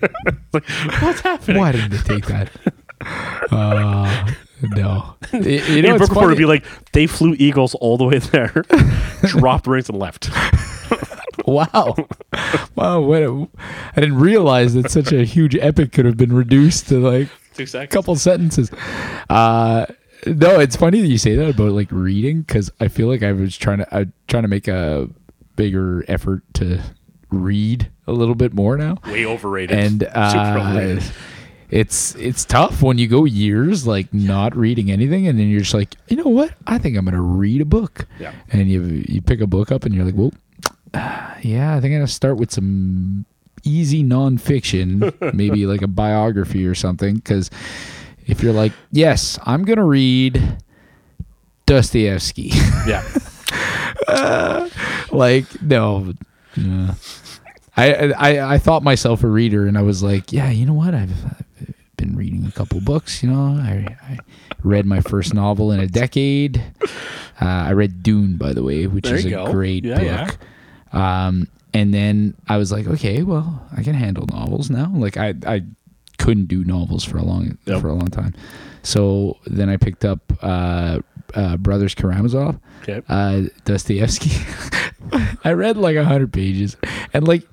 [0.53, 0.65] like,
[1.01, 1.59] what's happening?
[1.59, 2.51] Why didn't they take that?
[3.51, 5.15] Uh, no.
[5.33, 8.05] You- you know, In it's book report would be like they flew eagles all the
[8.05, 8.65] way there,
[9.25, 10.31] dropped rings and left.
[11.47, 11.95] Wow.
[12.75, 13.01] Wow.
[13.03, 13.49] What a,
[13.95, 17.67] I didn't realize that such a huge epic could have been reduced to like Two
[17.79, 18.69] a couple sentences.
[19.31, 19.87] Uh,
[20.27, 23.31] no, it's funny that you say that about like reading because I feel like I
[23.31, 25.09] was trying to I trying to make a
[25.55, 26.81] bigger effort to
[27.31, 29.79] read a little bit more now, Way overrated.
[29.79, 31.05] and uh, overrated.
[31.71, 35.75] It's it's tough when you go years like not reading anything, and then you're just
[35.75, 36.55] like, you know what?
[36.67, 38.07] I think I'm gonna read a book.
[38.21, 38.33] Yeah.
[38.53, 40.33] And you you pick a book up, and you're like, well,
[41.43, 43.25] yeah, I think I'm gonna start with some
[43.65, 47.17] easy nonfiction, maybe like a biography or something.
[47.17, 47.51] Because
[48.27, 50.59] if you're like, yes, I'm gonna read
[51.67, 52.51] Dostoevsky,
[52.87, 53.03] yeah.
[54.09, 54.69] Uh,
[55.11, 56.13] like no,
[56.57, 56.95] no.
[57.77, 60.95] I, I I thought myself a reader, and I was like, yeah, you know what?
[60.95, 63.23] I've, I've been reading a couple books.
[63.23, 64.19] You know, I, I
[64.63, 66.63] read my first novel in a decade.
[67.41, 69.51] Uh, I read Dune, by the way, which There is a go.
[69.53, 70.39] great Yeah, book.
[70.99, 74.91] Um, and then I was like, okay, well, I can handle novels now.
[74.95, 75.63] Like I I
[76.19, 77.81] couldn't do novels for a long Yep.
[77.83, 78.35] for a long time.
[78.83, 81.01] So then I picked up uh,
[81.35, 83.03] uh, Brothers Karamazov Okay.
[83.09, 84.31] uh, Dostoevsky.
[85.45, 86.77] I read like a hundred pages,
[87.13, 87.47] and like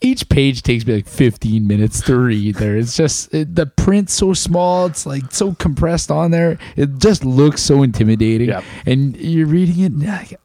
[0.00, 2.56] each page takes me like fifteen minutes to read.
[2.56, 4.86] There, it's just it, the print's so small.
[4.86, 6.58] It's like so compressed on there.
[6.76, 8.48] It just looks so intimidating.
[8.48, 8.64] Yep.
[8.86, 9.92] And you're reading it.
[10.06, 10.38] Like,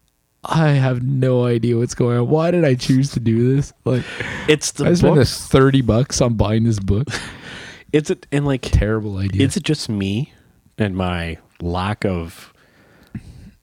[0.46, 2.28] I have no idea what's going on.
[2.30, 3.74] Why did I choose to do this?
[3.86, 4.04] Like,
[4.48, 7.08] It's the I spent thirty bucks on buying this book.
[7.92, 9.46] It's it and like Terrible idea.
[9.46, 10.34] is it just me
[10.78, 12.53] and my lack of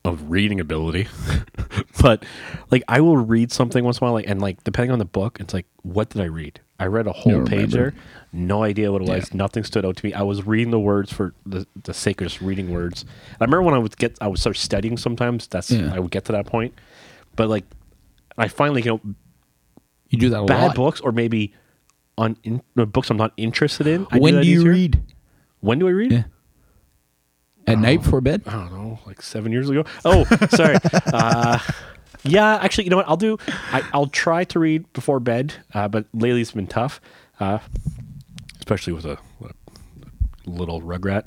[0.03, 1.07] of reading ability?
[2.01, 2.23] but
[2.71, 5.05] like I will read something once in a while, like and like depending on the
[5.05, 6.59] book, it's like what did I read?
[6.79, 7.93] I read a whole page there,
[8.33, 9.29] no idea what it was.
[9.29, 9.37] Yeah.
[9.37, 10.13] Nothing stood out to me.
[10.13, 13.05] I was reading the words for the, the sake of just reading words.
[13.39, 14.97] I remember when I would get, I would start studying.
[14.97, 15.93] Sometimes that's Yeah.
[15.93, 16.73] I would get to that point,
[17.35, 17.65] but like
[18.35, 19.01] I finally you know
[20.09, 20.75] you do that a bad lot.
[20.75, 21.53] books or maybe
[22.17, 24.07] on in, books I'm not interested in.
[24.09, 24.71] I when that do you easier.
[24.71, 25.01] read?
[25.59, 26.11] When do I read?
[26.11, 26.23] Yeah.
[27.67, 28.41] At night before bed.
[28.47, 29.85] I don't know, like seven years ago.
[30.03, 30.77] Oh, sorry.
[31.13, 31.59] uh,
[32.23, 33.07] yeah, actually, you know what?
[33.07, 33.37] I'll do.
[33.71, 36.99] I, I'll try to read before bed, uh, but lately it's been tough.
[37.39, 37.59] uh,
[38.59, 39.51] especially with a, a
[40.45, 41.25] little rugrat.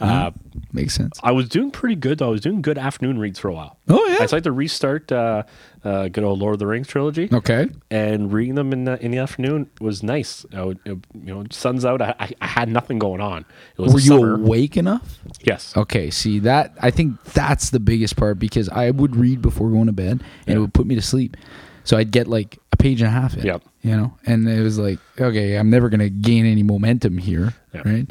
[0.00, 0.32] Uh,
[0.72, 1.20] Makes sense.
[1.22, 2.26] I was doing pretty good though.
[2.26, 3.78] I was doing good afternoon reads for a while.
[3.88, 4.16] Oh, yeah?
[4.16, 5.44] I decided to restart uh,
[5.84, 7.28] uh, good old Lord of the Rings trilogy.
[7.32, 7.68] Okay.
[7.92, 10.44] And reading them in the in the afternoon was nice.
[10.52, 12.02] I would, it- you know, sun's out.
[12.02, 13.44] I, I, I had nothing going on.
[13.78, 14.34] It was Were you summer.
[14.34, 15.18] awake enough?
[15.42, 15.76] Yes.
[15.76, 19.86] Okay, see that I think that's the biggest part because I would read before going
[19.86, 21.36] to bed and it would put me to sleep.
[21.84, 23.44] So I'd get like a page and a half in.
[23.46, 23.62] Yep.
[23.82, 27.82] You know, and it was like, okay, I'm never gonna gain any momentum here, Yeah.
[27.84, 28.10] right?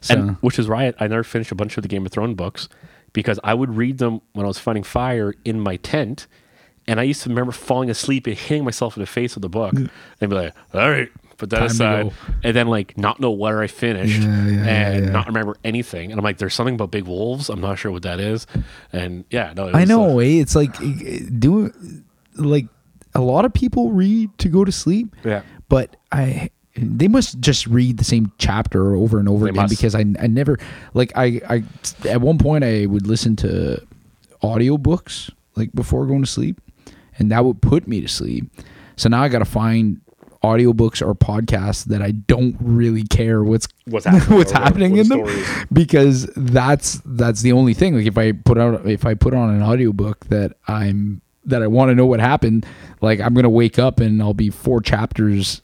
[0.00, 2.36] So and which is why I, never finished a bunch of the Game of Thrones
[2.36, 2.68] books
[3.12, 6.26] because I would read them when I was fighting fire in my tent,
[6.86, 9.48] and I used to remember falling asleep and hitting myself in the face with the
[9.48, 9.90] book, and
[10.20, 11.08] be like, "All right,
[11.38, 12.12] put that Time aside,"
[12.44, 15.10] and then like not know where I finished Yeah, yeah, and yeah.
[15.10, 17.48] not remember anything, and I'm like, "There's something about big wolves.
[17.48, 18.46] I'm not sure what that is,"
[18.92, 20.40] and yeah, no, it I know, uh, eh?
[20.40, 20.76] It's like
[21.38, 22.04] doing
[22.36, 22.66] like
[23.14, 25.16] a lot of people read to go to sleep.
[25.24, 25.42] Yeah.
[25.68, 29.76] But I they must just read the same chapter over and over They again must.
[29.76, 30.58] because I I never
[30.94, 31.64] like I I
[32.08, 33.80] at one point I would listen to
[34.42, 36.60] audiobooks like before going to sleep
[37.18, 38.44] and that would put me to sleep.
[38.96, 40.00] So now I got to find
[40.42, 45.08] audiobooks or podcasts that I don't really care what's What's happening what's happening what in
[45.08, 49.14] the them because that's that's the only thing like if I put out if I
[49.14, 52.66] put on an audiobook that I'm that I want to know what happened
[53.00, 55.62] like I'm going to wake up and I'll be four chapters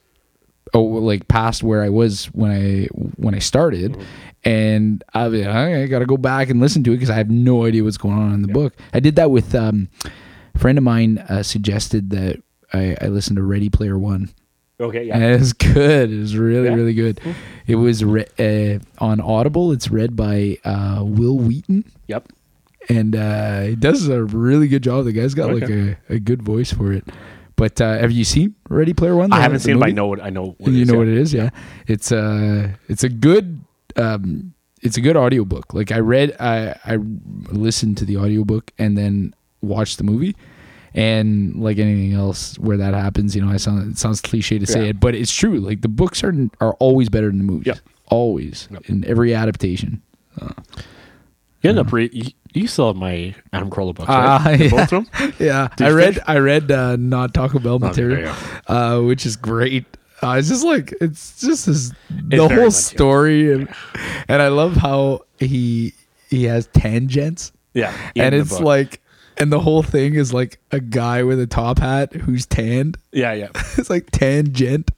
[0.74, 2.86] oh like past where I was when I
[3.16, 3.96] when I started
[4.44, 7.14] and I'll like, "Okay, I got to go back and listen to it because I
[7.14, 8.74] have no idea what's going on in the book.
[8.92, 9.88] I did that with um
[10.54, 12.42] a friend of mine uh, suggested that
[12.72, 14.30] I, I listened to Ready Player One.
[14.80, 15.14] Okay, yeah.
[15.14, 16.10] And it was good.
[16.12, 16.74] It was really, Yeah?
[16.74, 17.20] really good.
[17.66, 19.70] It was re- uh, on Audible.
[19.72, 22.28] It's read by uh, Wil Wheaton, Yep.
[22.88, 25.04] and uh, he does a really good job.
[25.04, 27.04] The guy's got like a, a good voice for it.
[27.56, 29.32] But uh, have you seen Ready Player One?
[29.32, 30.54] I haven't seen it, but I know what I know.
[30.58, 30.98] What you know yeah.
[30.98, 31.50] what it is, yeah.
[31.86, 33.60] It's a it's a good
[33.96, 35.74] um, it's a good audiobook.
[35.74, 36.96] Like I read, I I
[37.50, 40.34] listened to the audiobook and then watched the movie.
[40.94, 44.66] And like anything else, where that happens, you know, I sound it sounds cliche to
[44.66, 44.88] say Yeah.
[44.90, 45.58] it, but it's true.
[45.58, 47.78] Like the books are are always better than the movies, Yep.
[48.08, 48.90] always Yep.
[48.90, 50.02] in every adaptation.
[51.62, 54.60] You end up re- you, have my Adam Carolla books, right?
[54.60, 54.70] yeah.
[54.70, 55.32] Both of them.
[55.38, 56.28] Yeah, I read finish?
[56.28, 58.34] I read uh, not Taco Bell there material,
[58.66, 59.84] uh, which is great.
[60.22, 62.68] Uh, it's just like it's just this the very whole much, yeah.
[62.70, 63.68] story, and,
[64.28, 65.94] and I love how he
[66.30, 69.02] he has tangents, Yeah, and it's like
[69.38, 72.96] and the whole thing is like a guy with a top hat who's tanned.
[73.12, 73.48] yeah, yeah.
[73.78, 74.90] It's like tangent.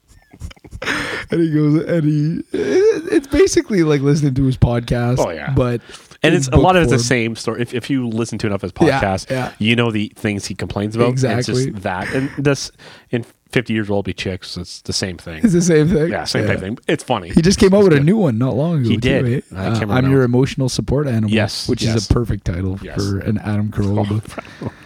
[1.31, 5.17] And he goes, and he, it's basically like listening to his podcast.
[5.19, 5.53] Oh, yeah.
[5.55, 5.81] But,
[6.23, 7.61] And it's a lot of it's the same story.
[7.61, 9.53] If, if you listen to enough of his podcast, yeah.
[9.59, 11.09] you know the things he complains about.
[11.09, 11.39] Exactly.
[11.39, 12.13] It's just that.
[12.13, 12.71] And this
[13.11, 14.57] in fifty years old be chicks.
[14.57, 15.41] It's the same thing.
[15.43, 16.11] It's the same thing.
[16.11, 16.77] yeah, same type thing.
[16.87, 17.29] It's funny.
[17.29, 18.89] He just came out with a new one not long ago.
[18.89, 19.43] He too, did.
[19.55, 21.29] I can't Uh, I'm your emotional support animal.
[21.29, 22.95] Yes, which is a perfect title Yes.
[22.95, 24.07] for an Adam Carolla
[24.61, 24.73] book.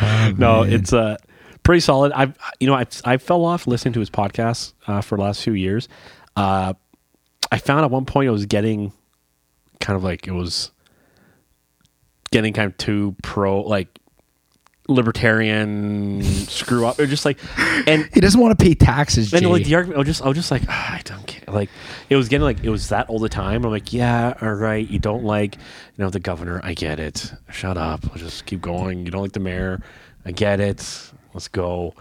[0.00, 1.16] Oh, no, it's uh
[1.62, 2.12] pretty solid.
[2.12, 5.42] I've you know I I fell off listening to his podcast uh, for the last
[5.42, 5.88] few years.
[6.34, 6.72] Uh,
[7.52, 8.92] I found at one point I was getting
[9.86, 10.72] kind of like it was
[12.32, 14.00] getting kind of too pro like
[14.88, 17.38] libertarian screw up or just like
[17.86, 19.32] and he doesn't want to pay taxes.
[19.32, 19.46] and Jay.
[19.48, 21.44] like the argument, I was just, I was just like, "Ah, I don't care.
[21.46, 21.70] Like,
[22.10, 23.64] it was getting like, it was that all the time.
[23.64, 24.88] I'm like, yeah, all right.
[24.88, 26.60] You don't like, you know, the governor.
[26.64, 27.32] I get it.
[27.52, 28.04] Shut up.
[28.10, 29.04] I'll just keep going.
[29.06, 29.80] You don't like the mayor.
[30.24, 31.12] I get it.
[31.32, 31.94] Let's go.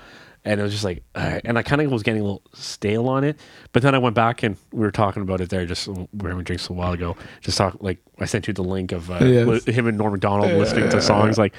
[0.46, 1.42] And it was just like, right.
[1.44, 3.40] and I kind of was getting a little stale on it.
[3.74, 5.66] But then I went back and we were talking about it there.
[5.66, 7.18] Just we were having drinks a while ago.
[7.42, 9.66] Just talk like I sent you the link of uh, Yes.
[9.68, 11.40] li- him and Norm Macdonald listening to songs.
[11.40, 11.56] Like,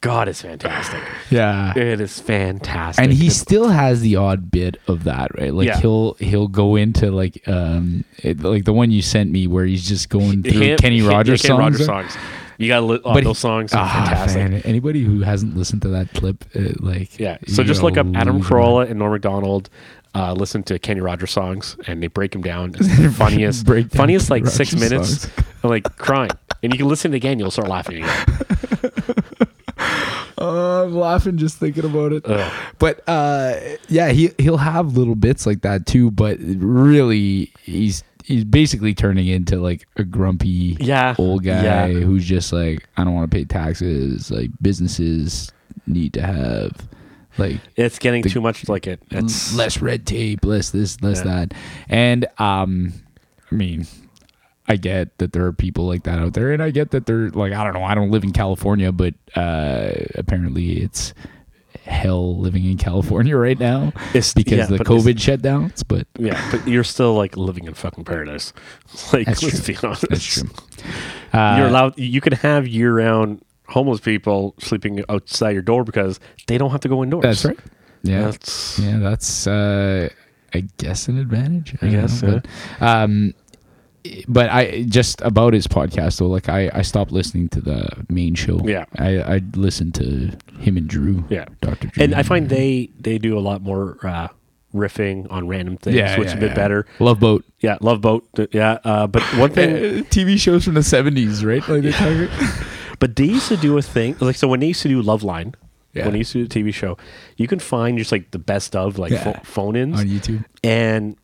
[0.00, 1.02] God, it's fantastic.
[1.30, 1.76] yeah.
[1.76, 3.02] It is fantastic.
[3.02, 5.52] and he still has the odd bit of that, right?
[5.52, 5.80] Like Yeah.
[5.80, 9.88] he'll he'll go into like um it, like the one you sent me where he's
[9.88, 11.58] just going through Him- Kenny him- Rogers yeah, Kenny.
[11.58, 12.16] Rogers songs.
[12.58, 14.50] You got to li- oh, those songs are Ah, fantastic.
[14.50, 17.38] man, anybody who hasn't listened to that clip, uh, like Yeah.
[17.46, 18.66] So just look up Adam lose your mind.
[18.86, 19.70] Carolla and Norm Macdonald.
[20.14, 22.74] Uh, listen to Kenny Rogers songs, and they break them down.
[22.78, 25.32] It's the funniest, down funniest like six minutes, of,
[25.64, 26.30] like crying.
[26.62, 28.26] And you can listen again, you'll start laughing again.
[30.40, 32.22] Oh, I'm laughing just thinking about it.
[32.24, 32.52] Ugh.
[32.78, 33.54] But uh,
[33.88, 36.12] yeah, he he'll have little bits like that too.
[36.12, 41.86] But really, he's he's basically turning into like a grumpy Yeah, old guy yeah.
[41.88, 44.30] who's just like I don't want to pay taxes.
[44.30, 45.50] Like businesses
[45.86, 46.72] need to have
[47.38, 49.00] like It's getting The- too much like it.
[49.10, 51.24] It's less red tape, less this, less Yeah.
[51.46, 51.54] that.
[51.88, 52.92] And um
[53.50, 53.86] I mean,
[54.68, 57.30] I get that there are people like that out there and I get that they're
[57.30, 61.14] like I don't know, I don't live in California, but uh apparently it's
[61.88, 65.82] hell living in California right now It's- because yeah, the COVID shutdowns.
[65.86, 68.52] But Yeah, but you're still like living in fucking paradise.
[69.12, 69.74] Like, That's let's true.
[69.74, 70.04] be honest.
[70.08, 70.48] that's true.
[71.34, 71.98] You're Uh, allowed.
[71.98, 76.88] You can have year-round homeless people sleeping outside your door because they don't have to
[76.88, 77.22] go indoors.
[77.22, 77.58] That's right.
[78.02, 80.08] Yeah, That's yeah, that's uh,
[80.54, 81.74] I guess an advantage.
[81.82, 82.40] I don't guess, know,
[82.78, 83.34] but, um,
[84.28, 86.26] but I just about his podcast though.
[86.26, 88.60] Like I, I stopped listening to the main show.
[88.64, 88.84] Yeah.
[88.98, 91.24] I I listened to him and Drew.
[91.28, 91.46] Yeah.
[91.60, 94.28] Doctor and I find they they do a lot more uh,
[94.74, 96.54] riffing on random things, yeah, which yeah, is a bit yeah.
[96.54, 96.86] better.
[96.98, 97.44] Love Boat.
[97.60, 98.28] Yeah, Love Boat.
[98.52, 101.66] Yeah, uh, but one thing, TV shows from the seventies, right?
[101.68, 102.30] Like they talk
[102.98, 105.54] but they used to do a thing like so when they used to do Loveline.
[105.94, 106.04] Yeah.
[106.04, 106.98] When they used to do a TV show,
[107.38, 109.24] you can find just like the best of like Yeah.
[109.32, 110.44] pho- phone-ins on YouTube.
[110.62, 111.16] and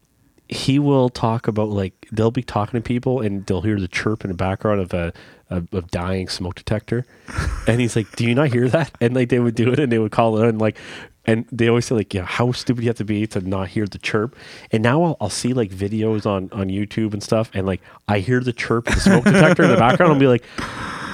[0.54, 4.24] he will talk about like they'll be talking to people and they'll hear the chirp
[4.24, 5.12] in the background of a
[5.50, 7.04] of, of dying smoke detector.
[7.66, 8.92] And he's like do you not hear that?
[9.00, 10.76] And like they would do it and they would call it and like
[11.26, 13.86] and they always say like yeah how stupid you have to be to not hear
[13.86, 14.36] the chirp.
[14.70, 18.18] And now I'll, I'll see like videos on on youtube and stuff and like i
[18.20, 20.12] hear the chirp of the smoke detector in the background.
[20.12, 20.44] I'll be like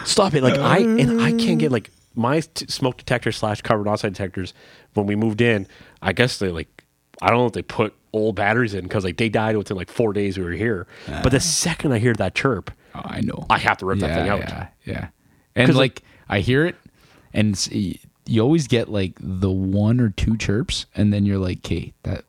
[0.04, 0.42] stop it.
[0.42, 4.52] Like i and i can't get like my t- smoke detector slash carbon monoxide detectors
[4.94, 5.66] when we moved in
[6.02, 6.84] i guess they like
[7.22, 9.90] i don't know if they put old batteries in because like they died within like
[9.90, 11.20] four days we were here uh-huh.
[11.22, 13.46] but the second i hear that chirp Oh, I know.
[13.48, 15.08] i have to rip that thing out Yeah, yeah.
[15.54, 16.76] And like, like- I hear it,
[17.32, 17.56] and
[18.26, 22.24] you always get like the one or two chirps, and then you're like, "Okay, that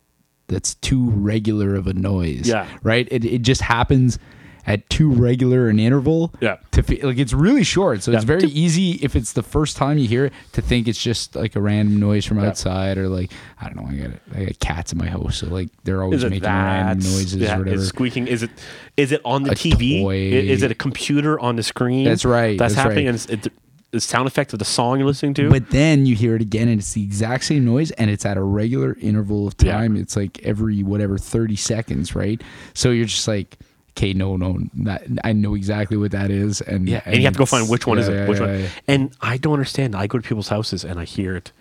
[0.48, 2.66] that's too regular of a noise." Yeah.
[2.82, 3.06] Right.
[3.10, 4.18] It it just happens
[4.66, 6.32] at too regular an interval.
[6.40, 6.56] Yeah.
[6.72, 8.26] To fe- like it's really short, so it's Yeah.
[8.38, 11.56] very easy if it's the first time you hear it to think it's just like
[11.56, 13.30] a random noise from outside or like
[13.60, 13.88] I don't know.
[13.88, 14.10] I got
[14.40, 17.56] I got cats in my house, so like they're always making that random noises yeah,
[17.56, 17.76] or whatever.
[17.76, 18.50] Is squeaking is it
[18.96, 20.16] is it on the A tv toy.
[20.16, 23.28] Is it a computer on the screen That's right, that's, that's happening right.
[23.28, 23.52] and it's, it,
[23.90, 26.66] the sound effect of the song you're listening to But then you hear it again,
[26.68, 29.72] and it's the exact same noise, and it's at a regular interval of Yeah.
[29.72, 29.96] time.
[29.96, 32.40] It's like every whatever thirty seconds, right?
[32.72, 33.58] So you're just like,
[33.96, 37.34] okay, no, no, that, I know exactly what that is, and Yeah, and, you have
[37.34, 38.14] to go find which one is it.
[38.14, 38.60] yeah, Which yeah, one?
[38.60, 38.68] yeah.
[38.88, 39.94] And I don't understand.
[39.94, 41.52] I go to people's houses and I hear it,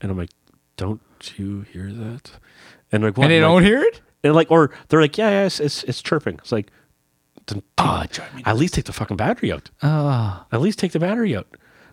[0.00, 0.30] and I'm like,
[0.76, 1.00] "Don't
[1.36, 2.30] you hear that?"
[2.92, 3.24] And like, what?
[3.24, 4.00] And they I'm don't like, hear it.
[4.22, 6.70] And like, or they're like, "Yeah, yeah, it's it's, it's chirping." It's like,
[7.46, 9.70] then dude, drive me at least take the fucking battery out.
[9.82, 11.46] Ah, At least take the battery out.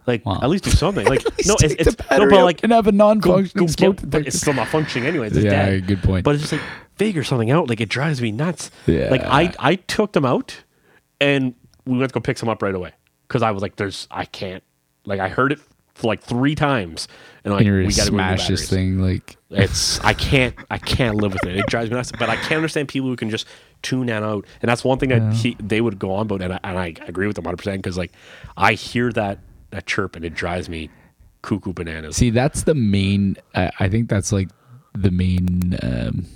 [0.08, 0.40] Like, Wow.
[0.42, 1.06] at least do something.
[1.14, 4.54] Like, no, it's, it's no, but like, and have a non-functioning go but it's still
[4.54, 5.28] not functioning anyway.
[5.32, 5.88] It's Yeah, dead.
[5.88, 6.24] good point.
[6.24, 6.62] But it's just like
[7.02, 7.68] figure something out.
[7.70, 8.70] Like it drives me nuts.
[8.86, 9.10] Yeah.
[9.10, 10.64] Like I I took them out,
[11.20, 11.56] and
[11.86, 12.92] we went to go pick some up right away
[13.28, 14.64] because I was like, "There's I can't."
[15.06, 15.60] Like I heard it
[15.96, 17.08] for like three times,
[17.44, 21.34] and like we got to smash this thing like It's I can't I can't live
[21.34, 21.58] with it.
[21.58, 22.12] It drives me nuts.
[22.12, 23.48] But I can't understand people who can just
[23.82, 24.46] tune that out.
[24.62, 26.94] And that's one thing that he, they would go on about, and I, and I
[27.08, 28.12] agree with them 100 percent because like
[28.58, 29.40] I hear that
[29.72, 30.92] that chirp and it drives me
[31.42, 32.16] cuckoo bananas.
[32.16, 33.38] See, that's the main.
[33.56, 34.50] I I think that's like
[34.94, 35.80] the main.
[35.82, 36.28] Um,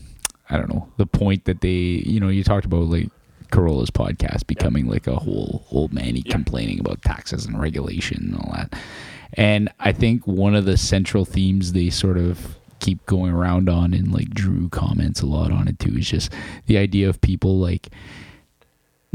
[0.49, 1.69] I don't know the point that they.
[1.69, 3.09] You know, you talked about like
[3.51, 8.51] Carolla's podcast becoming like a whole old manny complaining about taxes and regulation and all
[8.53, 8.73] that.
[9.34, 13.93] And I think one of the central themes they sort of keep going around on,
[13.93, 16.31] and like Drew comments a lot on it too, is just
[16.67, 17.89] the idea of people like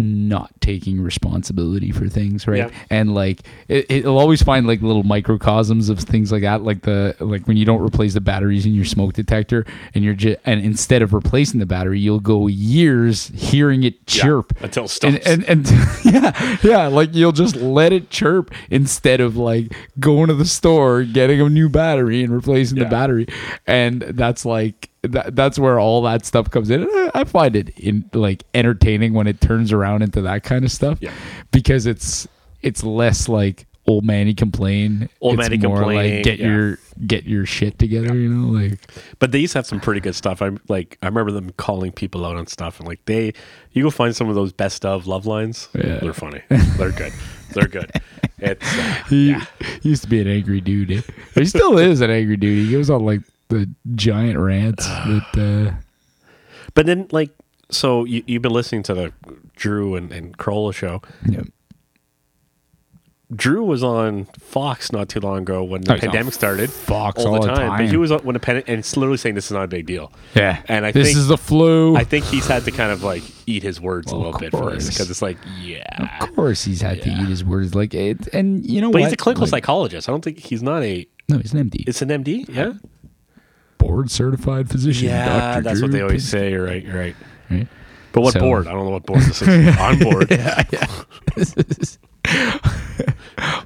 [0.01, 2.59] not taking responsibility for things, right?
[2.59, 2.71] Yeah.
[2.91, 7.15] And like it, it'll always find like little microcosms of things like that, like the
[7.21, 9.65] like when you don't replace the batteries in your smoke detector,
[9.95, 14.23] and you're just and instead of replacing the battery, you'll go years hearing it Yeah,
[14.23, 15.17] chirp until it stops.
[15.27, 15.71] And, and and
[16.05, 21.03] yeah, yeah, like you'll just let it chirp instead of like going to the store,
[21.05, 22.85] getting a new battery, and replacing Yeah.
[22.85, 23.27] the battery,
[23.67, 26.83] and that's like that, that's where all that stuff comes in.
[26.83, 30.65] And I I find it in like entertaining when it turns around into that kind
[30.65, 31.13] of stuff, Yeah.
[31.53, 32.27] because it's
[32.63, 36.47] it's less like old manny complain, Old it's manny more complaining, like get yeah.
[36.47, 38.79] your get your shit together, you know, like
[39.19, 40.43] But they used to have some pretty good stuff.
[40.43, 43.33] I'm like, I remember them calling people out on stuff, and like they,
[43.73, 45.69] you go find some of those best of love lines.
[45.75, 45.99] Yeah.
[45.99, 46.43] They're funny.
[46.77, 47.13] They're good.
[47.53, 47.91] They're good.
[48.39, 49.45] It's uh, He, yeah.
[49.83, 51.03] he used to be an angry dude.
[51.35, 52.67] He still is an angry dude.
[52.67, 53.21] He goes on like
[53.51, 55.73] the giant rants with uh
[56.75, 57.31] But then like,
[57.71, 59.13] so you you've been listening to the
[59.57, 60.35] Drew and and
[60.75, 61.03] show.
[61.29, 61.43] yeah.
[63.33, 66.69] Drew was on Fox not too long ago when the Oh, pandemic started.
[66.69, 67.79] Fox all, all the the time.
[67.79, 69.69] But he was on when the pandemic and it's literally saying this is not a
[69.69, 70.13] big deal.
[70.35, 70.61] Yeah.
[70.67, 71.95] And I this think is the flu.
[71.95, 74.73] I think he's had to kind of like eat his words a little bit for
[74.73, 76.19] this because it's like, yeah.
[76.25, 79.05] of course he's had to eat his words like it and you know But what?
[79.05, 80.09] he's a clinical Like, psychologist.
[80.09, 81.07] I don't think he's not a.
[81.29, 81.85] No, he's an MD.
[81.87, 82.49] It's an MD.
[82.49, 82.73] Yeah.
[83.81, 85.09] Board certified physician.
[85.09, 85.62] Yeah, Dr.
[85.62, 86.51] that's what they always say.
[86.52, 86.85] You're right.
[86.85, 87.16] You're right.
[87.51, 87.66] right?
[88.12, 88.66] But what So- board?
[88.69, 89.77] I don't know what board this is.
[89.78, 90.31] On board.
[90.31, 90.86] yeah, yeah.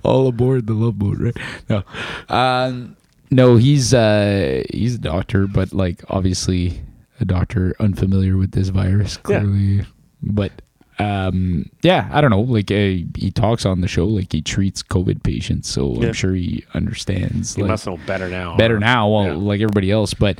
[0.04, 1.36] All aboard the love boat, right?
[1.68, 1.82] No,
[2.28, 2.96] um,
[3.30, 6.80] No, he's uh he's a doctor, but like obviously
[7.20, 9.20] a doctor unfamiliar with this virus Yeah.
[9.40, 9.86] clearly.
[10.22, 10.52] But
[10.98, 12.40] um yeah, I don't know.
[12.40, 16.08] Like uh, he talks on the show like he treats COVID patients, so Yeah.
[16.08, 17.56] I'm sure he understands.
[17.56, 18.56] You like, must know better now.
[18.56, 18.80] better huh?
[18.80, 19.32] now, well, Yeah.
[19.34, 20.14] like everybody else.
[20.14, 20.38] But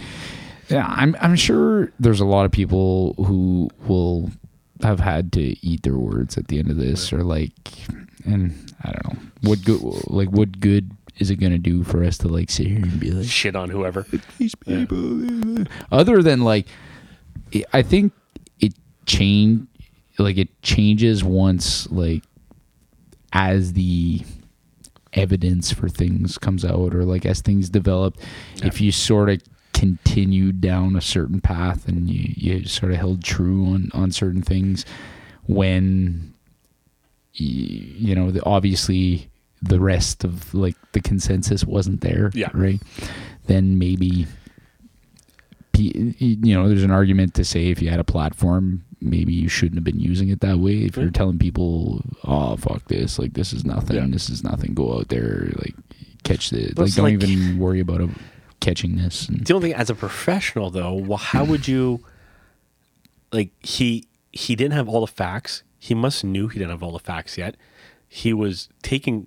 [0.69, 4.31] yeah, I'm I'm sure there's a lot of people who will
[4.83, 7.53] have had to eat their words at the end of this, or like,
[8.25, 12.19] and I don't know what good, like what good is it gonna do for us
[12.19, 14.07] to like sit here and be like shit on whoever.
[14.39, 16.67] these people, other than like,
[17.73, 18.13] I think
[18.61, 18.75] it
[19.07, 19.67] change,
[20.19, 22.23] like it changes once like
[23.33, 24.23] as the
[25.13, 28.17] evidence for things comes out or like as things develop
[28.63, 29.41] if you sort of
[29.73, 34.43] continued down a certain path and you, you sort of held true on on certain
[34.43, 34.85] things
[35.47, 36.33] when
[37.35, 37.49] you,
[38.09, 39.29] you know the, obviously
[39.63, 42.51] the rest of like the consensus wasn't there Yeah.
[42.55, 42.81] right
[43.47, 44.27] then maybe
[45.77, 49.77] you know there's an argument to say if you had a platform maybe you shouldn't
[49.77, 53.53] have been using it that way if you're telling people oh fuck this like this
[53.53, 54.07] is nothing Yeah.
[54.09, 55.75] this is nothing go out there like
[56.25, 58.09] catch the But like don't like- even worry about
[58.61, 62.01] catching this and, The only thing, as a professional, though, well, how would you
[63.33, 65.63] like he he didn't have all the facts.
[65.79, 67.57] He must knew he didn't have all the facts yet.
[68.09, 69.27] He was taking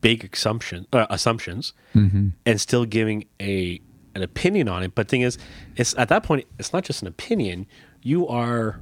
[0.00, 3.80] big assumption uh, assumptions and still giving a
[4.14, 4.94] an opinion on it.
[4.94, 5.38] But thing is,
[5.76, 7.66] it's at that point, it's not just an opinion.
[8.04, 8.80] You are,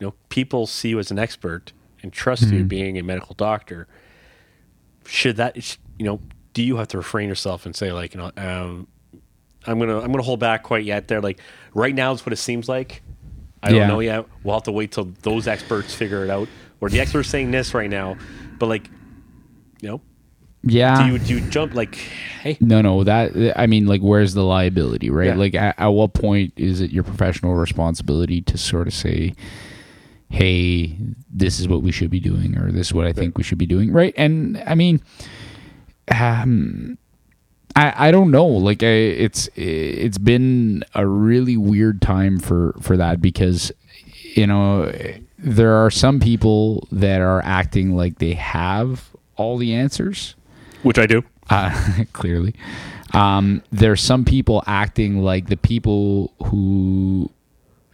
[0.00, 1.72] you know, people see you as an expert
[2.02, 3.88] and trust you being a medical doctor.
[5.06, 6.20] Should that, you know,
[6.52, 8.86] do you have to refrain yourself and say like, you know, um,
[9.66, 11.08] I'm gonna I'm gonna hold back quite yet.
[11.08, 11.40] There, like
[11.74, 13.02] right now, is what it seems like.
[13.62, 13.80] I Yeah.
[13.80, 14.26] don't know yet.
[14.44, 16.48] We'll have to wait till those experts figure it out.
[16.80, 18.16] Or the experts saying this right now,
[18.58, 18.88] but like,
[19.80, 20.00] you know,
[20.66, 21.94] yeah do you do you jump like,
[22.42, 25.28] hey, No, no, that I mean, like, where's the liability, right?
[25.28, 25.36] Yeah.
[25.36, 29.34] Like, at, at what point is it your professional responsibility to sort of say,
[30.28, 30.96] "Hey,
[31.30, 33.58] this is what we should be doing," or "This is what I think we should
[33.58, 34.14] be doing," right?
[34.16, 35.00] And I mean,
[36.10, 36.98] um,
[37.76, 38.46] I I don't know.
[38.46, 43.72] Like, I, it's it's been a really weird time for for that because
[44.34, 44.92] you know
[45.38, 50.34] there are some people that are acting like they have all the answers
[50.84, 51.22] which I do.
[51.50, 52.54] uh, clearly.
[53.12, 57.30] Um, there's some people acting like the people who,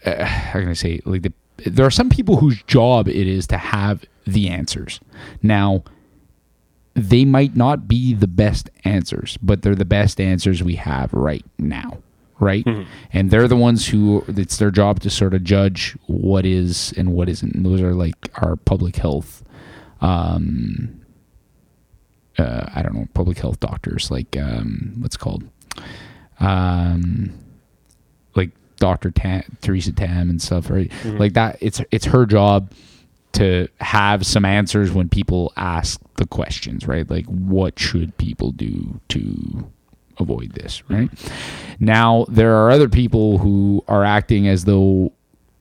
[0.04, 1.32] uh, how can I say, like the,
[1.66, 4.98] there are some people whose job it is to have the answers.
[5.42, 5.84] Now,
[6.94, 11.44] they might not be the best answers, but they're the best answers we have right
[11.58, 11.98] now.
[12.38, 12.66] Right.
[13.12, 17.12] And they're the ones who it's their job to sort of judge what is and
[17.12, 17.54] what isn't.
[17.54, 19.44] And those are like our public health
[20.00, 20.99] um,
[22.40, 25.44] uh, I don't know, public health doctors, like um, what's it called,
[26.40, 27.32] um,
[28.34, 30.90] like Doctor Tam, Teresa Tam and stuff, right?
[31.18, 31.58] Like that.
[31.60, 32.72] It's it's her job
[33.32, 37.08] to have some answers when people ask the questions, right?
[37.08, 39.70] Like, what should people do to
[40.18, 41.08] avoid this, right?
[41.78, 45.12] Now there are other people who are acting as though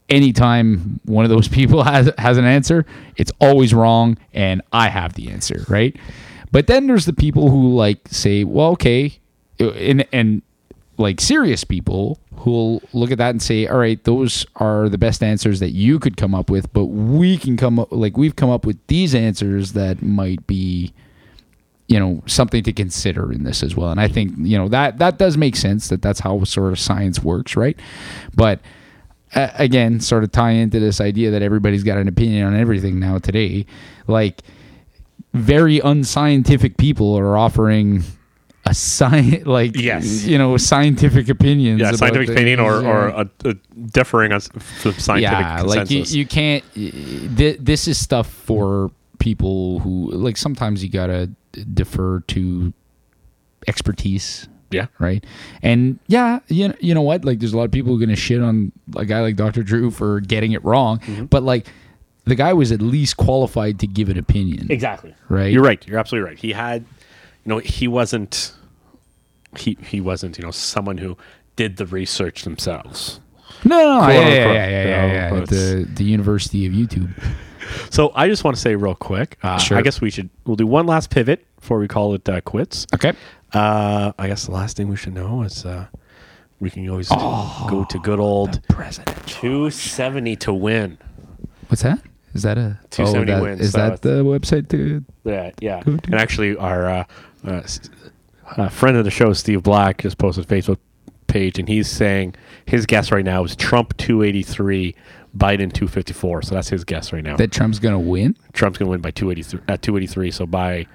[0.10, 2.86] anytime one of those people has has an answer,
[3.16, 5.96] it's always wrong and I have the answer, right?
[6.52, 9.20] But then there's the people who like say, well, okay,
[9.60, 10.42] and and
[10.98, 15.24] like serious people who'll look at that and say, all right, those are the best
[15.24, 18.50] answers that you could come up with, but we can come up like we've come
[18.50, 20.94] up with these answers that might be
[21.88, 23.90] you know something to consider in this as well.
[23.90, 26.80] And i think you know that that does make sense that that's how sort of
[26.80, 27.78] science works right?
[28.36, 28.62] But
[29.36, 33.00] uh, again sort of tie into this idea that everybody's got an opinion on everything
[33.00, 33.66] now today
[34.08, 34.42] like
[35.34, 38.04] very unscientific people are offering
[38.66, 40.26] a science like Yes.
[40.26, 43.54] you know scientific opinions Yeah, scientific opinion or, or a, a
[43.92, 46.64] differing us from scientific yeah, like you, you can't.
[46.74, 50.36] Th- this is stuff for people who like.
[50.38, 51.30] Sometimes you gotta
[51.74, 52.74] defer to
[53.68, 55.24] expertise, yeah, right?
[55.62, 57.26] And yeah, you know, you know what?
[57.26, 59.64] Like, there's a lot of people who are gonna shit on a guy like Dr.
[59.64, 61.26] Drew for getting it wrong, Mm-hmm.
[61.26, 61.68] but like,
[62.30, 65.14] the guy was at least qualified to give an opinion, exactly.
[65.28, 65.52] right?
[65.52, 65.86] You're right.
[65.88, 66.40] You're absolutely right.
[66.40, 66.82] He had,
[67.44, 68.54] you know, he wasn't,
[69.58, 71.18] he he wasn't, you know, someone who
[71.56, 73.20] did the research themselves.
[73.66, 75.46] No, no, no, Quote, yeah, yeah, yeah, yeah, yeah, yeah.
[75.46, 77.12] The the University of YouTube.
[77.92, 79.38] So I just want to say real quick.
[79.44, 79.78] Uh, Sure.
[79.78, 82.88] I guess we should we'll do one last pivot before we call it uh, quits.
[82.96, 83.14] Okay.
[83.54, 85.86] Uh, I guess the last thing we should know is uh,
[86.60, 87.68] we can always Oh.
[87.70, 89.16] go to good old President.
[89.28, 90.98] 270 to win.
[91.68, 92.00] What's that?
[92.34, 95.82] Is that a 270 that, wins, Is so that the website to Yeah, yeah.
[95.82, 97.04] To- And actually, our uh,
[97.46, 97.62] uh,
[98.58, 100.78] a friend of the show, Steve Black, just posted a Facebook
[101.28, 102.36] page, and he's saying
[102.66, 104.96] his guess right now is Trump 283,
[105.38, 106.42] Biden 254.
[106.44, 107.38] So that's his guess right now.
[107.38, 108.36] That Trump's gonna win.
[108.54, 109.62] Trump's going to win by 283.
[109.68, 110.88] At 283, so by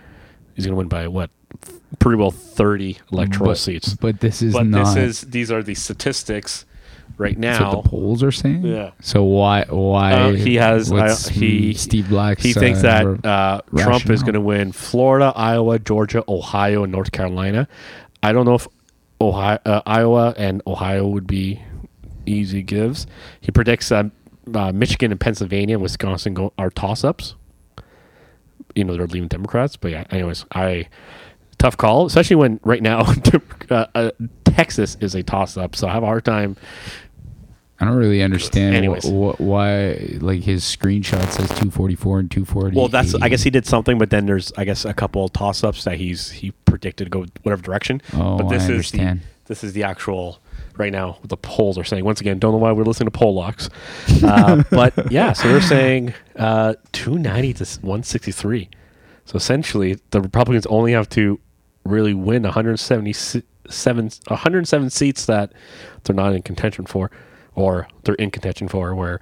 [0.55, 1.31] he's going to win by what?
[2.01, 3.95] Pretty well 30 electoral but, seats.
[3.95, 4.95] But this is But not.
[4.95, 6.67] this is these are the statistics
[7.19, 7.59] right now.
[7.59, 8.65] that's what the polls are saying.
[8.65, 8.91] Yeah.
[9.01, 9.65] So why?
[9.69, 12.41] Why Uh, he has uh, he Steve Black.
[12.41, 17.13] He thinks that uh, Trump is going to win Florida, Iowa, Georgia, Ohio, and North
[17.13, 17.69] Carolina.
[18.23, 18.67] I don't know if
[19.21, 21.63] Ohio, uh, Iowa and Ohio would be
[22.27, 23.07] easy gives.
[23.41, 24.09] He predicts uh,
[24.53, 27.35] uh, Michigan and Pennsylvania and Wisconsin go, are toss-ups.
[28.75, 30.05] You know they're leaving Democrats, but yeah.
[30.11, 30.89] Anyways, I
[31.65, 33.01] tough call, especially when right now
[33.71, 34.11] uh, uh,
[34.45, 35.75] Texas is a toss-up.
[35.75, 36.57] So I have a hard time.
[37.81, 42.77] I don't really understand wh- wh- why like his screenshot says 244 and 240.
[42.77, 45.65] Well, that's I guess he did something, but then there's I guess a couple toss
[45.65, 48.01] ups that he's he predicted to go whatever direction.
[48.13, 49.21] Oh, but this I is understand.
[49.21, 50.39] the this is the actual
[50.77, 52.05] right now what the polls are saying.
[52.05, 53.69] Once again, don't know why we're listening to poll locks,
[54.23, 58.69] uh, but yeah, so they're saying uh, 290 to 163.
[59.25, 61.41] So essentially, the Republicans only have to
[61.85, 65.53] really win 177 107 seats that
[66.05, 67.11] they're not in contention for,
[67.55, 68.95] or they're in contention for.
[68.95, 69.21] Where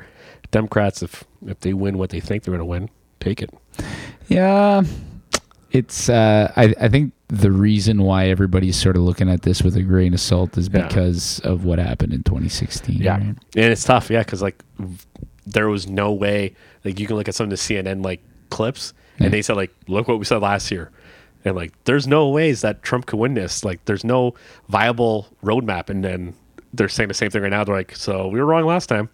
[0.50, 2.90] Democrats, if if they win what they think they're going to win,
[3.20, 3.50] take it.
[4.28, 4.82] Yeah,
[5.70, 6.08] it's.
[6.08, 9.82] Uh, I I think the reason why everybody's sort of looking at this with a
[9.82, 10.86] grain of salt is Yeah.
[10.86, 12.96] because of what happened in 2016.
[13.00, 13.20] Yeah, right?
[13.22, 14.10] and it's tough.
[14.10, 14.62] Yeah, because like
[15.46, 16.54] there was no way.
[16.84, 18.20] Like you can look at some of the CNN like
[18.50, 19.24] clips, Yeah.
[19.26, 20.90] and they said like, "Look what we said last year,"
[21.44, 23.64] and like, there's no ways that Trump could win this.
[23.64, 24.34] Like, there's no
[24.68, 26.34] viable roadmap, and then
[26.74, 27.64] they're saying the same thing right now.
[27.64, 29.08] They're like, "So we were wrong last time,"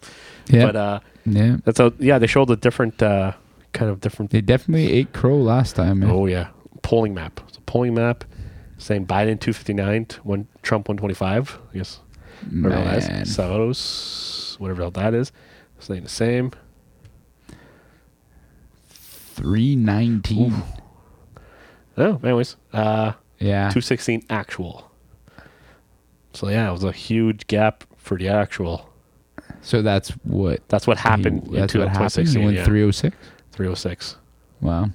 [0.47, 0.65] Yeah.
[0.65, 2.19] but uh, Yeah, that's a yeah.
[2.19, 3.33] They showed a different uh,
[3.73, 4.31] kind of different.
[4.31, 5.99] they definitely ate crow last time.
[5.99, 6.09] Man.
[6.11, 6.49] Oh yeah,
[6.81, 7.41] polling map.
[7.47, 8.23] It's a polling map
[8.77, 11.59] saying Biden 259, one Trump 125.
[11.73, 11.99] I guess.
[12.49, 13.21] Whatever that Man.
[13.23, 14.55] is.
[14.57, 15.31] Whatever that is.
[15.79, 16.51] Saying the same.
[19.35, 20.53] 319.
[21.99, 23.69] Oh, anyways, uh, Yeah.
[23.69, 24.89] 216 actual.
[26.33, 28.89] So yeah, it was a huge gap for the actual.
[29.61, 32.09] So that's what That's what happened He, in that's what happened.
[32.11, 32.43] 2016.
[32.45, 32.65] went yeah.
[32.65, 33.15] 306.
[33.51, 34.15] 306.
[34.61, 34.83] Wow.
[34.83, 34.93] And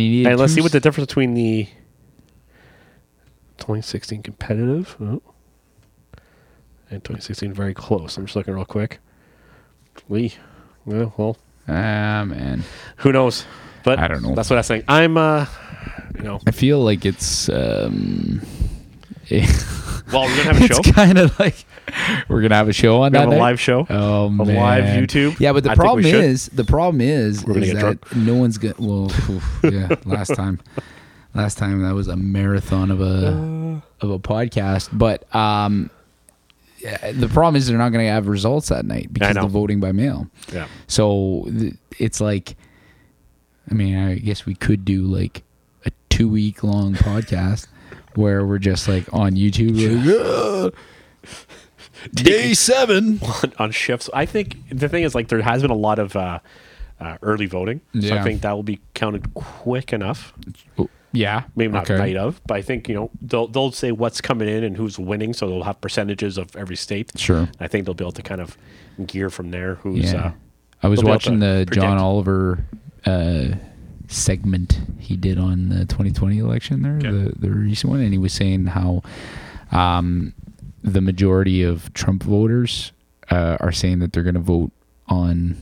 [0.00, 0.30] he needed.
[0.30, 1.66] And let's two see what the difference between the
[3.58, 5.22] 2016 competitive oh,
[6.90, 8.16] and 2016 very close.
[8.16, 8.98] I'm just looking real quick.
[10.08, 10.34] We,
[10.84, 11.36] well, well,
[11.68, 12.64] Ah man,
[12.98, 13.44] who knows?
[13.84, 14.34] But I don't know.
[14.34, 14.84] That's what I'm saying.
[14.88, 15.46] I'm, uh,
[16.16, 17.48] you know, I feel like it's.
[17.48, 18.40] um
[19.30, 20.78] well, we're gonna have a show.
[20.78, 21.64] It's kind of like
[22.28, 23.38] we're gonna have a show on We that have a night?
[23.40, 23.86] live show.
[23.88, 25.38] Oh a man, live YouTube.
[25.38, 28.16] Yeah, but the I problem is, the problem is, is that drunk.
[28.16, 28.74] no one's gonna.
[28.78, 30.58] Well, oof, yeah, last time,
[31.34, 34.88] last time that was a marathon of a of a podcast.
[34.92, 35.90] But um,
[36.80, 39.92] yeah, the problem is they're not gonna have results that night because they're voting by
[39.92, 40.26] mail.
[40.52, 40.66] Yeah.
[40.88, 42.56] So th- it's like,
[43.70, 45.44] I mean, I guess we could do like
[46.20, 47.66] two week long podcast
[48.14, 53.18] where we're just like on YouTube, like, "Ah, day seven.
[53.22, 54.10] on, on shifts.
[54.12, 56.40] I think the thing is like there has been a lot of uh,
[57.00, 60.34] uh, early voting, so I think that will be counted quick enough.
[61.12, 61.98] Yeah, Maybe not okay.
[61.98, 64.98] night of, but I think you know they'll they'll say what's coming in and who's
[64.98, 67.12] winning, so they'll have percentages of every state.
[67.18, 67.48] Sure.
[67.58, 68.58] I think they'll be able to kind of
[69.06, 69.76] gear from there.
[69.76, 70.26] Who's Yeah.
[70.26, 70.32] uh,
[70.82, 71.96] I was they'll be able watching the John.
[71.98, 72.64] Oliver
[73.06, 73.48] uh,
[74.10, 77.10] segment he did on the 2020 election there, Okay.
[77.10, 79.02] the, the recent one, and he was saying how
[79.72, 80.32] um,
[80.82, 82.92] the majority of Trump voters
[83.30, 84.72] uh, are saying that they're going to vote
[85.08, 85.56] on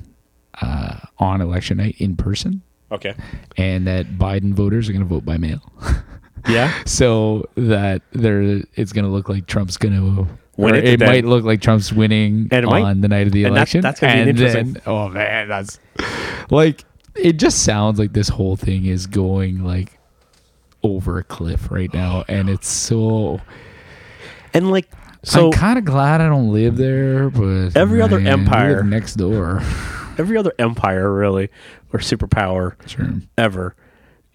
[0.63, 3.15] uh, on election night in person, okay.
[3.57, 5.61] and that Biden voters are going to vote by mail.
[6.49, 6.73] Yeah.
[6.87, 10.27] so that there, it's going to look like Trump's going to.
[10.57, 13.01] Win it, it might look like Trump's winning on might.
[13.03, 13.81] the night of the And that's- election.
[13.83, 15.79] that's gonna be an interesting- then- oh man, that's
[16.51, 16.85] like
[17.19, 19.99] it just sounds like this whole thing is going like
[20.83, 23.41] over a cliff right now, oh, and it's so.
[24.55, 24.89] And like
[25.25, 28.83] so, I'm kind of glad I don't live there, but Every other man, live empire-
[28.85, 29.61] next door.
[30.19, 31.49] every other empire really
[31.93, 33.09] or superpower Sure.
[33.37, 33.77] ever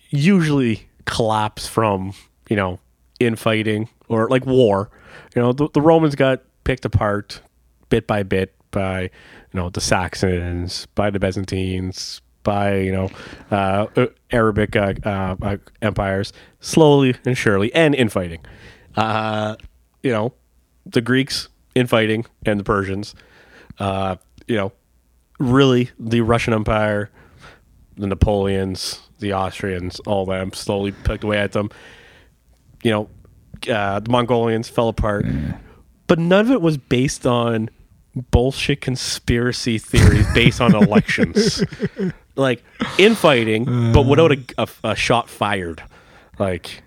[0.09, 2.13] usually collapse from
[2.49, 2.79] you know
[3.19, 4.89] infighting or like war
[5.35, 7.41] you know the, the romans got picked apart
[7.89, 9.09] bit by bit by you
[9.53, 13.09] know the saxons by the byzantines by you know
[13.51, 18.39] uh, uh, arabic uh, uh, uh, empires slowly and surely and infighting
[18.95, 19.55] uh,
[20.01, 20.33] you know
[20.85, 23.15] the greeks infighting and the persians
[23.79, 24.15] uh,
[24.47, 24.71] you know
[25.39, 27.09] really the russian empire
[27.97, 31.69] the Napoleons, the Austrians, all them slowly picked away at them.
[32.83, 33.09] you know,
[33.71, 35.25] uh, the Mongolians fell apart,
[36.07, 37.69] but none of it was based on
[38.31, 41.63] bullshit conspiracy theories based on elections.
[42.35, 42.63] Like
[42.97, 45.83] infighting, but without a, a, a shot fired.
[46.39, 46.81] Like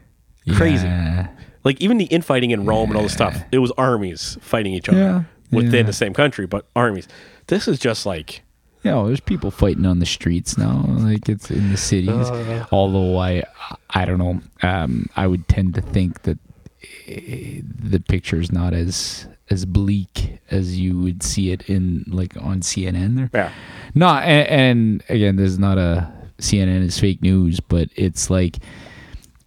[0.54, 0.86] crazy.
[0.86, 1.28] Yeah.
[1.64, 4.88] Like even the infighting in Rome and all this stuff, it was armies fighting each
[4.88, 5.82] other Yeah, within yeah.
[5.82, 7.08] the same country, but armies.
[7.48, 8.42] This is just like
[8.82, 12.28] You know, there's people fighting on the streets now, like it's in the cities.
[12.70, 13.42] Although I,
[13.90, 14.40] I don't know.
[14.62, 16.38] Um, I would tend to think that
[17.08, 22.36] eh, the picture is not as as bleak as you would see it in like
[22.36, 23.16] on CNN.
[23.16, 23.52] There, yeah.
[23.94, 28.56] no, and, and again, this is not a CNN is fake news, but it's like,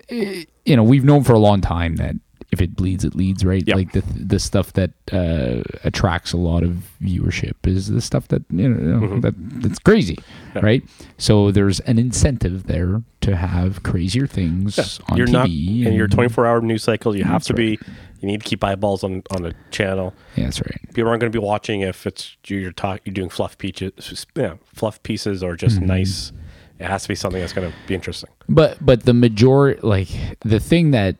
[0.09, 2.15] eh, you know, we've known for a long time that
[2.51, 3.63] if it bleeds, it leads, right?
[3.67, 3.75] Yep.
[3.75, 8.41] Like the the stuff that uh, attracts a lot of viewership is the stuff that
[8.49, 10.17] you know that that's crazy,
[10.55, 10.61] Yeah.
[10.63, 10.83] right?
[11.19, 15.31] So there's an incentive there to have crazier things on you're TV.
[15.31, 17.15] not in your 24 hour news cycle.
[17.15, 17.77] You have to be.
[18.19, 20.13] You need to keep eyeballs on on a channel.
[20.35, 20.79] Yeah, that's right.
[20.93, 24.25] People aren't going to be watching if it's you- you're talk, you're doing fluff pieces,
[24.35, 25.87] yeah, fluff pieces or just mm-hmm.
[25.87, 26.31] nice.
[26.79, 28.29] It has to be something that's going to be interesting.
[28.47, 30.09] But but the majority, like
[30.41, 31.17] the thing that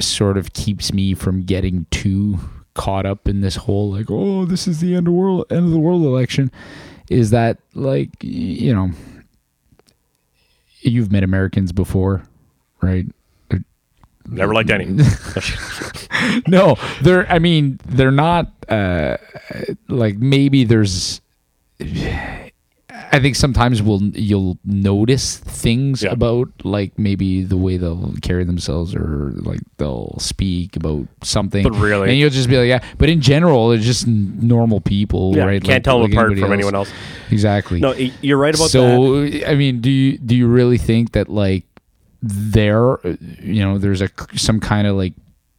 [0.00, 2.38] sort of keeps me from getting too
[2.74, 5.72] caught up in this whole like oh this is the end of world end of
[5.72, 6.48] the world election
[7.10, 8.88] is that like you know
[10.80, 12.22] you've met Americans before,
[12.80, 13.06] right?
[14.28, 14.84] They're- Never liked any.
[16.48, 17.30] no, they're.
[17.30, 18.52] I mean, they're not.
[18.68, 19.16] Uh,
[19.88, 21.20] like maybe there's.
[23.10, 26.10] I think sometimes we'll you'll notice things Yeah.
[26.12, 31.62] about like maybe the way they'll carry themselves or like they'll speak about something.
[31.62, 32.80] But really- and you'll just be like, yeah.
[32.98, 35.54] But in general, they're just normal people, Yeah, right?
[35.54, 36.90] you can't Like- tell them like apart anybody from anyone else.
[37.30, 37.80] Exactly.
[37.80, 38.70] No, you're right about that.
[38.72, 41.64] so I mean, do you do you really think that like
[42.22, 45.14] there, uh, you know, there's a some kind of like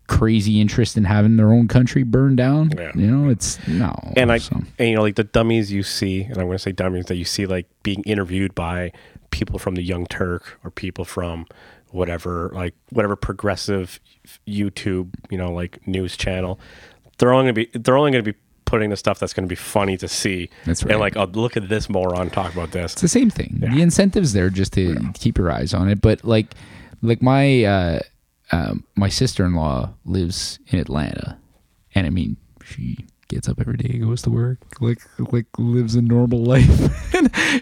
[0.10, 2.72] crazy interest in having their own country burned down?
[2.78, 2.92] Yeah.
[2.96, 3.94] You know, it's no.
[4.18, 4.58] and I so.
[4.78, 7.16] and you know like the dummies you see, and I'm going to say dummies that
[7.16, 8.92] you see like being interviewed by
[9.32, 11.46] people from the Young Turk or people from
[11.92, 14.00] whatever like whatever progressive
[14.48, 16.60] YouTube you know like news channel.
[17.20, 18.38] They're only going to be they're only going to be
[18.70, 20.50] putting the stuff that's going to be funny to see.
[20.66, 20.92] That's right.
[20.92, 22.94] And like, oh, look at this moron talk about this.
[22.94, 23.58] It's the same thing.
[23.60, 26.02] The incentives there just to keep your eyes on it.
[26.02, 26.54] But like,
[27.02, 28.00] like my uh,
[28.52, 31.40] um, my sister in law lives in Atlanta,
[31.96, 32.98] and I mean, she
[33.28, 35.00] gets up every day, goes to work, like
[35.32, 37.14] like lives a normal life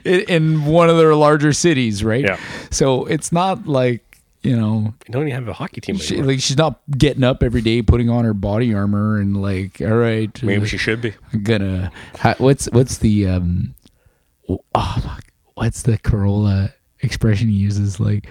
[0.06, 2.26] in, in one of their larger cities, right?
[2.26, 2.40] Yeah.
[2.70, 4.07] So it's not like
[4.48, 4.94] you know.
[5.08, 7.82] You don't even have a hockey team She, like she's not getting up every day,
[7.82, 11.14] putting on her body armor, and like, all right, Maybe uh, she should be.
[11.34, 11.92] I'm gonna.
[12.20, 13.76] Ha, what's what's the um?
[14.74, 15.18] Oh!
[15.56, 16.72] What's the Carolla
[17.02, 18.00] expression he uses?
[18.00, 18.28] Like,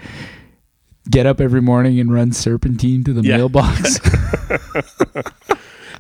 [1.11, 3.37] get up every morning and run serpentine to the Yeah.
[3.39, 3.99] mailbox.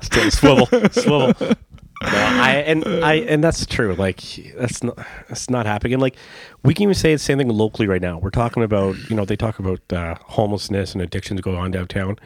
[0.02, 1.32] Still swivel, swivel.
[2.06, 3.94] No, I and I and that's true.
[3.94, 4.20] Like
[4.56, 4.96] that's not
[5.28, 5.94] that's not happening.
[5.94, 6.16] And like
[6.62, 8.18] we can even say the same thing locally right now.
[8.18, 12.18] We're talking about you know they talk about uh, homelessness and addictions going on downtown.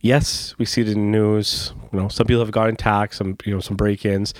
[0.00, 1.72] Yes, we see it in the news.
[1.92, 4.32] You know, some people have gotten attacked, some you know some break-ins.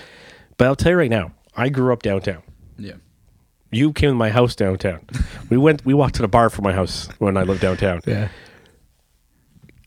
[0.57, 2.41] But I'll tell you right now, I grew up downtown.
[2.77, 2.93] yeah.
[3.71, 5.01] You came to my house downtown.
[5.49, 5.85] we went.
[5.85, 8.01] We walked to the bar from my house when I lived downtown.
[8.07, 8.29] Yeah.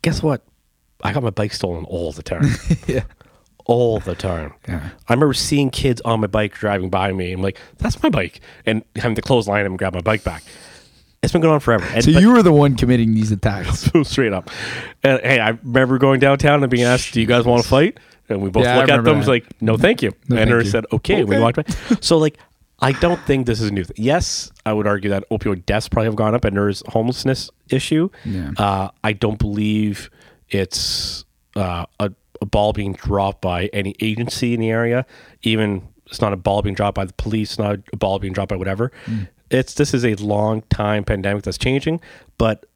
[0.03, 0.45] Guess what?
[1.03, 2.45] I got my bike stolen all the time.
[2.87, 3.03] Yeah.
[3.73, 4.53] All the time.
[4.69, 4.91] Yeah.
[5.09, 7.33] I remember seeing kids on my bike driving by me.
[7.33, 8.41] I'm like, that's my bike.
[8.67, 10.43] And having to clothesline line and grab my bike back.
[11.23, 11.85] It's been going on forever.
[11.95, 13.91] And, So you were the one committing these attacks.
[14.03, 14.51] straight up.
[15.03, 17.99] And hey, I remember going downtown and being asked, do you guys want to fight?
[18.29, 19.19] And we both Yeah, I look at them.
[19.19, 19.33] It's that.
[19.33, 20.11] like, no, thank you.
[20.29, 21.23] No, and thank her said, okay.
[21.25, 21.43] We Okay.
[21.43, 21.97] walked by.
[22.01, 22.39] So like,
[22.81, 23.85] I don't think this is new.
[23.97, 28.09] Yes, I would argue that opioid deaths probably have gone up and there's homelessness issue.
[28.25, 28.51] Yeah.
[28.57, 30.11] Uh, I don't believe
[30.49, 31.25] it's
[31.55, 32.11] uh, a,
[32.43, 35.07] a ball being dropped by any agency in the area.
[35.43, 38.51] Even it's not a ball being dropped by the police, not a ball being dropped
[38.51, 38.93] by whatever.
[39.51, 42.01] It's this is a long time pandemic that's changing,
[42.37, 42.67] but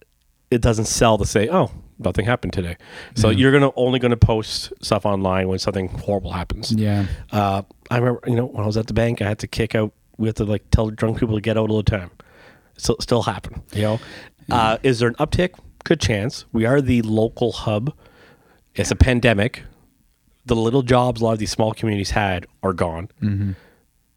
[0.51, 2.77] it doesn't sell to say, oh, nothing happened today.
[3.15, 6.73] So you're gonna only gonna post stuff online when something horrible happens.
[6.73, 7.07] Yeah.
[7.31, 9.75] Uh, I remember, you know, when I was at the bank, I had to kick
[9.75, 9.93] out.
[10.17, 12.11] We had to like tell drunk people to get out all the time.
[12.79, 13.63] Still, still happen.
[13.73, 14.01] You know,
[14.51, 15.59] uh, is there an uptick?
[15.85, 16.45] Good chance.
[16.53, 17.93] We are the local hub.
[18.77, 19.62] It's a pandemic.
[20.44, 23.09] The little jobs a lot of these small communities had are gone.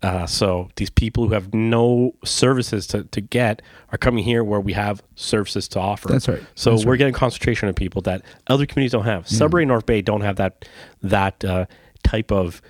[0.02, 3.62] Uh, so these people who have no services to, to get
[3.92, 6.08] are coming here where we have services to offer.
[6.10, 6.42] That's right.
[6.56, 7.00] So That's we're right.
[7.00, 9.28] getting concentration of people that other communities don't have.
[9.28, 10.66] Sudbury and North Bay don't have that
[11.02, 11.66] that uh,
[12.04, 12.62] type of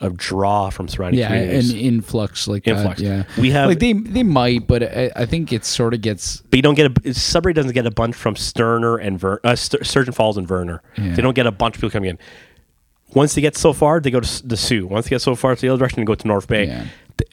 [0.00, 1.70] a draw from surrounding yeah, communities.
[1.72, 3.00] an influx like Influx.
[3.00, 3.04] that.
[3.04, 6.40] Yeah, We have- like they they might, but I, I think it sort of gets
[6.50, 9.56] but you don't get a Sudbury doesn't get a bunch from Sterner and Ver, uh,
[9.56, 10.82] St- Sturgeon Falls and Verner.
[10.96, 11.14] Yeah.
[11.16, 12.18] They don't get a bunch of people coming in.
[13.14, 14.86] Once they get so far, they go to the Soo.
[14.86, 16.66] Once they get so far to the other direction, they go to North Bay.
[16.66, 16.84] Yeah.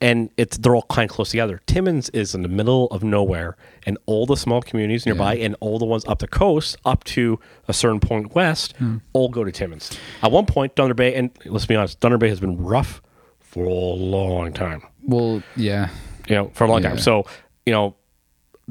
[0.02, 1.62] And it's they're all kind of close together.
[1.68, 3.56] Timmins is in the middle of nowhere,
[3.86, 7.40] and all the small communities nearby, and all the ones up the coast, up to
[7.68, 8.98] a certain point west, Hmm.
[9.14, 9.98] all go to Timmins.
[10.24, 13.02] At one point, Thunder Bay, and let's be honest, Thunder Bay has been rough
[13.40, 15.90] for a long time well, yeah,
[16.28, 16.98] you know, for a long time.
[16.98, 17.26] So,
[17.66, 17.96] you know,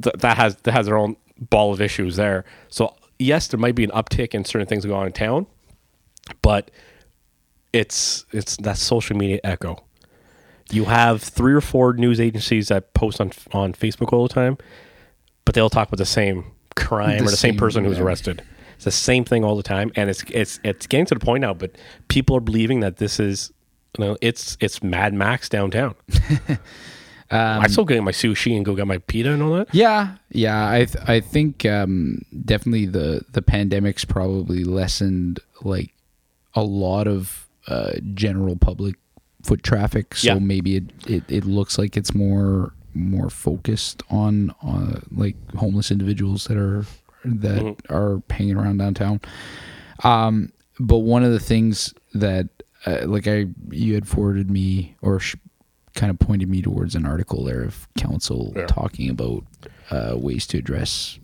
[0.03, 2.45] th- that has that has their own ball of issues there.
[2.69, 5.47] So, yes, there might be an uptick in certain things going on in town,
[6.43, 6.71] but
[7.73, 9.84] it's it's that social media echo.
[10.75, 14.59] You have three or four news agencies that post on on Facebook all the time,
[15.45, 16.45] but they'll talk about the same
[16.77, 18.43] crime The or the same, same- person who's arrested.
[18.77, 21.43] It's the same thing all the time, and it's it's it's getting to the point
[21.43, 21.55] now.
[21.55, 21.77] But
[22.09, 23.53] people are believing that this is,
[23.97, 25.95] you know, it's it's Mad Max downtown.
[27.31, 29.73] I still get my sushi and go get my pita and all that.
[29.75, 30.69] Yeah, yeah.
[30.71, 35.93] I th- I think um, definitely the the pandemic's probably lessened like
[36.55, 38.97] a lot of uh, general public
[39.45, 40.15] foot traffic.
[40.17, 40.39] So Yeah.
[40.39, 46.45] maybe it, it, it looks like it's more more focused on uh, like homeless individuals
[46.47, 46.85] that are
[47.25, 47.95] that Mm-hmm.
[47.95, 49.21] are hanging around downtown.
[50.03, 52.49] Um, but one of the things that
[52.87, 55.37] uh, like I you had forwarded me or sh-
[55.95, 58.67] kind of pointed me towards an article there of council Yeah.
[58.67, 59.45] talking about
[59.91, 61.19] uh, ways to address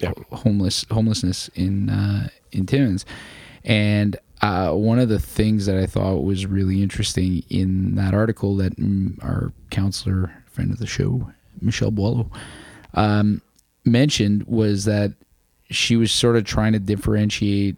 [0.00, 0.12] Yeah.
[0.16, 3.04] ho- homeless homelessness in uh, in Timmins,
[3.64, 8.56] and uh, one of the things that I thought was really interesting in that article
[8.56, 11.30] that mm, our counselor friend of the show
[11.60, 12.30] Michelle Boileau
[12.94, 13.40] um,
[13.84, 15.12] mentioned was that
[15.70, 17.76] she was sort of trying to differentiate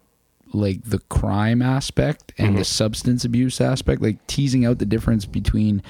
[0.53, 5.81] like the crime aspect and the substance abuse aspect, like teasing out the difference between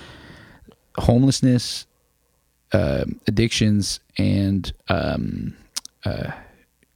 [0.98, 1.86] homelessness,
[2.74, 5.56] um addictions, and um,
[6.06, 6.32] uh,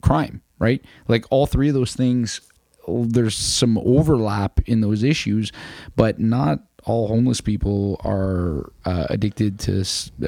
[0.02, 0.41] crime.
[0.60, 2.41] Right, like all three of those things.
[2.88, 5.51] There's some overlap in those issues,
[5.95, 9.85] but not all homeless people are uh, addicted to,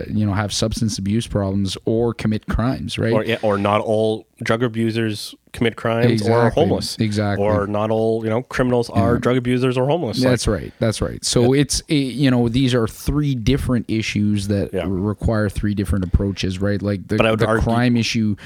[0.09, 2.97] you know, have substance abuse problems or commit crimes.
[2.97, 6.97] Right, Or yeah, or not all drug abusers commit crimes or are homeless.
[6.97, 7.45] Exactly.
[7.45, 10.19] Or not all you know criminals are drug abusers or homeless.
[10.19, 10.71] Like, That's right.
[10.79, 11.23] That's right.
[11.25, 14.85] So it's eh, you know these are three different issues that Yeah.
[14.87, 16.81] require three different approaches, right?
[16.81, 18.37] Like the, But I would the argue- crime issue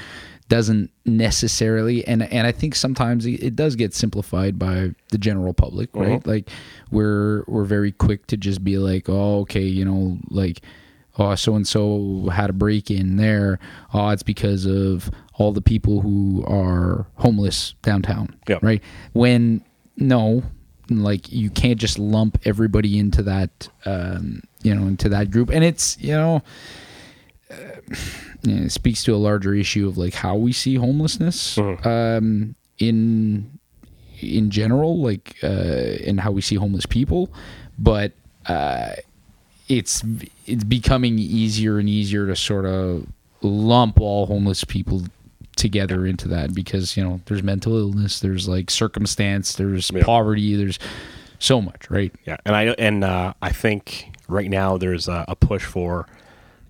[0.50, 5.88] doesn't necessarily, and and I think sometimes it does get simplified by the general public,
[5.94, 6.04] Uh-huh.
[6.04, 6.26] right?
[6.26, 6.50] Like
[6.90, 10.60] we're we're very quick to just be like, oh, okay, you know, like
[11.18, 13.58] oh, so and so had a break in there.
[13.94, 18.58] Oh, it's because of all the people who are homeless downtown, Yeah.
[18.62, 18.82] right?
[19.14, 19.62] When
[19.96, 20.42] no,
[20.90, 25.64] like you can't just lump everybody into that, um, you know, into that group, and
[25.64, 26.42] it's you know.
[27.50, 27.80] Uh,
[28.44, 33.58] it speaks to a larger issue of like how we see homelessness um, in
[34.20, 35.46] in general, like uh,
[36.06, 37.30] and how we see homeless people,
[37.78, 38.12] but
[38.46, 38.92] uh,
[39.68, 40.02] it's
[40.46, 43.06] it's becoming easier and easier to sort of
[43.42, 45.02] lump all homeless people
[45.56, 50.04] together into that because you know there's mental illness, there's like circumstance, there's Yeah.
[50.04, 50.78] poverty, there's
[51.38, 52.12] so much, right?
[52.26, 56.06] Yeah, and I and uh, I think right now there's a, a push for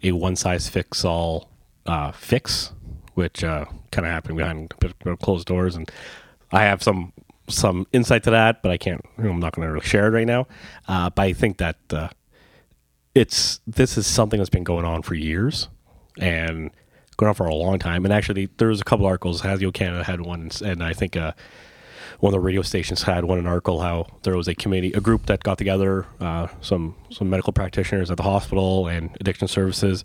[0.03, 1.51] a one size fits all
[1.87, 2.73] uh, fix,
[3.15, 4.75] which uh, kind of happened behind
[5.21, 5.91] closed doors, and
[6.53, 7.13] I have some
[7.49, 9.05] some insight to that, but I can't.
[9.19, 10.47] I'm not going to really share it right now.
[10.87, 12.09] Uh, but I think that uh,
[13.15, 15.69] it's this is something that's been going on for years
[16.19, 16.71] and
[17.17, 18.05] going on for a long time.
[18.05, 19.43] And actually, there was a couple articles.
[19.43, 21.17] Hasio Canada had one, and I think.
[22.21, 25.01] One of the radio stations had one an article how there was a committee, a
[25.01, 30.05] group that got together, uh, some some medical practitioners at the hospital and addiction services.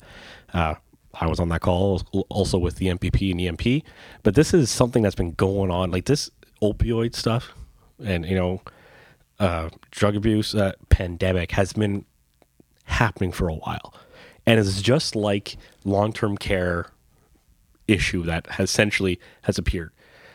[0.53, 0.75] Uh,
[1.13, 3.83] I was on that call also with the MPP and EMP.
[4.23, 6.29] But this is something that's been going on, like this
[6.61, 7.53] opioid stuff,
[8.03, 8.61] and you know,
[9.39, 12.05] uh, drug abuse uh, pandemic has been
[12.85, 13.93] happening for a while,
[14.45, 16.87] and it's just like long term care
[17.89, 19.91] issue that has essentially has appeared.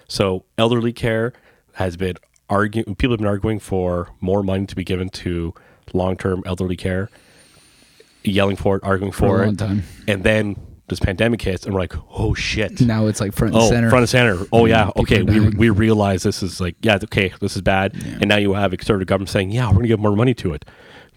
[0.09, 1.33] So elderly care
[1.81, 2.17] has been
[2.49, 2.95] arguing.
[2.97, 5.55] People have been arguing for more money to be given to
[5.93, 7.11] long-term elderly care,
[8.23, 9.83] yelling for it, arguing for, For a it, time.
[10.07, 10.57] and then
[10.89, 12.81] this pandemic hits, and we're like, oh shit.
[12.81, 13.89] Now it's like front and Oh, center.
[13.91, 14.45] front and center.
[14.53, 15.23] Oh yeah, people okay.
[15.23, 18.73] We, we realize this is like yeah, okay, this is bad, and now you have
[18.73, 20.65] a conservative government saying yeah, we're going to give more money to it.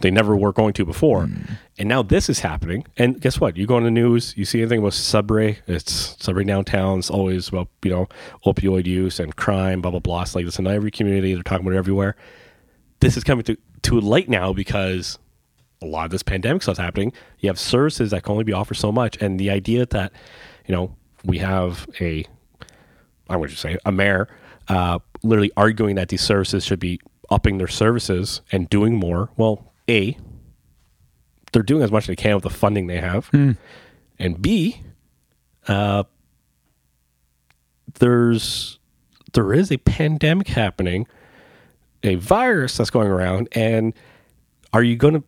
[0.02, 1.30] They never were going to before,
[1.78, 2.86] and now this is happening.
[2.98, 3.56] And guess what?
[3.56, 7.00] You go on the news, you see anything about Sudbury, it's Sudbury downtown.
[7.00, 8.08] It's always about you know
[8.46, 10.24] opioid use and crime, blah blah blah.
[10.24, 11.34] It's like this in every community.
[11.34, 12.16] They're talking about it everywhere.
[13.00, 15.20] This is coming to too late now because
[15.82, 17.14] a lot of this pandemic stuff's happening.
[17.40, 20.12] You have services that can only be offered so much, and the idea that
[20.68, 22.26] you know we have a
[23.30, 24.28] I would just say a mayor
[24.68, 27.00] uh, literally arguing that these services should be
[27.30, 29.30] upping their services and doing more.
[29.38, 30.18] Well, a
[31.52, 33.30] they're doing as much as they can with the funding they have,
[34.20, 34.82] and b
[35.68, 36.04] uh,
[38.00, 38.80] there's
[39.34, 41.08] there is a pandemic happening,
[42.04, 43.94] a virus that's going around, and
[44.74, 45.24] are you going to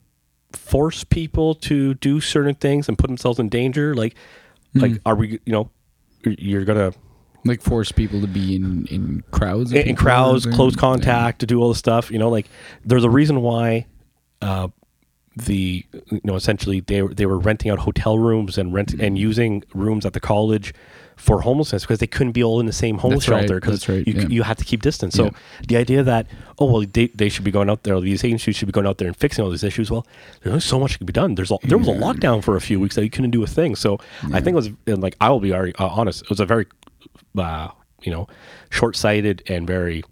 [0.57, 3.95] force people to do certain things and put themselves in danger?
[3.95, 4.15] Like,
[4.73, 5.39] like are we?
[5.45, 5.69] You know,
[6.23, 6.93] you're gonna
[7.45, 11.61] like force people to be in in crowds in, in crowds, close contact, to do
[11.61, 12.11] all this stuff.
[12.11, 12.47] You know, like
[12.83, 13.85] there's a reason why
[14.45, 14.67] uh,
[15.49, 19.17] the you know essentially they were- they were renting out hotel rooms and rent and
[19.29, 20.73] using rooms at the college
[21.17, 23.89] for homelessness because they couldn't be all in the same homeless That's shelter because that's
[23.89, 24.27] right, you yeah.
[24.35, 25.13] you have to keep distance.
[25.15, 25.31] So Yeah.
[25.71, 26.23] the idea that
[26.59, 28.97] oh well they, they should be going out there, these agencies should be going out
[28.99, 29.87] there and fixing all these issues.
[29.91, 30.05] Well,
[30.41, 31.35] there's only so much can be done.
[31.35, 33.47] There's a, there was a lockdown for a few weeks that you couldn't do a
[33.59, 33.75] thing.
[33.75, 33.89] So
[34.37, 36.17] I think it was and like I will be very, uh, honest.
[36.23, 36.65] It was a very
[37.37, 37.69] uh,
[38.05, 38.23] you know
[38.69, 40.03] short sighted and very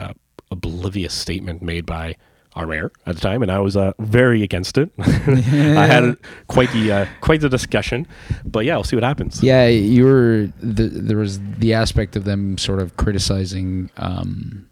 [0.00, 0.12] uh,
[0.52, 2.14] oblivious statement made by
[2.60, 4.90] our mayor at the time, and I was uh, very against it.
[4.98, 6.16] I had
[6.46, 8.06] quite the uh, quite the discussion,
[8.44, 9.42] but yeah, we'll see what happens.
[9.42, 10.48] Yeah, you were.
[10.62, 14.68] The, there was the aspect of them sort of criticizing um,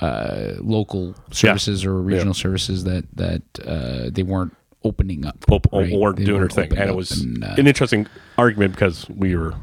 [0.00, 5.82] uh, local services or regional services that that uh, they weren't opening up Op- or,
[5.82, 5.92] right?
[5.92, 8.06] or They doing their thing, and it was and, uh, an interesting
[8.38, 9.54] argument because we were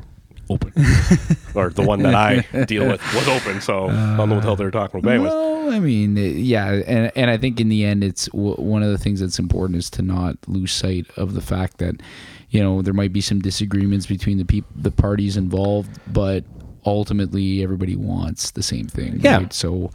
[0.52, 0.72] open,
[1.56, 4.48] or the one that I deal with was open, so I don't know what the
[4.48, 5.12] hell they're talking about.
[5.14, 8.84] Anyways, Well, I mean, yeah, and and I think in the end, it's w- one
[8.84, 12.02] of the things that's important is to not lose sight of the fact that
[12.50, 16.44] you know there might be some disagreements between the people, the parties involved, but
[16.86, 19.20] ultimately everybody wants the same thing.
[19.22, 19.38] Yeah.
[19.38, 19.54] Right?
[19.54, 19.92] So,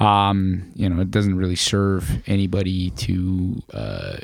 [0.00, 3.62] um, you know, it doesn't really serve anybody to.
[3.72, 4.16] Uh,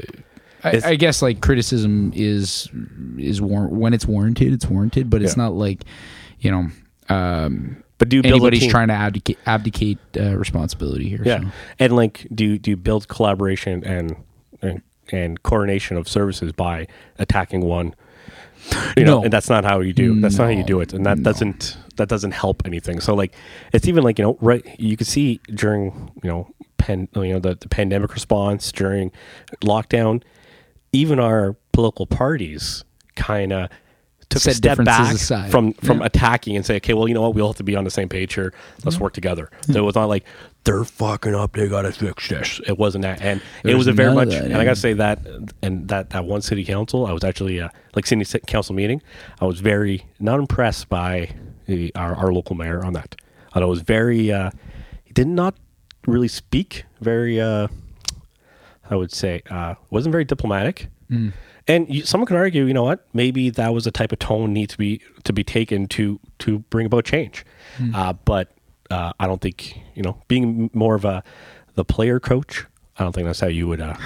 [0.74, 2.69] I, I guess like criticism is
[3.19, 5.45] is war- when it's warranted, it's warranted, but it's Yeah.
[5.45, 5.85] not like
[6.40, 6.66] you know.
[7.15, 11.20] Um, but do you build anybody's trying to abdicate, abdicate uh, responsibility here.
[11.24, 11.47] Yeah, so.
[11.81, 14.15] and like, do do you build collaboration and,
[14.62, 16.86] and and coordination of services by
[17.19, 17.95] attacking one?
[18.97, 19.24] You know, No.
[19.24, 20.20] and that's not how you do.
[20.20, 23.01] That's not how you do it, and that doesn't that doesn't help anything.
[23.01, 23.35] So like,
[23.73, 24.65] it's even like you know, right?
[24.78, 29.11] You could see during you know, pen you know the, the pandemic response during
[29.62, 30.23] lockdown,
[30.93, 32.85] even our political parties
[33.16, 33.69] kind of
[34.31, 35.51] took Set a step back aside.
[35.51, 36.06] from from Yeah.
[36.06, 37.90] attacking and say, okay, well, you know what, we all have to be on the
[37.90, 38.52] same page here.
[38.85, 39.51] Let's work together.
[39.62, 40.24] So it was not like
[40.65, 41.52] they're fucking up.
[41.55, 42.60] They gotta fix this.
[42.66, 44.28] It wasn't that, and it There's was a very much.
[44.31, 45.20] that, and I gotta say that,
[45.62, 49.01] and that that one city council, I was actually uh, like city council meeting.
[49.40, 51.31] I was very not impressed by
[51.66, 53.16] the, our our local mayor on that.
[53.55, 54.31] And I was very.
[54.31, 54.51] Uh,
[55.05, 55.55] he did not
[56.06, 57.40] really speak very.
[57.40, 57.69] Uh,
[58.90, 60.89] I would say uh, wasn't very diplomatic.
[61.10, 61.32] Mm.
[61.66, 63.06] And you, someone could argue, you know what?
[63.12, 66.60] Maybe that was a type of tone need to be to be taken to to
[66.70, 67.44] bring about change.
[67.78, 67.94] Mm.
[67.94, 68.52] Uh, but
[68.90, 71.23] uh, I don't think you know being more of a
[71.74, 72.65] the player coach.
[72.98, 73.81] I don't think that's how you would.
[73.81, 73.97] Uh,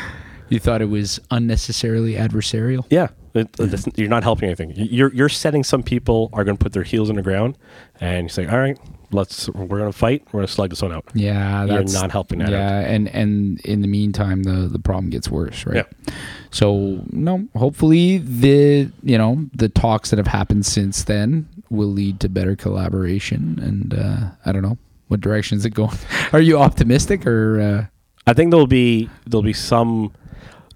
[0.49, 2.85] You thought it was unnecessarily adversarial?
[2.91, 3.49] yeah, it,
[3.97, 4.73] you're not helping anything.
[4.77, 7.57] You're you're setting some people are going to put their heels in the ground,
[8.01, 8.79] and you say, all right,
[9.13, 10.23] let's we're going to fight.
[10.33, 11.05] We're going to slug this one out.
[11.15, 12.85] Yeah, You're that's not helping that Yeah, out.
[12.87, 15.77] and and in the meantime, the the problem gets worse, right?
[16.07, 16.15] Yeah.
[16.51, 22.21] So no, hopefully the you know the talks that have happened since then will lead
[22.21, 24.79] to better collaboration, and uh, I don't know
[25.09, 25.97] what direction is it going.
[26.33, 27.61] Are you optimistic or?
[27.61, 27.87] Uh,
[28.27, 30.13] I think there'll be there'll be some.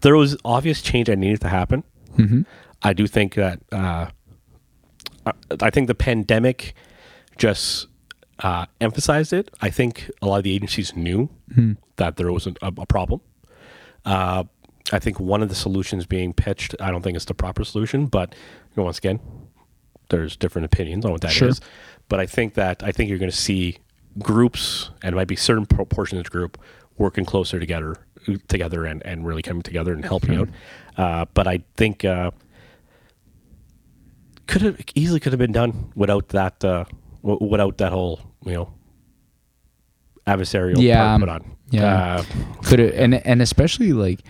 [0.01, 1.85] There was obvious change that needed to happen.
[2.17, 2.45] mhm.
[2.83, 4.09] I do think that uh,
[5.25, 5.33] I,
[5.63, 6.75] I think the pandemic
[7.39, 7.87] just
[8.41, 9.51] uh, emphasized it.
[9.61, 11.29] I think a lot of the agencies knew
[11.97, 13.21] that there was a, a problem.
[14.05, 14.45] Uh,
[14.93, 18.07] I think one of the solutions being pitched, I don't think it's the proper solution,
[18.07, 19.21] but you know, once again,
[20.11, 21.37] there's different opinions on what that is.
[21.37, 21.51] Sure.
[22.09, 23.79] But I think that I think you're going to see
[24.19, 26.59] groups, and it might be certain proportions of the group
[26.99, 27.97] working closer together,
[28.49, 30.49] together, and, and really coming together and helping out.
[30.97, 32.31] Uh, but I think uh,
[34.47, 36.85] could have easily could have been done without that uh,
[37.23, 38.73] w- without that whole you know
[40.27, 41.57] adversarial Yeah, part put on.
[41.71, 42.17] yeah.
[42.17, 42.25] Uh,
[42.63, 44.21] could it and and especially like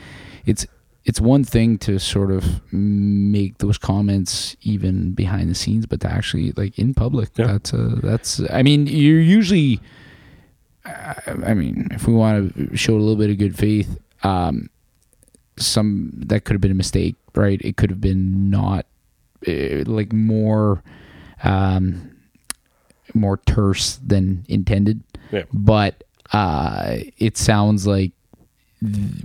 [0.45, 0.67] it's
[1.05, 6.09] it's one thing to sort of make those comments even behind the scenes but to
[6.11, 7.47] actually like in public Yeah.
[7.47, 9.81] that's uh that's i mean you're usually
[10.85, 11.15] I
[11.47, 14.71] I mean, if we want to show a little bit of good faith, um,
[15.59, 17.61] some that could have been a mistake, right?
[17.61, 18.87] It could have been not
[19.49, 20.85] uh, like more,
[21.43, 22.16] um,
[23.17, 25.03] more terse than intended.
[25.33, 25.43] Yeah.
[25.53, 28.13] But uh, it sounds like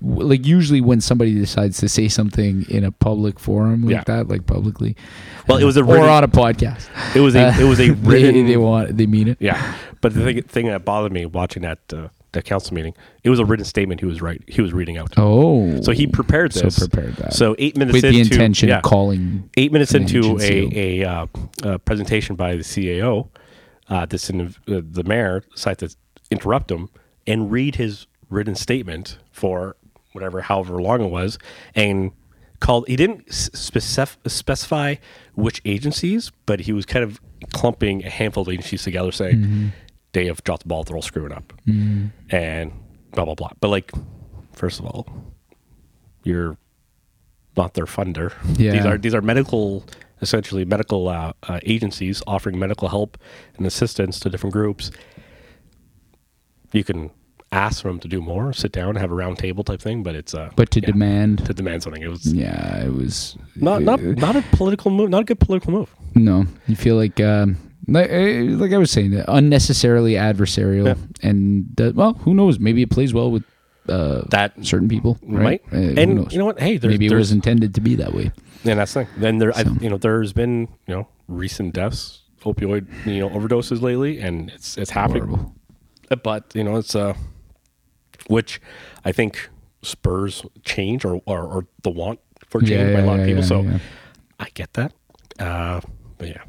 [0.01, 4.03] like usually when somebody decides to say something in a public forum like Yeah.
[4.05, 4.95] that, like publicly,
[5.47, 6.87] Well, it was a or written- on a podcast.
[7.15, 8.47] It was a it was a They, written.
[8.47, 9.37] they want they mean it.
[9.41, 12.93] yeah, but the thing, thing that bothered me watching that uh, that council meeting,
[13.25, 15.13] it was a written statement he was right he was reading out.
[15.17, 16.77] Oh, So he prepared this.
[16.77, 17.33] So prepared that.
[17.33, 19.49] So eight minutes with into the intention yeah, of calling.
[19.57, 21.25] eight minutes into a a, uh,
[21.63, 23.27] uh presentation by the CAO,
[23.91, 25.95] uh, this in, uh, the mayor decided to
[26.31, 26.89] interrupt him
[27.27, 29.75] and read his written statement for
[30.13, 31.37] whatever, however long it was,
[31.75, 32.11] and
[32.59, 32.87] called.
[32.87, 34.95] He didn't specif- specify
[35.35, 37.19] which agencies, but he was kind of
[37.53, 39.67] clumping a handful of agencies together, saying Mm-hmm.
[40.13, 42.71] they have dropped the ball, they're all screwing up, and
[43.13, 43.49] blah blah blah.
[43.59, 43.91] But like,
[44.53, 45.07] first of all,
[46.23, 46.57] you're
[47.57, 48.33] not their funder.
[48.57, 48.71] Yeah.
[48.73, 49.85] These are these are medical,
[50.21, 53.17] essentially medical uh, uh, agencies offering medical help
[53.57, 54.91] and assistance to different groups.
[56.73, 57.11] You can
[57.51, 60.15] ask for them to do more, sit down, have a round table type thing, but
[60.15, 62.01] it's uh, But to yeah, demand, to demand something.
[62.01, 65.39] It was yeah, it was not not uh, not a political move, not a good
[65.39, 65.89] political move.
[66.15, 67.57] No, you feel like um,
[67.87, 71.29] like, like I was saying, unnecessarily adversarial, Yeah.
[71.29, 72.59] and uh, well, who knows?
[72.59, 73.43] Maybe it plays well with
[73.89, 75.61] uh, That certain people, right?
[75.73, 76.59] Uh, and you know what?
[76.59, 78.31] Hey, there's, maybe it was intended to be that way.
[78.65, 79.13] And that's the thing.
[79.21, 79.75] Then there, I, So.
[79.81, 84.77] you know, there's been you know recent deaths, opioid you know overdoses lately, and it's
[84.77, 85.23] it's happening.
[85.27, 85.55] Horrible.
[86.11, 87.13] Uh, But you know, it's uh,
[88.27, 88.61] which
[89.05, 89.49] I think
[89.81, 93.27] spurs change or or, or the want for change Yeah, by a lot yeah, of
[93.27, 93.41] people.
[93.43, 93.79] yeah, so yeah.
[94.39, 94.93] I get that.
[95.39, 95.81] Uh,
[96.17, 96.43] but yeah,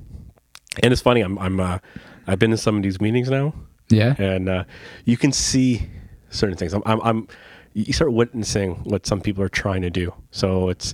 [0.82, 1.20] and it's funny.
[1.22, 1.78] I'm I'm uh,
[2.26, 3.54] I've been in some of these meetings now,
[3.88, 4.64] Yeah, and uh,
[5.04, 5.88] you can see
[6.30, 6.74] certain things.
[6.74, 7.28] I'm, I'm, I'm
[7.74, 10.12] you start witnessing what some people are trying to do.
[10.30, 10.92] So it's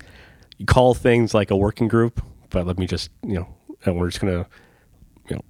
[0.58, 3.48] you call things like a working group, but let me just you know,
[3.84, 4.46] and we're just gonna
[5.30, 5.42] you know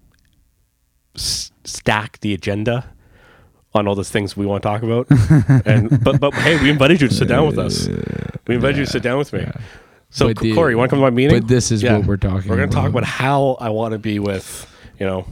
[1.15, 2.91] s- stack the agenda
[3.75, 5.07] on all those things we want to talk about.
[5.67, 7.89] and but but hey, we invited you to sit down with us.
[8.47, 9.47] We invited you to sit down with me.
[10.11, 11.39] So But the- Corey, you want to come to my meeting?
[11.41, 13.05] but this is what we're talking We're going to talk about.
[13.05, 14.67] how I want to be with
[14.99, 15.27] you know.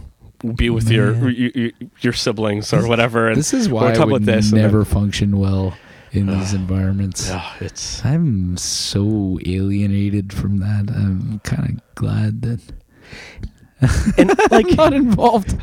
[0.54, 1.70] Be with your, your
[2.00, 3.28] your siblings or whatever.
[3.28, 5.74] And this is why I would about this and never function well
[6.12, 7.28] in these environments.
[7.30, 10.90] Ah, it's I'm so alienated from that.
[10.94, 12.60] I'm kind of glad that
[14.16, 15.56] and like not involved.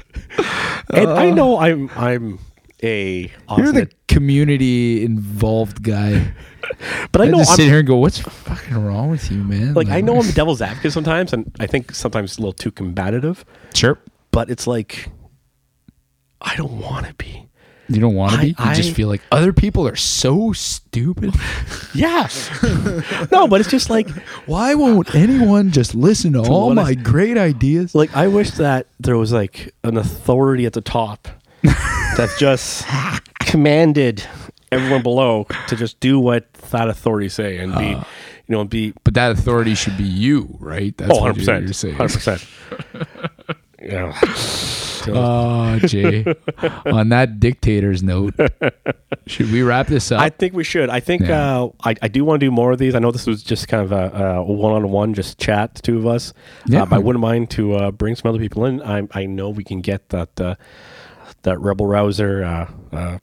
[0.94, 2.40] and I know I'm I'm
[2.82, 6.34] a You're the community involved guy.
[7.12, 9.44] but I I know just I'm, sit here and go, "What's fucking wrong with you,
[9.44, 12.54] man?" like I know I'm a devil's advocate sometimes, and I think sometimes a little
[12.54, 13.46] too combative.
[13.74, 13.98] sure.
[14.32, 15.10] But it's like
[16.42, 17.48] I don't want to be.
[17.90, 18.48] You don't want to be.
[18.50, 21.34] You I- just feel like other people are so stupid.
[21.96, 22.28] Yeah,
[23.32, 24.10] no, but it's just like
[24.48, 27.94] Why won't anyone just listen to all my great ideas?
[27.94, 31.28] like I wish that there was like an authority at the top
[31.62, 32.84] that just
[33.42, 34.24] commanded
[34.72, 38.04] everyone below to just do what that authority say and be, uh,
[38.48, 40.98] you know, be But that authority should be you, right?
[40.98, 41.94] That's oh, 100 what you're, saying.
[41.94, 42.44] hundred percent.
[45.08, 46.26] Oh, Jay.
[46.86, 48.34] On that dictator's note,
[49.28, 50.22] should we wrap this up?
[50.22, 50.90] I think we should.
[50.90, 51.62] I think Yeah.
[51.64, 52.96] uh, I, I do want to do more of these.
[52.96, 56.08] I know this was just kind of a, a one-on-one, just chat, the two of
[56.08, 56.34] us.
[56.68, 56.84] Yeah.
[56.84, 58.82] Uh, but I wouldn't mind to uh, bring some other people in.
[58.82, 60.56] I, I know we can get that uh,
[61.44, 63.18] that rebel rouser uh, uh,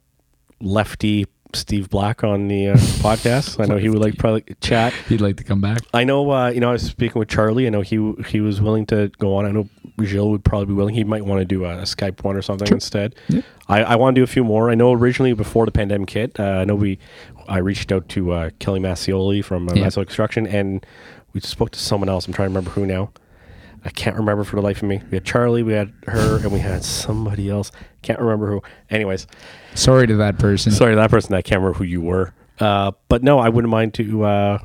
[0.59, 1.25] lefty
[1.55, 3.61] Steve Black on the uh, podcast.
[3.61, 4.93] I know he would like probably chat.
[5.09, 5.79] He'd like to come back.
[5.93, 6.31] I know.
[6.31, 7.67] Uh, you know, I was speaking with Charlie.
[7.67, 9.45] I know he he was willing to go on.
[9.45, 9.69] I know
[10.03, 10.95] Gilles would probably be willing.
[10.95, 13.15] He might want to do a, a Skype one or something instead.
[13.27, 13.41] Yeah.
[13.67, 14.69] I, I want to do a few more.
[14.69, 16.97] I know originally before the pandemic hit, uh, I know we
[17.47, 19.85] I reached out to uh, Kelly Massioli from uh, Yeah.
[19.87, 20.85] Massioli Construction, and
[21.33, 22.27] we spoke to someone else.
[22.27, 23.11] I'm trying to remember who now.
[23.83, 25.01] I can't remember for the life of me.
[25.09, 27.71] We had Charlie, we had her, and we had somebody else.
[28.03, 28.61] Can't remember who.
[28.89, 29.25] Anyways,
[29.73, 30.71] Sorry to that person.
[30.71, 31.33] sorry to that person.
[31.33, 32.33] I can't remember who you were.
[32.59, 34.57] Uh, but no, I wouldn't mind to uh,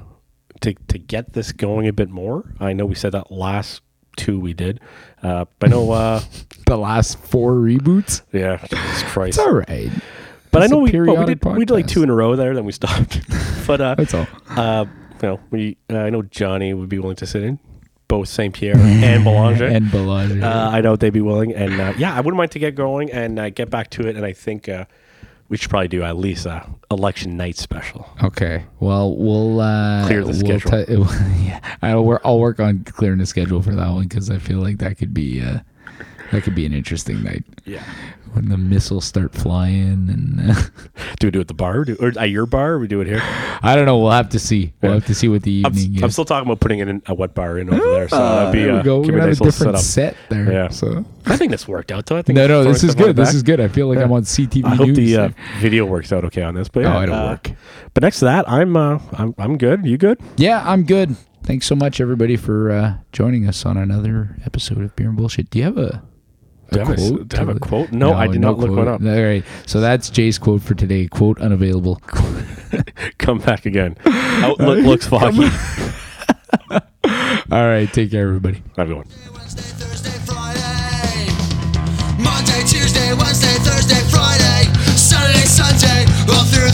[0.60, 2.52] to to get this going a bit more.
[2.60, 3.80] I know we said that last
[4.16, 4.80] two we did,
[5.22, 5.90] uh, but I know.
[5.92, 6.20] Uh,
[6.66, 8.22] The last four reboots.
[8.32, 9.38] yeah, Jesus Christ.
[9.38, 9.88] It's all right.
[10.50, 12.56] But I know we, well, we did we did like two in a row there,
[12.56, 13.20] then we stopped.
[13.68, 14.26] but uh, That's all.
[14.48, 14.84] uh,
[15.22, 17.60] you know, we uh, I know Johnny would be willing to sit in,
[18.08, 19.66] both Saint Pierre and Belanger.
[19.76, 20.44] and Belanger.
[20.44, 23.10] uh, I know they'd be willing, and uh, yeah, I wouldn't mind to get going
[23.10, 24.16] and uh, get back to it.
[24.16, 24.84] And I think uh,
[25.48, 28.08] we should probably do at least a election night special.
[28.22, 28.64] okay.
[28.80, 31.06] Well, we'll uh, Clear the we'll schedule.
[31.06, 32.22] ti- yeah, I'll work.
[32.24, 35.12] I'll work on clearing the schedule for that one because I feel like that could
[35.14, 35.58] be uh,
[36.32, 37.82] That could be an interesting night Yeah.
[38.32, 40.50] When the missiles start flying and.
[40.50, 40.54] Uh,
[41.18, 42.72] Do we do it at the bar do, or at your bar?
[42.72, 43.20] Or we do it here.
[43.62, 43.98] I don't know.
[43.98, 44.74] We'll have to see.
[44.82, 47.14] We'll have to see what the I'm, evening I'm still talking about putting in a
[47.14, 48.08] wet bar in over there.
[48.08, 48.98] So that'd be there we uh, go.
[49.00, 49.80] We're a gonna nice a different setup.
[49.80, 50.52] set there.
[50.52, 50.68] Yeah.
[50.68, 52.18] So I think this worked out though.
[52.18, 53.16] I think no, no, this is good.
[53.16, 53.60] This is good.
[53.60, 54.04] I feel like Yeah.
[54.04, 54.96] I'm on CTV I hope News.
[54.98, 55.28] the uh,
[55.58, 56.68] video works out okay on this.
[56.68, 57.50] But yeah, Oh, it'll uh, work.
[57.94, 59.86] But next to that, I'm uh, I'm I'm good.
[59.86, 60.20] You good?
[60.36, 61.16] yeah, I'm good.
[61.44, 65.48] Thanks so much, everybody, for uh, joining us on another episode of Beer and Bullshit.
[65.48, 66.02] Do you have a,
[66.72, 67.92] do I, have a, do I have a quote?
[67.92, 69.00] No, no I did no not look one up.
[69.00, 69.44] All right.
[69.66, 71.06] So that's Jay's quote for today.
[71.06, 72.00] Quote unavailable.
[73.18, 73.96] Come back again.
[74.04, 75.44] Outlook looks foggy.
[77.52, 77.88] All right.
[77.92, 78.62] Take care, everybody.
[78.76, 79.06] Everyone.
[82.18, 84.72] Monday, Tuesday, Wednesday, Thursday, Friday.
[84.96, 86.65] Saturday, Sunday, all through.